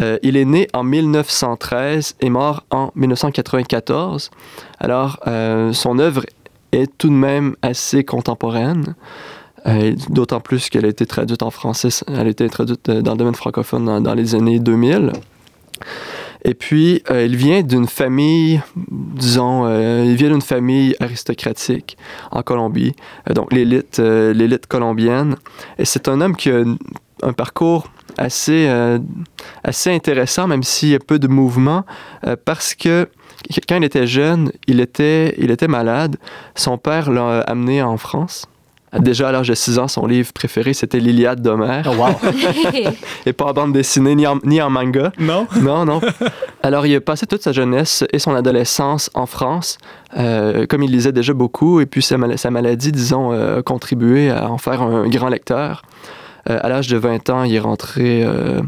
euh, 0.00 0.18
il 0.22 0.36
est 0.36 0.44
né 0.44 0.68
en 0.72 0.82
1913 0.82 2.16
et 2.20 2.30
mort 2.30 2.64
en 2.70 2.90
1994. 2.94 4.30
Alors, 4.78 5.18
euh, 5.26 5.72
son 5.72 5.98
œuvre 5.98 6.24
est 6.72 6.90
tout 6.98 7.08
de 7.08 7.14
même 7.14 7.56
assez 7.62 8.04
contemporaine. 8.04 8.94
Euh, 9.66 9.94
d'autant 10.08 10.40
plus 10.40 10.70
qu'elle 10.70 10.86
a 10.86 10.88
été 10.88 11.04
traduite 11.04 11.42
en 11.42 11.50
français, 11.50 11.90
elle 12.08 12.26
a 12.26 12.30
été 12.30 12.48
traduite 12.48 12.90
dans 12.90 13.12
le 13.12 13.18
domaine 13.18 13.34
francophone 13.34 14.02
dans, 14.02 14.14
les 14.14 14.34
années 14.34 14.58
2000. 14.58 15.12
Et 16.42 16.54
puis, 16.54 17.02
il 17.10 17.36
vient 17.36 17.60
d'une 17.60 17.86
famille, 17.86 18.62
disons, 18.88 19.68
il 20.02 20.16
vient 20.16 20.30
d'une 20.30 20.40
famille 20.40 20.96
aristocratique 20.98 21.98
en 22.30 22.42
Colombie, 22.42 22.94
donc 23.34 23.52
l'élite, 23.52 23.98
l'élite 23.98 24.66
colombienne. 24.66 25.36
Et 25.78 25.84
c'est 25.84 26.08
un 26.08 26.22
homme 26.22 26.34
qui 26.34 26.50
a 26.50 26.64
un 27.22 27.32
parcours 27.34 27.90
assez, 28.18 28.66
euh, 28.68 28.98
assez 29.64 29.90
intéressant, 29.92 30.46
même 30.46 30.62
s'il 30.62 30.90
y 30.90 30.94
a 30.94 30.98
peu 30.98 31.18
de 31.18 31.28
mouvement, 31.28 31.84
euh, 32.26 32.36
parce 32.44 32.74
que 32.74 33.08
quand 33.68 33.76
il 33.76 33.84
était 33.84 34.06
jeune, 34.06 34.52
il 34.66 34.80
était, 34.80 35.34
il 35.38 35.50
était 35.50 35.68
malade. 35.68 36.16
Son 36.54 36.78
père 36.78 37.10
l'a 37.10 37.40
amené 37.40 37.82
en 37.82 37.96
France. 37.96 38.46
Déjà 38.98 39.28
à 39.28 39.32
l'âge 39.32 39.46
de 39.46 39.54
6 39.54 39.78
ans, 39.78 39.86
son 39.86 40.04
livre 40.06 40.32
préféré, 40.32 40.74
c'était 40.74 40.98
l'Iliade 40.98 41.40
d'Homère. 41.40 41.88
Oh, 41.88 41.94
wow. 41.94 42.08
et 43.26 43.32
pas 43.32 43.44
en 43.44 43.52
bande 43.52 43.72
dessinée 43.72 44.16
ni 44.16 44.26
en, 44.26 44.40
ni 44.42 44.60
en 44.60 44.68
manga. 44.68 45.12
Non? 45.16 45.46
Non, 45.60 45.84
non. 45.84 46.00
Alors, 46.64 46.86
il 46.86 46.96
a 46.96 47.00
passé 47.00 47.26
toute 47.26 47.42
sa 47.42 47.52
jeunesse 47.52 48.04
et 48.12 48.18
son 48.18 48.34
adolescence 48.34 49.08
en 49.14 49.26
France, 49.26 49.78
euh, 50.16 50.66
comme 50.66 50.82
il 50.82 50.90
lisait 50.90 51.12
déjà 51.12 51.32
beaucoup, 51.34 51.80
et 51.80 51.86
puis 51.86 52.02
sa, 52.02 52.16
sa 52.36 52.50
maladie, 52.50 52.90
disons, 52.90 53.30
a 53.30 53.62
contribué 53.62 54.30
à 54.30 54.50
en 54.50 54.58
faire 54.58 54.82
un 54.82 55.08
grand 55.08 55.28
lecteur. 55.28 55.82
Euh, 56.50 56.58
à 56.62 56.68
l'âge 56.68 56.88
de 56.88 56.96
20 56.96 57.30
ans, 57.30 57.44
il 57.44 57.54
est 57.54 57.60
rentré, 57.60 58.24
euh, 58.24 58.60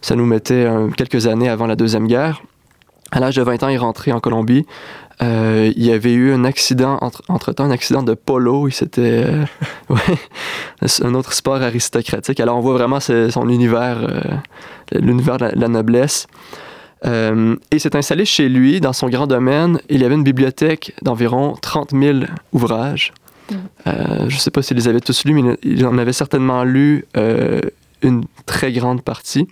ça 0.00 0.16
nous 0.16 0.26
mettait 0.26 0.68
quelques 0.96 1.26
années 1.26 1.48
avant 1.48 1.66
la 1.66 1.76
Deuxième 1.76 2.06
Guerre. 2.06 2.42
À 3.10 3.20
l'âge 3.20 3.36
de 3.36 3.42
20 3.42 3.62
ans, 3.62 3.68
il 3.68 3.74
est 3.74 3.78
rentré 3.78 4.12
en 4.12 4.20
Colombie. 4.20 4.66
Euh, 5.22 5.70
il 5.76 5.84
y 5.84 5.92
avait 5.92 6.12
eu 6.12 6.32
un 6.32 6.44
accident, 6.44 6.98
entre, 7.00 7.52
temps, 7.52 7.64
un 7.64 7.70
accident 7.70 8.02
de 8.02 8.14
polo. 8.14 8.68
Il 8.68 8.72
s'était. 8.72 9.26
un 11.02 11.14
autre 11.14 11.32
sport 11.32 11.62
aristocratique. 11.62 12.40
Alors, 12.40 12.56
on 12.56 12.60
voit 12.60 12.74
vraiment 12.74 13.00
son 13.00 13.48
univers, 13.48 13.98
l'univers 14.92 15.36
de, 15.36 15.50
la 15.54 15.68
noblesse. 15.68 16.26
et 17.04 17.10
il 17.70 17.80
s'est 17.80 17.94
installé 17.94 18.24
chez 18.24 18.48
lui, 18.48 18.80
dans 18.80 18.94
son 18.94 19.08
grand 19.08 19.26
domaine. 19.26 19.78
Il 19.90 20.00
y 20.00 20.04
avait 20.04 20.14
une 20.14 20.24
bibliothèque 20.24 20.94
d'environ 21.02 21.54
30 21.60 21.90
000 21.92 22.18
ouvrages. 22.52 23.12
Euh, 23.86 24.28
je 24.28 24.34
ne 24.34 24.40
sais 24.40 24.50
pas 24.50 24.62
les 24.74 24.88
avait 24.88 25.00
tous 25.00 25.24
lus, 25.24 25.34
mais 25.34 25.56
il 25.62 25.84
en 25.86 25.98
avait 25.98 26.12
certainement 26.12 26.64
lu 26.64 27.04
euh, 27.16 27.60
une 28.02 28.24
très 28.46 28.72
grande 28.72 29.02
partie. 29.02 29.48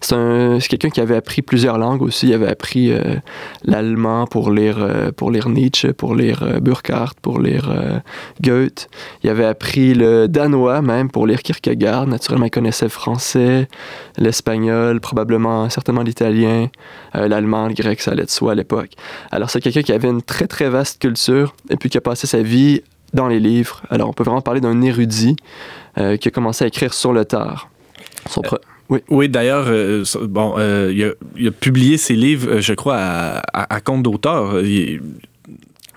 C'est 0.00 0.68
quelqu'un 0.68 0.90
qui 0.90 1.00
avait 1.00 1.16
appris 1.16 1.42
plusieurs 1.42 1.78
langues 1.78 2.02
aussi. 2.02 2.28
Il 2.28 2.34
avait 2.34 2.48
appris 2.48 2.92
euh, 2.92 3.16
l'allemand 3.64 4.26
pour 4.26 4.50
lire, 4.50 5.10
pour 5.16 5.30
lire 5.30 5.48
Nietzsche, 5.48 5.92
pour 5.92 6.14
lire 6.14 6.60
Burkhardt, 6.60 7.14
pour 7.20 7.40
lire 7.40 8.02
Goethe. 8.40 8.88
Il 9.22 9.30
avait 9.30 9.44
appris 9.44 9.94
le 9.94 10.28
danois 10.28 10.82
même 10.82 11.10
pour 11.10 11.26
lire 11.26 11.42
Kierkegaard. 11.42 12.06
Naturellement, 12.06 12.46
il 12.46 12.50
connaissait 12.50 12.86
le 12.86 12.90
français, 12.90 13.68
l'espagnol, 14.16 15.00
probablement, 15.00 15.68
certainement 15.70 16.02
l'italien, 16.02 16.68
l'allemand, 17.14 17.68
le 17.68 17.74
grec, 17.74 18.00
ça 18.00 18.12
allait 18.12 18.24
de 18.24 18.30
soi 18.30 18.52
à 18.52 18.54
l'époque. 18.54 18.90
Alors, 19.30 19.50
c'est 19.50 19.60
quelqu'un 19.60 19.82
qui 19.82 19.92
avait 19.92 20.08
une 20.08 20.22
très, 20.22 20.46
très 20.46 20.68
vaste 20.68 21.00
culture 21.00 21.54
et 21.70 21.76
puis 21.76 21.90
qui 21.90 21.98
a 21.98 22.00
passé 22.00 22.26
sa 22.26 22.42
vie 22.42 22.82
dans 23.12 23.28
les 23.28 23.40
livres. 23.40 23.82
Alors, 23.90 24.08
on 24.08 24.12
peut 24.12 24.24
vraiment 24.24 24.40
parler 24.40 24.60
d'un 24.60 24.80
érudit 24.82 25.36
euh, 25.98 26.16
qui 26.16 26.28
a 26.28 26.30
commencé 26.30 26.64
à 26.64 26.68
écrire 26.68 26.94
sur 26.94 27.12
le 27.12 27.24
tard. 27.24 27.70
Euh, 28.36 28.56
oui, 28.88 29.00
oui 29.10 29.28
d'ailleurs, 29.28 29.66
euh, 29.68 30.04
bon, 30.22 30.54
il 30.58 31.48
a, 31.48 31.50
publié 31.50 31.96
ses 31.96 32.14
livres, 32.14 32.60
je 32.60 32.74
crois, 32.74 32.96
à, 33.52 33.80
compte 33.80 34.02
d'auteur. 34.02 34.62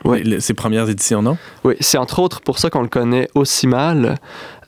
Oui. 0.03 0.39
Ses 0.39 0.53
premières 0.53 0.89
éditions, 0.89 1.21
non? 1.21 1.37
Oui, 1.63 1.75
c'est 1.79 1.97
entre 1.97 2.19
autres 2.19 2.41
pour 2.41 2.57
ça 2.57 2.69
qu'on 2.69 2.81
le 2.81 2.87
connaît 2.87 3.27
aussi 3.35 3.67
mal, 3.67 4.17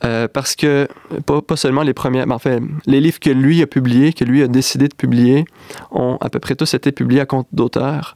euh, 0.04 0.28
parce 0.32 0.54
que 0.54 0.86
pas, 1.26 1.42
pas, 1.42 1.56
seulement 1.56 1.82
les 1.82 1.94
premières, 1.94 2.26
mais 2.26 2.38
fait, 2.38 2.60
les 2.86 3.00
livres 3.00 3.18
que 3.18 3.30
lui 3.30 3.60
a 3.62 3.66
publiés, 3.66 4.12
que 4.12 4.24
lui 4.24 4.42
a 4.42 4.48
décidé 4.48 4.86
de 4.86 4.94
publier, 4.94 5.44
ont 5.90 6.18
à 6.20 6.30
peu 6.30 6.38
près 6.38 6.54
tous 6.54 6.74
été 6.74 6.92
publiés 6.92 7.20
à 7.20 7.26
compte 7.26 7.48
d'auteur, 7.52 8.14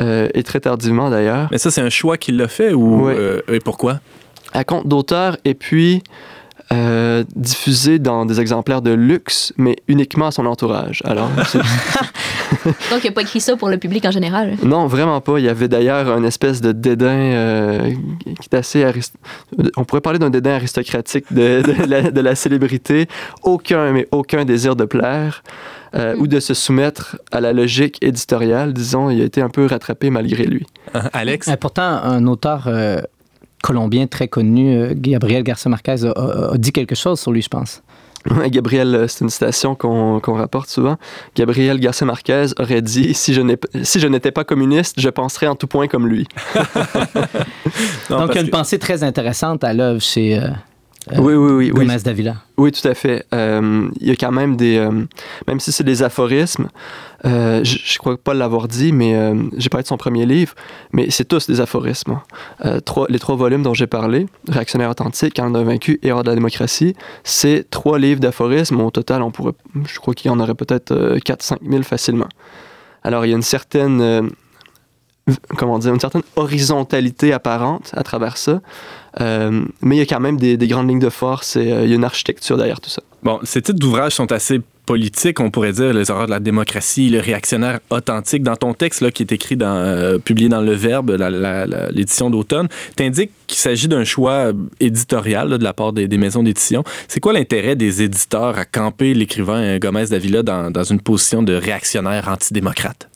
euh, 0.00 0.28
et 0.34 0.42
très 0.42 0.60
tardivement 0.60 1.08
d'ailleurs. 1.08 1.48
Mais 1.52 1.58
ça, 1.58 1.70
c'est 1.70 1.82
un 1.82 1.90
choix 1.90 2.16
qu'il 2.16 2.40
a 2.42 2.48
fait 2.48 2.72
ou 2.72 3.06
oui. 3.06 3.14
Euh, 3.16 3.40
et 3.48 3.60
pourquoi? 3.60 4.00
À 4.52 4.64
compte 4.64 4.88
d'auteur, 4.88 5.36
et 5.44 5.54
puis 5.54 6.02
euh, 6.72 7.22
diffusé 7.36 7.98
dans 7.98 8.26
des 8.26 8.40
exemplaires 8.40 8.82
de 8.82 8.90
luxe, 8.90 9.52
mais 9.56 9.76
uniquement 9.86 10.26
à 10.26 10.30
son 10.32 10.46
entourage. 10.46 11.00
Alors, 11.04 11.30
Donc, 12.90 13.04
il 13.04 13.06
n'a 13.06 13.12
pas 13.12 13.22
écrit 13.22 13.40
ça 13.40 13.56
pour 13.56 13.68
le 13.68 13.78
public 13.78 14.04
en 14.04 14.10
général? 14.10 14.56
Non, 14.64 14.86
vraiment 14.86 15.20
pas. 15.20 15.38
Il 15.38 15.44
y 15.44 15.48
avait 15.48 15.68
d'ailleurs 15.68 16.08
une 16.16 16.24
espèce 16.24 16.60
de 16.60 16.72
dédain 16.72 17.06
euh, 17.06 17.90
qui 18.40 18.48
est 18.50 18.54
assez... 18.54 18.84
On 19.76 19.84
pourrait 19.84 20.00
parler 20.00 20.18
d'un 20.18 20.30
dédain 20.30 20.54
aristocratique 20.54 21.32
de, 21.32 21.62
de, 22.10 22.20
la, 22.20 22.34
célébrité. 22.34 23.06
Aucun, 23.42 23.92
mais 23.92 24.08
aucun 24.10 24.44
désir 24.44 24.76
de 24.76 24.84
plaire. 24.84 25.42
Euh, 25.94 26.16
mm. 26.16 26.20
ou 26.20 26.26
de 26.26 26.40
se 26.40 26.52
soumettre 26.52 27.16
à 27.30 27.40
la 27.40 27.52
logique 27.52 27.98
éditoriale, 28.02 28.72
disons, 28.72 29.08
il 29.08 29.22
a 29.22 29.24
été 29.24 29.40
un 29.40 29.48
peu 29.48 29.66
rattrapé 29.66 30.10
malgré 30.10 30.44
lui. 30.44 30.66
Alex? 31.12 31.48
pourtant, 31.60 31.84
un 31.84 32.26
auteur 32.26 32.68
colombien 33.62 34.06
très 34.06 34.28
connu, 34.28 34.76
euh, 34.76 34.92
Gabriel 34.94 35.42
Garcia 35.42 35.68
Marquez, 35.68 36.04
a, 36.04 36.56
dit 36.56 36.72
quelque 36.72 36.94
chose 36.94 37.20
sur 37.20 37.32
lui, 37.32 37.42
je 37.42 37.48
pense. 37.48 37.82
Gabriel, 38.48 38.94
euh, 38.94 39.08
c'est 39.08 39.24
une 39.24 39.30
citation 39.30 39.74
qu'on 39.74 40.20
rapporte 40.20 40.68
souvent. 40.68 40.96
Gabriel 41.36 41.78
Garcia 41.78 42.06
Marquez 42.06 42.46
aurait 42.58 42.82
dit 42.82 43.14
si 43.14 43.32
je 43.34 44.06
n'étais 44.08 44.30
pas 44.32 44.44
communiste, 44.44 45.00
je 45.00 45.08
penserais 45.08 45.46
en 45.46 45.54
tout 45.54 45.66
point 45.66 45.86
comme 45.86 46.08
lui. 46.08 46.26
Donc, 48.10 48.30
il 48.30 48.34
y 48.34 48.38
a 48.38 48.40
une 48.40 48.50
pensée 48.50 48.78
très 48.78 49.02
intéressante 49.02 49.64
à 49.64 49.72
l'œuvre 49.72 50.00
chez. 50.00 50.38
Euh, 50.38 50.48
oui, 51.18 51.34
oui, 51.34 51.52
oui. 51.52 51.68
Gomez 51.70 51.94
oui. 51.94 52.02
Davila. 52.02 52.36
Oui, 52.56 52.72
tout 52.72 52.86
à 52.88 52.94
fait. 52.94 53.24
il 53.32 53.90
y 54.06 54.10
a 54.10 54.16
quand 54.16 54.32
même 54.32 54.56
des. 54.56 54.88
même 55.46 55.60
si 55.60 55.70
c'est 55.70 55.84
des 55.84 56.02
aphorismes, 56.02 56.68
euh, 57.24 57.64
je, 57.64 57.76
ne 57.76 57.98
crois 57.98 58.16
pas 58.16 58.34
l'avoir 58.34 58.68
dit, 58.68 58.92
mais 58.92 59.14
euh, 59.14 59.34
j'ai 59.56 59.68
parlé 59.68 59.82
de 59.82 59.88
son 59.88 59.96
premier 59.96 60.26
livre, 60.26 60.54
mais 60.92 61.10
c'est 61.10 61.24
tous 61.24 61.46
des 61.46 61.60
aphorismes. 61.60 62.20
Euh, 62.64 62.80
les 63.08 63.18
trois 63.18 63.36
volumes 63.36 63.62
dont 63.62 63.74
j'ai 63.74 63.86
parlé, 63.86 64.26
Réactionnaire 64.48 64.90
authentique, 64.90 65.38
Un 65.38 65.50
vaincu 65.50 65.98
et 66.02 66.12
Hors 66.12 66.22
de 66.22 66.28
la 66.28 66.34
démocratie, 66.34 66.94
c'est 67.24 67.68
trois 67.70 67.98
livres 67.98 68.20
d'aphorismes. 68.20 68.80
Au 68.80 68.90
total, 68.90 69.22
on 69.22 69.30
pourrait, 69.30 69.52
je 69.86 69.98
crois 69.98 70.14
qu'il 70.14 70.30
y 70.30 70.34
en 70.34 70.40
aurait 70.40 70.54
peut-être 70.54 71.16
4-5 71.18 71.58
000 71.68 71.82
facilement. 71.82 72.28
Alors, 73.02 73.24
il 73.24 73.30
y 73.30 73.32
a 73.32 73.36
une 73.36 73.42
certaine 73.42 74.30
comment 75.56 75.78
dire, 75.78 75.92
une 75.92 76.00
certaine 76.00 76.22
horizontalité 76.36 77.32
apparente 77.32 77.90
à 77.96 78.02
travers 78.02 78.36
ça. 78.36 78.60
Mais 79.18 79.96
il 79.96 79.98
y 79.98 80.02
a 80.02 80.06
quand 80.06 80.20
même 80.20 80.38
des, 80.38 80.56
des, 80.56 80.66
grandes 80.66 80.88
lignes 80.88 80.98
de 80.98 81.10
force 81.10 81.56
et 81.56 81.62
il 81.62 81.88
y 81.88 81.92
a 81.92 81.96
une 81.96 82.04
architecture 82.04 82.56
derrière 82.56 82.80
tout 82.80 82.90
ça. 82.90 83.02
Bon, 83.22 83.40
ces 83.42 83.62
titres 83.62 83.78
d'ouvrages 83.78 84.12
sont 84.12 84.30
assez 84.30 84.60
politique, 84.86 85.40
on 85.40 85.50
pourrait 85.50 85.72
dire, 85.72 85.92
les 85.92 86.10
horreurs 86.10 86.26
de 86.26 86.30
la 86.30 86.40
démocratie, 86.40 87.10
le 87.10 87.18
réactionnaire 87.18 87.80
authentique. 87.90 88.42
Dans 88.42 88.56
ton 88.56 88.72
texte 88.72 89.00
là, 89.00 89.10
qui 89.10 89.24
est 89.24 89.32
écrit 89.32 89.56
dans, 89.56 89.74
euh, 89.74 90.18
publié 90.18 90.48
dans 90.48 90.60
Le 90.60 90.72
Verbe, 90.72 91.10
l'édition 91.90 92.30
d'automne, 92.30 92.68
tu 92.96 93.02
indiques 93.02 93.32
qu'il 93.48 93.58
s'agit 93.58 93.88
d'un 93.88 94.04
choix 94.04 94.52
éditorial 94.78 95.58
de 95.58 95.64
la 95.64 95.72
part 95.72 95.92
des, 95.92 96.08
maisons 96.16 96.42
d'édition. 96.42 96.84
C'est 97.08 97.20
quoi 97.20 97.32
l'intérêt 97.32 97.74
des 97.76 98.02
éditeurs 98.02 98.56
à 98.56 98.64
camper 98.64 99.12
l'écrivain 99.12 99.78
Gomez 99.78 100.06
Davila 100.06 100.42
dans, 100.42 100.70
dans 100.70 100.84
une 100.84 101.00
position 101.00 101.42
de 101.42 101.52
réactionnaire 101.52 102.28
antidémocrate? 102.28 103.08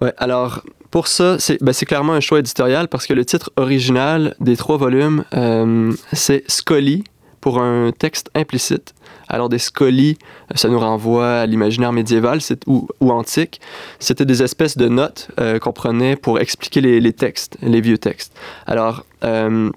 Ouais, 0.00 0.14
alors 0.16 0.62
pour 0.90 1.06
ça, 1.06 1.36
ben, 1.60 1.72
c'est 1.72 1.86
clairement 1.86 2.14
un 2.14 2.20
choix 2.20 2.40
éditorial 2.40 2.88
parce 2.88 3.06
que 3.06 3.14
le 3.14 3.24
titre 3.24 3.52
original 3.56 4.34
des 4.40 4.56
trois 4.56 4.76
volumes, 4.76 5.24
euh, 5.34 5.92
c'est 6.12 6.42
Scully 6.50 7.04
pour 7.40 7.60
un 7.60 7.92
texte 7.96 8.30
implicite. 8.34 8.94
Alors 9.28 9.48
des 9.48 9.58
scolies, 9.58 10.18
ça 10.56 10.68
nous 10.68 10.80
renvoie 10.80 11.40
à 11.40 11.46
l'imaginaire 11.46 11.92
médiéval 11.92 12.40
ou, 12.66 12.88
antique. 13.00 13.60
C'était 14.00 14.24
des 14.24 14.42
espèces 14.42 14.76
de 14.76 14.88
notes 14.88 15.28
euh, 15.38 15.58
qu'on 15.60 15.72
prenait 15.72 16.16
pour 16.16 16.40
expliquer 16.40 16.80
les, 16.80 17.12
textes, 17.12 17.56
les 17.62 17.80
vieux 17.80 17.98
textes. 17.98 18.36
Alors 18.66 19.04
euh, 19.22 19.70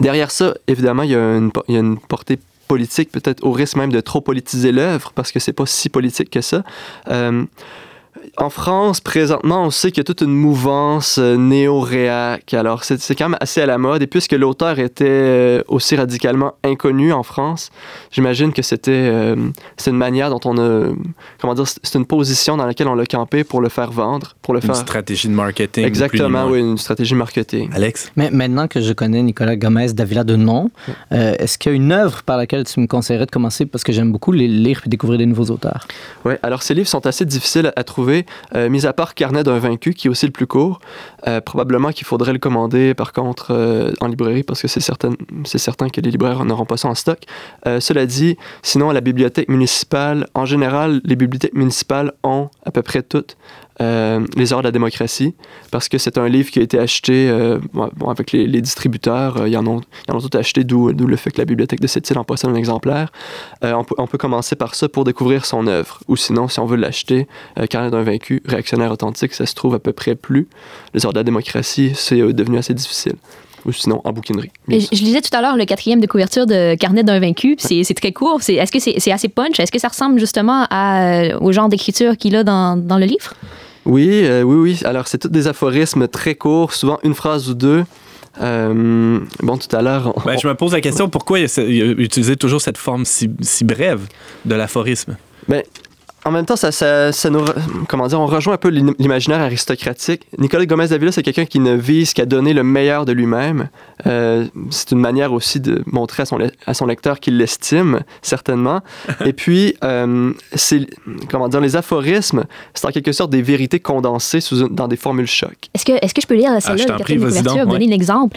derrière 0.00 0.32
ça, 0.32 0.54
évidemment, 0.66 1.04
il 1.04 1.10
y, 1.10 1.12
il 1.12 1.74
y 1.74 1.76
a 1.76 1.80
une 1.80 1.98
portée 1.98 2.38
politique, 2.66 3.10
peut-être 3.12 3.44
au 3.44 3.52
risque 3.52 3.76
même 3.76 3.92
de 3.92 4.00
trop 4.00 4.20
politiser 4.20 4.72
l'œuvre, 4.72 5.12
parce 5.14 5.32
que 5.32 5.38
c'est 5.38 5.54
pas 5.54 5.64
si 5.64 5.88
politique 5.88 6.30
que 6.30 6.40
ça. 6.42 6.64
En 8.36 8.50
France, 8.50 9.00
présentement, 9.00 9.64
on 9.64 9.70
sait 9.70 9.90
qu'il 9.90 9.98
y 9.98 10.00
a 10.02 10.04
toute 10.04 10.20
une 10.20 10.34
mouvance 10.34 11.18
euh, 11.18 11.36
néo-réac. 11.36 12.54
Alors, 12.54 12.84
c'est 12.84 13.14
quand 13.14 13.28
même 13.28 13.38
assez 13.40 13.60
à 13.60 13.66
la 13.66 13.78
mode. 13.78 14.02
Et 14.02 14.06
puisque 14.06 14.32
l'auteur 14.32 14.78
était 14.78 15.06
euh, 15.08 15.62
aussi 15.68 15.96
radicalement 15.96 16.54
inconnu 16.64 17.12
en 17.12 17.22
France, 17.22 17.70
j'imagine 18.10 18.52
que 18.52 18.62
c'était 18.62 18.90
euh, 18.92 19.36
une 19.86 19.96
manière 19.96 20.30
dont 20.30 20.40
on 20.44 20.58
a. 20.58 20.92
Comment 21.40 21.54
dire 21.54 21.66
C'est 21.66 21.98
une 21.98 22.06
position 22.06 22.56
dans 22.56 22.66
laquelle 22.66 22.88
on 22.88 22.94
l'a 22.94 23.06
campé 23.06 23.44
pour 23.44 23.60
le 23.60 23.68
faire 23.68 23.90
vendre. 23.90 24.36
Pour 24.42 24.54
le 24.54 24.64
une 24.64 24.74
stratégie 24.74 25.28
de 25.28 25.34
marketing. 25.34 25.84
Exactement, 25.84 26.46
oui, 26.46 26.60
une 26.60 26.78
stratégie 26.78 27.12
de 27.12 27.18
marketing. 27.18 27.70
Alex? 27.72 28.12
Mais 28.16 28.30
maintenant 28.30 28.68
que 28.68 28.80
je 28.80 28.92
connais 28.92 29.22
Nicolas 29.22 29.56
Gomez 29.56 29.92
Davila 29.92 30.24
de 30.24 30.36
nom, 30.36 30.70
est-ce 31.10 31.58
qu'il 31.58 31.72
y 31.72 31.74
a 31.74 31.76
une 31.76 31.92
œuvre 31.92 32.22
par 32.22 32.36
laquelle 32.36 32.64
tu 32.64 32.80
me 32.80 32.86
conseillerais 32.86 33.26
de 33.26 33.30
commencer? 33.30 33.66
Parce 33.66 33.84
que 33.84 33.92
j'aime 33.92 34.12
beaucoup 34.12 34.32
les 34.32 34.48
lire 34.48 34.82
et 34.84 34.88
découvrir 34.88 35.18
des 35.18 35.26
nouveaux 35.26 35.50
auteurs. 35.50 35.86
Oui, 36.24 36.34
alors 36.42 36.62
ces 36.62 36.74
livres 36.74 36.88
sont 36.88 37.06
assez 37.06 37.24
difficiles 37.24 37.72
à 37.76 37.84
trouver 37.84 38.17
euh, 38.54 38.68
mis 38.68 38.86
à 38.86 38.92
part 38.92 39.14
Carnet 39.14 39.42
d'un 39.42 39.58
vaincu, 39.58 39.94
qui 39.94 40.08
est 40.08 40.10
aussi 40.10 40.26
le 40.26 40.32
plus 40.32 40.46
court, 40.46 40.80
euh, 41.26 41.40
probablement 41.40 41.90
qu'il 41.90 42.06
faudrait 42.06 42.32
le 42.32 42.38
commander, 42.38 42.94
par 42.94 43.12
contre, 43.12 43.48
euh, 43.50 43.92
en 44.00 44.06
librairie, 44.06 44.42
parce 44.42 44.62
que 44.62 44.68
c'est 44.68 44.80
certain, 44.80 45.10
que 45.88 46.00
les 46.00 46.10
libraires 46.10 46.44
n'auront 46.44 46.66
pas 46.66 46.76
ça 46.76 46.88
en 46.88 46.94
stock. 46.94 47.20
cela 47.64 48.06
dit, 48.06 48.36
sinon, 48.62 48.90
à 48.90 48.92
la 48.92 49.00
bibliothèque 49.00 49.48
municipale, 49.48 50.26
en 50.34 50.44
général, 50.44 51.00
les 51.04 51.16
bibliothèques 51.16 51.54
municipales 51.54 52.12
ont 52.22 52.50
à 52.64 52.70
peu 52.70 52.82
près 52.82 53.02
toutes 53.02 53.36
euh, 53.80 54.26
les 54.36 54.52
heures 54.52 54.60
de 54.60 54.64
la 54.64 54.72
démocratie, 54.72 55.34
parce 55.70 55.88
que 55.88 55.98
c'est 55.98 56.18
un 56.18 56.28
livre 56.28 56.50
qui 56.50 56.58
a 56.58 56.62
été 56.62 56.78
acheté 56.78 57.28
euh, 57.30 57.58
bon, 57.72 58.08
avec 58.08 58.32
les, 58.32 58.60
distributeurs. 58.60 59.36
Euh, 59.38 59.48
ils, 59.48 59.56
en 59.56 59.66
ont, 59.66 59.80
ils 60.06 60.12
en 60.12 60.16
ont 60.16 60.20
tout 60.20 60.36
acheté, 60.36 60.64
d'où 60.64 60.92
le 60.92 61.16
fait 61.16 61.30
que 61.30 61.38
la 61.38 61.44
bibliothèque 61.44 61.80
de 61.80 61.86
cette 61.86 62.08
île 62.10 62.18
en 62.18 62.24
possède 62.24 62.50
un 62.50 62.54
exemplaire. 62.54 63.12
On 63.62 63.84
peut, 63.84 63.94
on, 63.98 64.06
peut, 64.06 64.18
commencer 64.18 64.56
par 64.56 64.74
ça 64.74 64.88
pour 64.88 65.04
découvrir 65.04 65.44
son 65.44 65.66
œuvre. 65.66 66.00
Ou 66.08 66.16
sinon, 66.16 66.48
si 66.48 66.58
on 66.60 66.66
veut 66.66 66.76
l'acheter, 66.76 67.26
Carnet 67.70 67.90
d'un 67.90 68.02
vaincu, 68.02 68.42
réactionnaire 68.44 68.90
authentique, 68.90 69.34
ça 69.34 69.46
se 69.46 69.54
trouve 69.54 69.74
à 69.74 69.78
peu 69.78 69.92
près 69.92 70.14
plus. 70.14 70.48
Les 70.94 71.06
heures 71.06 71.12
de 71.12 71.18
la 71.18 71.24
démocratie, 71.24 71.92
c'est 71.94 72.16
devenu 72.32 72.58
assez 72.58 72.74
difficile 72.74 73.14
ou 73.64 73.72
sinon 73.72 74.00
en 74.04 74.12
bouquinerie. 74.12 74.50
Je, 74.68 74.78
je, 74.78 75.02
lisais 75.02 75.20
tout 75.20 75.36
à 75.36 75.42
l'heure 75.42 75.56
le 75.56 75.64
quatrième 75.64 76.00
de 76.00 76.06
couverture 76.06 76.46
de 76.46 76.74
Carnet 76.74 77.02
d'un 77.02 77.20
vaincu. 77.20 77.56
C'est 77.58 77.94
très 77.94 78.12
court. 78.12 78.40
Est-ce 78.48 78.72
que 78.72 78.78
c'est 78.78 79.12
assez 79.12 79.28
punch? 79.28 79.58
Est-ce 79.60 79.72
que 79.72 79.78
ça 79.78 79.88
ressemble 79.88 80.18
justement 80.18 80.66
à, 80.70 81.36
au 81.40 81.52
genre 81.52 81.68
d'écriture 81.68 82.16
qu'il 82.16 82.34
a 82.36 82.44
dans, 82.44 82.76
dans, 82.76 82.98
le 82.98 83.06
livre? 83.06 83.34
Oui, 83.88 84.20
euh, 84.24 84.42
oui, 84.42 84.56
oui. 84.56 84.80
Alors, 84.84 85.08
c'est 85.08 85.18
tous 85.18 85.28
des 85.28 85.48
aphorismes 85.48 86.08
très 86.08 86.34
courts, 86.34 86.74
souvent 86.74 86.98
une 87.02 87.14
phrase 87.14 87.48
ou 87.48 87.54
deux. 87.54 87.84
Euh, 88.40 89.18
bon, 89.40 89.56
tout 89.56 89.74
à 89.74 89.80
l'heure. 89.80 90.14
Ben, 90.26 90.38
je 90.38 90.46
me 90.46 90.54
pose 90.54 90.72
la 90.72 90.82
question 90.82 91.08
pourquoi 91.08 91.40
utiliser 91.40 92.36
toujours 92.36 92.60
cette 92.60 92.76
forme 92.76 93.06
si, 93.06 93.30
si 93.40 93.64
brève 93.64 94.02
de 94.44 94.54
l'aphorisme? 94.54 95.16
Ben, 95.48 95.62
en 96.24 96.30
même 96.30 96.44
temps, 96.46 96.56
ça, 96.56 96.72
ça, 96.72 97.30
nous, 97.30 97.44
comment 97.88 98.06
dire, 98.06 98.20
on 98.20 98.26
rejoint 98.26 98.54
un 98.54 98.58
peu 98.58 98.68
l'imaginaire 98.68 99.40
aristocratique. 99.40 100.22
Nicolas 100.38 100.66
Gomez 100.66 100.88
Davila, 100.88 101.12
c'est 101.12 101.22
quelqu'un 101.22 101.46
qui 101.46 101.60
ne 101.60 101.74
vise 101.74 102.12
qu'à 102.12 102.26
donner 102.26 102.52
le 102.52 102.64
meilleur 102.64 103.04
de 103.04 103.12
lui-même. 103.12 103.68
Euh, 104.06 104.46
c'est 104.70 104.90
une 104.90 104.98
manière 104.98 105.32
aussi 105.32 105.60
de 105.60 105.82
montrer 105.86 106.24
à 106.24 106.26
son, 106.26 106.38
à 106.66 106.74
son 106.74 106.86
lecteur 106.86 107.20
qu'il 107.20 107.38
l'estime, 107.38 108.00
certainement. 108.20 108.80
Et 109.24 109.32
puis, 109.32 109.76
euh, 109.84 110.32
c'est, 110.54 110.86
comment 111.30 111.48
dire, 111.48 111.60
les 111.60 111.76
aphorismes, 111.76 112.44
c'est 112.74 112.86
en 112.86 112.90
quelque 112.90 113.12
sorte 113.12 113.30
des 113.30 113.42
vérités 113.42 113.80
condensées 113.80 114.40
sous 114.40 114.68
dans 114.68 114.88
des 114.88 114.96
formules 114.96 115.26
choc. 115.26 115.56
Est-ce 115.74 115.84
que, 115.84 115.92
est-ce 116.02 116.14
que 116.14 116.20
je 116.20 116.26
peux 116.26 116.34
lire 116.34 116.50
celle-là, 116.60 116.96
ah, 116.98 116.98
de 116.98 117.70
donner 117.70 117.88
un 117.88 117.94
exemple? 117.94 118.36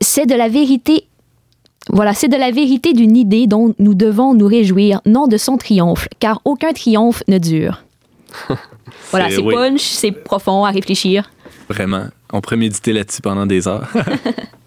C'est 0.00 0.26
de 0.26 0.34
la 0.34 0.48
vérité 0.48 1.04
voilà, 1.88 2.12
c'est 2.12 2.28
de 2.28 2.36
la 2.36 2.50
vérité 2.50 2.92
d'une 2.92 3.16
idée 3.16 3.46
dont 3.46 3.74
nous 3.78 3.94
devons 3.94 4.34
nous 4.34 4.46
réjouir, 4.46 5.00
non 5.06 5.26
de 5.26 5.36
son 5.36 5.56
triomphe, 5.56 6.08
car 6.18 6.40
aucun 6.44 6.72
triomphe 6.72 7.22
ne 7.26 7.38
dure. 7.38 7.82
voilà, 9.10 9.30
c'est 9.30 9.42
punch, 9.42 9.80
c'est 9.80 10.12
profond 10.12 10.64
à 10.64 10.70
réfléchir. 10.70 11.30
Vraiment. 11.68 12.06
On 12.32 12.40
pourrait 12.40 12.56
méditer 12.56 12.92
là-dessus 12.92 13.22
pendant 13.22 13.46
des 13.46 13.66
heures. 13.66 13.88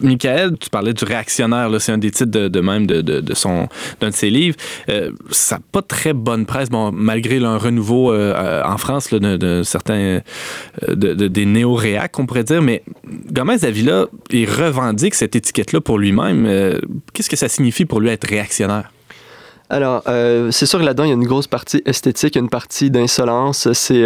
Michael, 0.00 0.56
tu 0.58 0.70
parlais 0.70 0.92
du 0.92 1.04
réactionnaire, 1.04 1.70
c'est 1.80 1.92
un 1.92 1.98
des 1.98 2.10
titres 2.10 2.30
de, 2.30 2.60
même 2.60 2.86
de, 2.86 3.00
de, 3.00 3.34
son 3.34 3.68
d'un 4.00 4.10
de 4.10 4.14
ses 4.14 4.30
livres. 4.30 4.56
Euh, 4.88 5.10
ça 5.30 5.56
n'a 5.56 5.62
pas 5.72 5.82
très 5.82 6.12
bonne 6.12 6.46
presse, 6.46 6.68
malgré 6.70 7.38
un 7.38 7.58
renouveau 7.58 8.12
euh, 8.12 8.62
en 8.64 8.78
France 8.78 9.12
de, 9.12 9.62
certains 9.64 10.20
euh, 10.88 10.94
des 10.94 11.46
néo-réacs, 11.46 12.18
on 12.18 12.26
pourrait 12.26 12.44
dire, 12.44 12.62
mais 12.62 12.82
Gomez 13.32 13.64
Avila, 13.64 14.06
il 14.30 14.48
revendique 14.48 15.14
cette 15.14 15.36
étiquette-là 15.36 15.80
pour 15.80 15.98
lui-même. 15.98 16.46
Qu'est-ce 17.12 17.30
que 17.30 17.36
ça 17.36 17.48
signifie 17.48 17.84
pour 17.84 18.00
lui 18.00 18.10
être 18.10 18.26
réactionnaire? 18.26 18.90
Alors, 19.68 20.02
c'est 20.50 20.66
sûr 20.66 20.78
que 20.78 20.84
là-dedans, 20.84 21.04
il 21.04 21.08
y 21.08 21.12
a 21.12 21.14
une 21.14 21.26
grosse 21.26 21.48
partie 21.48 21.82
esthétique, 21.86 22.36
une 22.36 22.48
partie 22.48 22.90
d'insolence. 22.90 23.72
C'est 23.72 24.04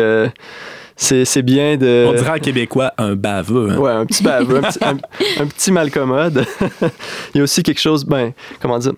c'est 1.01 1.43
bien 1.43 1.77
de. 1.77 2.07
On 2.09 2.13
dirait 2.13 2.31
en 2.31 2.39
québécois 2.39 2.93
un 2.99 3.15
baveux. 3.15 3.71
Hein. 3.71 3.79
Ouais, 3.79 3.91
un 3.91 4.07
petit 4.07 4.23
baveux, 4.23 4.61
un, 4.83 5.47
petit, 5.47 5.73
malcommode. 5.73 6.45
il 7.35 7.39
y 7.39 7.41
a 7.41 7.43
aussi 7.43 7.63
quelque 7.63 7.81
chose, 7.81 8.05
ben, 8.05 8.33
comment 8.61 8.79
dire. 8.79 8.93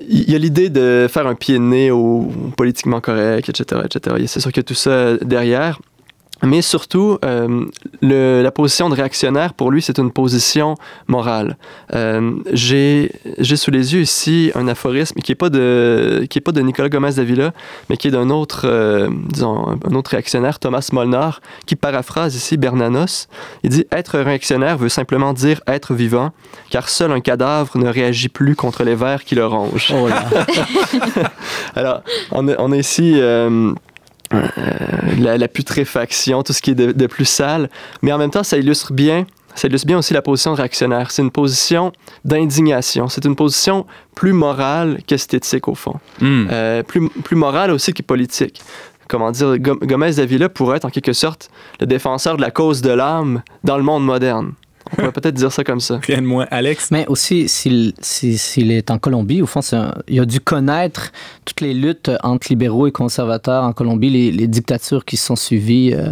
Il 0.00 0.30
y 0.30 0.34
a 0.34 0.38
l'idée 0.38 0.68
de 0.68 1.08
faire 1.10 1.26
un 1.26 1.34
pied 1.34 1.54
de 1.54 1.62
nez 1.62 1.90
au 1.90 2.30
politiquement 2.56 3.00
correct, 3.00 3.48
etc., 3.48 3.82
etc. 3.84 4.16
C'est 4.26 4.40
sûr 4.40 4.52
qu'il 4.52 4.60
y 4.60 4.64
a 4.64 4.68
tout 4.68 4.74
ça 4.74 5.16
derrière. 5.16 5.80
Mais 6.42 6.60
surtout, 6.60 7.18
euh, 7.24 7.66
le, 8.00 8.42
la 8.42 8.50
position 8.50 8.88
de 8.90 8.94
réactionnaire, 8.94 9.54
pour 9.54 9.70
lui, 9.70 9.80
c'est 9.80 9.98
une 9.98 10.10
position 10.10 10.74
morale. 11.06 11.56
Euh, 11.94 12.32
J'ai 12.52 13.10
sous 13.54 13.70
les 13.70 13.94
yeux 13.94 14.00
ici 14.00 14.50
un 14.54 14.66
aphorisme 14.66 15.20
qui 15.20 15.30
n'est 15.30 15.36
pas, 15.36 15.50
de, 15.50 16.26
qui 16.28 16.38
est 16.38 16.42
pas 16.42 16.52
de 16.52 16.60
Nicolas 16.60 16.88
Gomez 16.88 17.12
Davila, 17.12 17.52
mais 17.88 17.96
qui 17.96 18.08
est 18.08 18.10
d'un 18.10 18.28
autre, 18.30 18.62
euh, 18.64 19.08
disons, 19.28 19.78
un 19.88 19.94
autre 19.94 20.10
réactionnaire, 20.10 20.58
Thomas 20.58 20.88
Molnar, 20.92 21.40
qui 21.66 21.76
paraphrase 21.76 22.34
ici 22.34 22.56
Bernanos. 22.56 23.28
Il 23.62 23.70
dit 23.70 23.84
Être 23.92 24.18
réactionnaire 24.18 24.78
veut 24.78 24.88
simplement 24.88 25.32
dire 25.32 25.60
être 25.68 25.94
vivant, 25.94 26.32
car 26.70 26.88
seul 26.88 27.12
un 27.12 27.20
cadavre 27.20 27.78
ne 27.78 27.88
réagit 27.88 28.28
plus 28.28 28.56
contre 28.56 28.82
les 28.82 28.96
vers 28.96 29.24
qui 29.24 29.36
le 29.36 29.46
rongent. 29.46 29.92
Oh 29.94 30.08
Alors, 31.76 32.02
on 32.32 32.72
a 32.72 32.76
ici. 32.76 33.20
Euh, 34.32 35.36
la, 35.36 35.48
putréfaction, 35.48 36.42
tout 36.42 36.52
ce 36.52 36.62
qui 36.62 36.70
est 36.70 36.74
de, 36.74 37.06
plus 37.06 37.24
sale. 37.24 37.68
Mais 38.02 38.12
en 38.12 38.18
même 38.18 38.30
temps, 38.30 38.42
ça 38.42 38.56
illustre 38.56 38.92
bien, 38.92 39.26
ça 39.54 39.68
illustre 39.68 39.86
bien 39.86 39.98
aussi 39.98 40.14
la 40.14 40.22
position 40.22 40.54
réactionnaire. 40.54 41.10
C'est 41.10 41.22
une 41.22 41.30
position 41.30 41.92
d'indignation. 42.24 43.08
C'est 43.08 43.24
une 43.24 43.36
position 43.36 43.86
plus 44.14 44.32
morale 44.32 44.98
qu'esthétique, 45.06 45.68
au 45.68 45.74
fond. 45.74 45.94
Hmm. 46.20 46.46
Euh, 46.50 46.82
plus, 46.82 47.08
plus 47.08 47.36
morale 47.36 47.70
aussi 47.70 47.92
que 47.92 48.02
politique 48.02 48.62
comment 49.08 49.30
dire, 49.30 49.58
Gomez 49.58 50.12
Davila 50.12 50.48
pourrait 50.48 50.78
être 50.78 50.86
en 50.86 50.90
quelque 50.90 51.12
sorte 51.12 51.50
le 51.80 51.86
défenseur 51.86 52.38
de 52.38 52.40
la 52.40 52.50
cause 52.50 52.80
de 52.80 52.90
l'âme 52.90 53.42
dans 53.62 53.76
le 53.76 53.82
monde 53.82 54.06
moderne. 54.06 54.52
On 54.92 54.96
pourrait 54.96 55.12
peut-être 55.12 55.34
dire 55.34 55.50
ça 55.50 55.64
comme 55.64 55.80
ça. 55.80 56.00
Rien 56.02 56.20
de 56.20 56.26
moins. 56.26 56.46
Alex? 56.50 56.90
Mais 56.90 57.06
aussi, 57.08 57.48
s'il 57.48 58.70
est 58.70 58.90
en 58.90 58.98
Colombie, 58.98 59.40
au 59.40 59.46
fond, 59.46 59.60
il 60.08 60.20
a 60.20 60.24
dû 60.24 60.40
connaître 60.40 61.12
toutes 61.44 61.60
les 61.60 61.72
luttes 61.72 62.10
entre 62.22 62.48
libéraux 62.50 62.86
et 62.86 62.92
conservateurs 62.92 63.64
en 63.64 63.72
Colombie, 63.72 64.10
les, 64.30 64.46
dictatures 64.46 65.04
qui 65.04 65.16
se 65.16 65.26
sont 65.26 65.36
suivies 65.36 65.94
euh, 65.94 66.10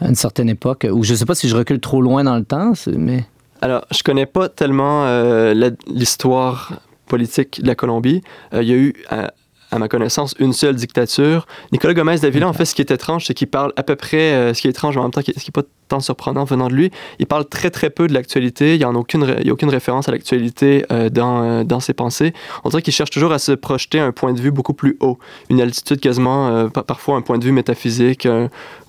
à 0.00 0.08
une 0.08 0.14
certaine 0.14 0.48
époque, 0.48 0.86
ou 0.90 1.04
je 1.04 1.12
ne 1.12 1.16
sais 1.16 1.24
pas 1.24 1.34
si 1.34 1.48
je 1.48 1.56
recule 1.56 1.80
trop 1.80 2.02
loin 2.02 2.24
dans 2.24 2.36
le 2.36 2.44
temps, 2.44 2.72
mais... 2.86 3.24
Alors, 3.60 3.84
je 3.90 4.02
connais 4.02 4.26
pas 4.26 4.48
tellement 4.48 5.04
euh, 5.06 5.70
l'histoire 5.86 6.74
politique 7.06 7.62
de 7.62 7.66
la 7.66 7.74
Colombie. 7.74 8.22
Euh, 8.52 8.62
il 8.62 8.68
y 8.68 8.72
a 8.72 8.76
eu 8.76 8.94
à 9.10 9.78
ma 9.78 9.88
connaissance, 9.88 10.34
une 10.38 10.52
seule 10.52 10.76
dictature. 10.76 11.46
Nicolas 11.72 11.94
Gomez 11.94 12.18
Davila, 12.18 12.48
en 12.48 12.52
fait, 12.52 12.64
ce 12.64 12.74
qui 12.74 12.82
est 12.82 12.90
étrange, 12.90 13.26
c'est 13.26 13.34
qu'il 13.34 13.48
parle 13.48 13.72
à 13.76 13.82
peu 13.82 13.96
près, 13.96 14.54
ce 14.54 14.60
qui 14.60 14.66
est 14.66 14.70
étrange 14.70 14.96
en 14.96 15.02
même 15.02 15.10
temps, 15.10 15.20
ce 15.20 15.30
qui 15.30 15.32
n'est 15.36 15.62
pas 15.62 15.62
tant 15.88 16.00
surprenant 16.00 16.44
venant 16.44 16.68
de 16.68 16.74
lui. 16.74 16.90
Il 17.18 17.26
parle 17.26 17.46
très 17.46 17.70
très 17.70 17.90
peu 17.90 18.06
de 18.06 18.14
l'actualité. 18.14 18.74
Il 18.74 18.78
n'y 18.78 18.84
a 18.84 18.90
aucune, 18.90 19.24
a 19.24 19.52
aucune 19.52 19.70
référence 19.70 20.08
à 20.08 20.12
l'actualité 20.12 20.84
euh, 20.92 21.08
dans, 21.08 21.42
euh, 21.42 21.64
dans 21.64 21.80
ses 21.80 21.94
pensées. 21.94 22.32
On 22.64 22.68
dirait 22.68 22.82
qu'il 22.82 22.92
cherche 22.92 23.10
toujours 23.10 23.32
à 23.32 23.38
se 23.38 23.52
projeter 23.52 23.98
un 23.98 24.12
point 24.12 24.32
de 24.32 24.40
vue 24.40 24.50
beaucoup 24.50 24.74
plus 24.74 24.96
haut, 25.00 25.18
une 25.50 25.60
altitude 25.60 26.00
quasiment, 26.00 26.48
euh, 26.48 26.68
parfois 26.68 27.16
un 27.16 27.22
point 27.22 27.38
de 27.38 27.44
vue 27.44 27.52
métaphysique. 27.52 28.28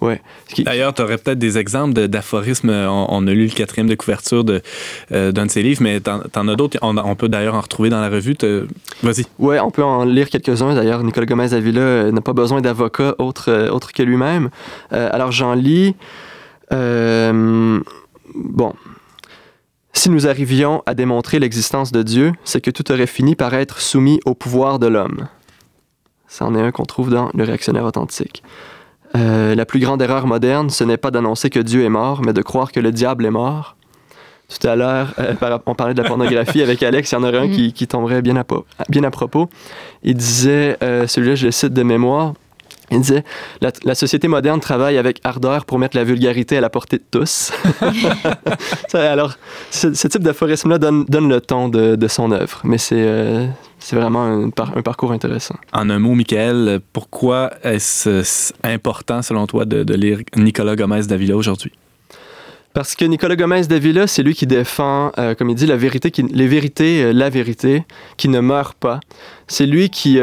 ouais. 0.02 0.22
D'ailleurs, 0.60 0.94
tu 0.94 1.02
aurais 1.02 1.18
peut-être 1.18 1.40
des 1.40 1.58
exemples 1.58 2.08
d'aphorismes. 2.08 2.70
On, 2.70 3.28
a 3.28 3.32
lu 3.32 3.46
le 3.46 3.52
quatrième 3.52 3.88
de 3.88 3.96
couverture 3.96 4.44
d'un 4.44 4.60
de, 5.10 5.32
de 5.32 5.48
ses 5.48 5.64
livres, 5.64 5.82
mais 5.82 6.00
tu 6.02 6.10
en, 6.10 6.48
as 6.48 6.56
d'autres. 6.56 6.78
On, 6.82 7.16
peut 7.16 7.30
d'ailleurs 7.30 7.56
en 7.56 7.62
retrouver 7.62 7.90
dans 7.90 8.02
la 8.02 8.10
revue. 8.10 8.36
Vas-y. 9.04 9.26
Ouais, 9.38 9.60
on 9.60 9.72
peut 9.72 9.84
en 9.84 10.04
lire 10.06 10.30
quelques-uns. 10.30 10.76
D'ailleurs, 10.76 11.04
Nicolas 11.04 11.26
Gomez 11.26 11.54
Avila 11.54 12.12
n'a 12.12 12.22
pas 12.22 12.34
besoin 12.34 12.62
d'avocat 12.62 13.16
autre, 13.18 13.70
autre 13.70 13.92
que 13.94 14.04
lui-même. 14.04 14.50
alors, 14.92 15.32
j'en 15.32 15.54
lis. 15.54 15.96
Euh, 16.72 17.80
bon. 18.34 18.74
Si 19.94 20.10
nous 20.10 20.28
arrivions 20.28 20.84
à 20.86 20.94
démontrer 20.94 21.40
l'existence 21.40 21.92
de 21.92 22.04
Dieu, 22.04 22.32
c'est 22.44 22.62
que 22.62 22.72
tout 22.72 22.92
aurait 22.92 23.08
fini 23.08 23.36
par 23.36 23.54
être 23.54 23.80
soumis 23.80 24.20
au 24.26 24.34
pouvoir 24.34 24.80
de 24.80 24.88
l'homme. 24.88 25.28
C'en 26.28 26.56
est 26.56 26.62
un 26.62 26.72
qu'on 26.72 26.86
trouve 26.86 27.10
dans 27.10 27.30
Le 27.34 27.44
réactionnaire 27.44 27.86
authentique. 27.86 28.44
Euh, 29.18 29.56
la 29.56 29.66
plus 29.66 29.80
grande 29.80 30.02
erreur 30.02 30.28
moderne, 30.28 30.70
ce 30.70 30.84
n'est 30.84 30.98
pas 30.98 31.10
d'annoncer 31.10 31.50
que 31.50 31.60
Dieu 31.60 31.84
est 31.84 31.90
mort, 31.90 32.22
mais 32.24 32.34
de 32.34 32.42
croire 32.44 32.72
que 32.72 32.80
le 32.80 32.92
diable 32.92 33.26
est 33.26 33.32
mort. 33.32 33.76
Tout 34.48 34.68
à 34.68 34.76
l'heure, 34.76 35.14
euh, 35.20 35.34
on 35.66 35.76
parlait 35.76 35.94
de 35.94 36.02
la 36.02 36.08
pornographie 36.08 36.62
avec 36.62 36.82
Alex, 36.82 37.12
il 37.12 37.16
y 37.16 37.18
en 37.18 37.24
aurait 37.24 37.40
un 37.40 37.50
qui, 37.50 37.74
qui 37.74 37.88
tomberait 37.88 38.22
bien 38.22 38.36
à, 38.36 38.46
bien 38.90 39.04
à 39.04 39.12
propos. 39.12 39.50
Il 40.04 40.16
disait, 40.16 40.78
celui-là 40.80 41.36
je 41.36 41.48
le 41.48 41.52
cite 41.52 41.74
de 41.74 41.84
mémoire, 41.84 42.34
il 42.92 43.02
disait 43.02 43.24
la, 43.62 43.96
société 43.96 44.28
moderne 44.28 44.60
travaille 44.60 44.98
avec 44.98 45.20
ardeur 45.24 45.66
pour 45.66 45.80
mettre 45.80 45.98
la 45.98 46.04
vulgarité 46.04 46.58
à 46.58 46.62
la 46.62 46.70
portée 46.70 46.98
de 46.98 47.04
tous. 47.10 47.52
Alors, 48.94 49.36
ce, 49.72 49.88
type 50.08 50.24
d'aphorisme-là 50.24 50.78
donne, 50.78 51.06
donne, 51.06 51.30
le 51.30 51.42
ton 51.42 51.70
de, 51.70 51.96
de 51.96 52.08
son 52.08 52.32
œuvre, 52.32 52.62
mais 52.64 52.78
c'est 52.78 52.96
euh, 52.98 53.48
c'est 53.80 53.96
vraiment 53.96 54.24
un, 54.24 54.48
un, 54.48 54.82
parcours 54.82 55.12
intéressant. 55.12 55.56
En 55.74 55.90
un 55.90 56.00
mot, 56.00 56.14
Michael, 56.14 56.82
pourquoi 56.94 57.52
est-ce 57.64 58.52
important, 58.64 59.22
selon 59.22 59.48
toi, 59.48 59.66
de, 59.66 59.84
de 59.84 59.94
lire 59.94 60.20
Nicolas 60.36 60.76
Gomez 60.76 61.04
Davila 61.04 61.36
aujourd'hui? 61.36 61.72
Parce 62.74 62.96
que 62.96 63.06
Nicolas 63.06 63.36
Gomez 63.36 63.64
Davila, 63.64 64.06
c'est 64.06 64.22
lui 64.22 64.36
qui 64.36 64.46
défend, 64.46 65.12
euh, 65.18 65.34
comme 65.34 65.50
il 65.50 65.56
dit, 65.56 65.66
la 65.66 65.76
vérité, 65.76 66.12
qui, 66.12 66.24
les 66.24 66.48
vérités, 66.48 67.04
euh, 67.04 67.12
la 67.12 67.30
vérité, 67.30 67.84
qui 68.18 68.30
ne 68.30 68.40
meurt 68.40 68.78
pas. 68.78 69.00
C'est 69.48 69.66
lui 69.66 69.90
qui 69.90 70.20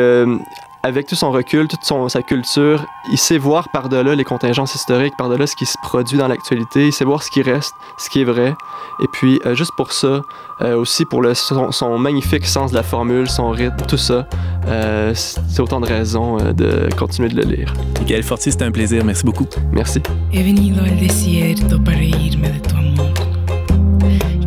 avec 0.87 1.07
tout 1.07 1.17
son 1.17 1.33
recul, 1.33 1.67
toute 1.67 1.83
son, 1.83 2.09
sa 2.09 2.23
culture, 2.23 2.87
il 3.11 3.19
sait 3.19 3.39
voir 3.39 3.69
par-delà 3.71 4.15
les 4.15 4.23
contingences 4.23 4.77
historiques, 4.77 5.15
par-delà 5.19 5.49
ce 5.49 5.57
qui 5.57 5.67
se 5.67 5.77
produit 5.83 6.17
dans 6.17 6.29
l'actualité, 6.29 6.87
il 6.87 6.93
sait 6.93 7.05
voir 7.05 7.25
ce 7.25 7.31
qui 7.31 7.43
reste, 7.43 7.75
ce 7.99 8.09
qui 8.09 8.21
est 8.21 8.25
vrai. 8.25 8.55
Et 9.03 9.09
puis, 9.13 9.41
euh, 9.45 9.57
juste 9.57 9.73
pour 9.77 9.93
ça, 9.93 10.23
euh, 10.61 10.77
aussi 10.77 11.05
pour 11.05 11.23
le, 11.23 11.35
son, 11.35 11.99
magnifique 11.99 12.47
sens 12.47 12.71
de 12.71 12.77
la 12.77 12.85
formule, 12.85 13.29
son 13.29 13.51
rythme, 13.51 13.85
tout 13.89 13.97
ça, 13.97 14.29
euh, 14.69 15.13
c'est 15.15 15.61
autant 15.61 15.81
de 15.81 15.87
raisons 15.87 16.37
de 16.37 16.89
continuer 16.97 17.31
de 17.31 17.43
le 17.43 17.57
lire. 17.57 17.75
Miguel 17.99 18.23
Forti, 18.23 18.53
c'était 18.53 18.65
un 18.65 18.71
plaisir. 18.71 19.05
Merci 19.05 19.25
beaucoup. 19.25 19.47
Merci. 19.73 20.01
He 20.33 20.43
venido 20.45 20.85
al 20.85 20.97
desierto 21.01 21.83
para 21.83 21.97
reírme 21.97 22.49
de 22.51 22.61
tu 22.61 22.77
amor. 22.77 23.13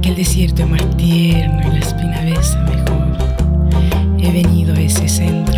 Que 0.02 0.10
el 0.10 0.16
desierto 0.16 0.64
es 0.64 0.70
más 0.70 0.90
tierno 0.96 1.62
y 1.68 1.72
la 1.74 1.80
espina 1.80 2.22
besa 2.22 2.60
mejor. 2.62 3.00
He 4.22 4.32
venido 4.32 4.74
a 4.74 4.80
ese 4.80 5.08
centro 5.08 5.49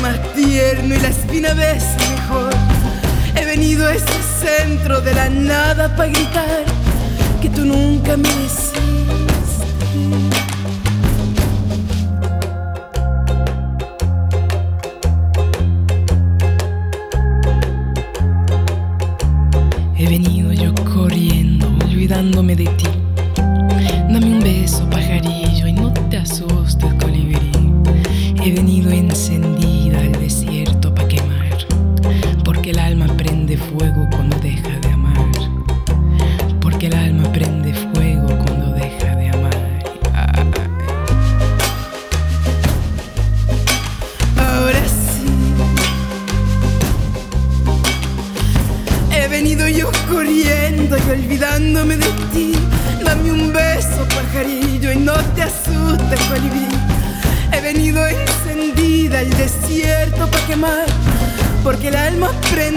más 0.00 0.18
tierno 0.34 0.94
y 0.94 0.98
la 0.98 1.08
espina 1.08 1.52
ves 1.54 1.84
mejor. 2.10 2.52
He 3.36 3.44
venido 3.44 3.86
a 3.86 3.94
ese 3.94 4.06
centro 4.40 5.00
de 5.00 5.14
la 5.14 5.28
nada 5.28 5.94
para 5.94 6.08
gritar 6.08 6.64
que 7.42 7.50
tú 7.50 7.64
nunca 7.64 8.16
mereciste. 8.16 8.80
He 19.96 20.08
venido 20.08 20.52
yo 20.52 20.74
corriendo, 20.94 21.68
olvidándome 21.84 22.56
de 22.56 22.66
ti. 22.66 22.88
Dame 24.08 24.26
un 24.26 24.40
beso, 24.40 24.88
pajarillo, 24.90 25.66
y 25.66 25.72
no 25.72 25.92
te 25.92 26.18
asustes, 26.18 26.92
colibrí. 26.94 27.50
He 28.42 28.52
venido 28.52 28.90
encendida 28.90 29.23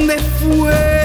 me 0.08 0.18
fue. 0.39 0.96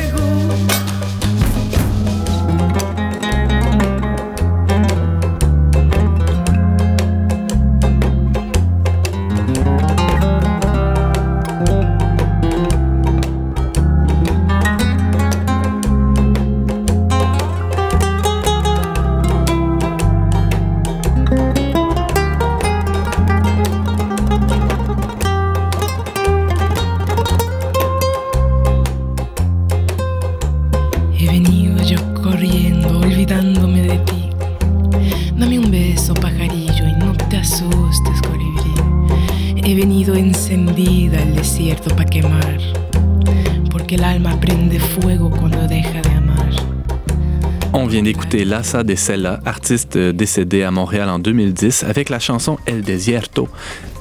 Lassa 48.52 48.82
de 48.82 48.94
Sella, 48.94 49.40
artiste 49.46 49.96
décédé 49.96 50.62
à 50.62 50.70
Montréal 50.70 51.08
en 51.08 51.18
2010, 51.18 51.84
avec 51.84 52.10
la 52.10 52.18
chanson 52.18 52.58
El 52.66 52.82
Desierto, 52.82 53.48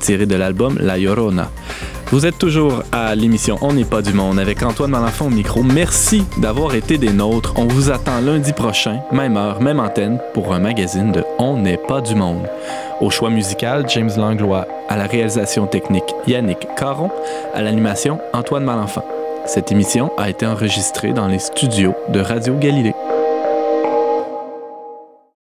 tirée 0.01 0.25
de 0.25 0.35
l'album 0.35 0.77
La 0.77 0.97
Llorona. 0.97 1.49
Vous 2.07 2.25
êtes 2.25 2.37
toujours 2.37 2.83
à 2.91 3.15
l'émission 3.15 3.57
On 3.61 3.71
n'est 3.71 3.85
pas 3.85 4.01
du 4.01 4.11
monde 4.11 4.39
avec 4.39 4.61
Antoine 4.61 4.91
Malenfant 4.91 5.27
au 5.27 5.29
micro. 5.29 5.63
Merci 5.63 6.25
d'avoir 6.35 6.75
été 6.75 6.97
des 6.97 7.13
nôtres. 7.13 7.53
On 7.55 7.63
vous 7.63 7.91
attend 7.91 8.19
lundi 8.19 8.51
prochain, 8.51 8.99
même 9.13 9.37
heure, 9.37 9.61
même 9.61 9.79
antenne, 9.79 10.19
pour 10.33 10.53
un 10.53 10.59
magazine 10.59 11.13
de 11.13 11.23
On 11.39 11.55
n'est 11.55 11.77
pas 11.77 12.01
du 12.01 12.15
monde. 12.15 12.45
Au 12.99 13.09
choix 13.09 13.29
musical, 13.29 13.85
James 13.87 14.11
Langlois. 14.17 14.67
À 14.89 14.97
la 14.97 15.07
réalisation 15.07 15.65
technique, 15.65 16.13
Yannick 16.27 16.67
Caron. 16.75 17.09
À 17.53 17.61
l'animation, 17.61 18.19
Antoine 18.33 18.65
Malenfant. 18.65 19.05
Cette 19.45 19.71
émission 19.71 20.11
a 20.17 20.29
été 20.29 20.45
enregistrée 20.45 21.13
dans 21.13 21.27
les 21.27 21.39
studios 21.39 21.95
de 22.09 22.19
Radio 22.19 22.57
Galilée. 22.57 22.93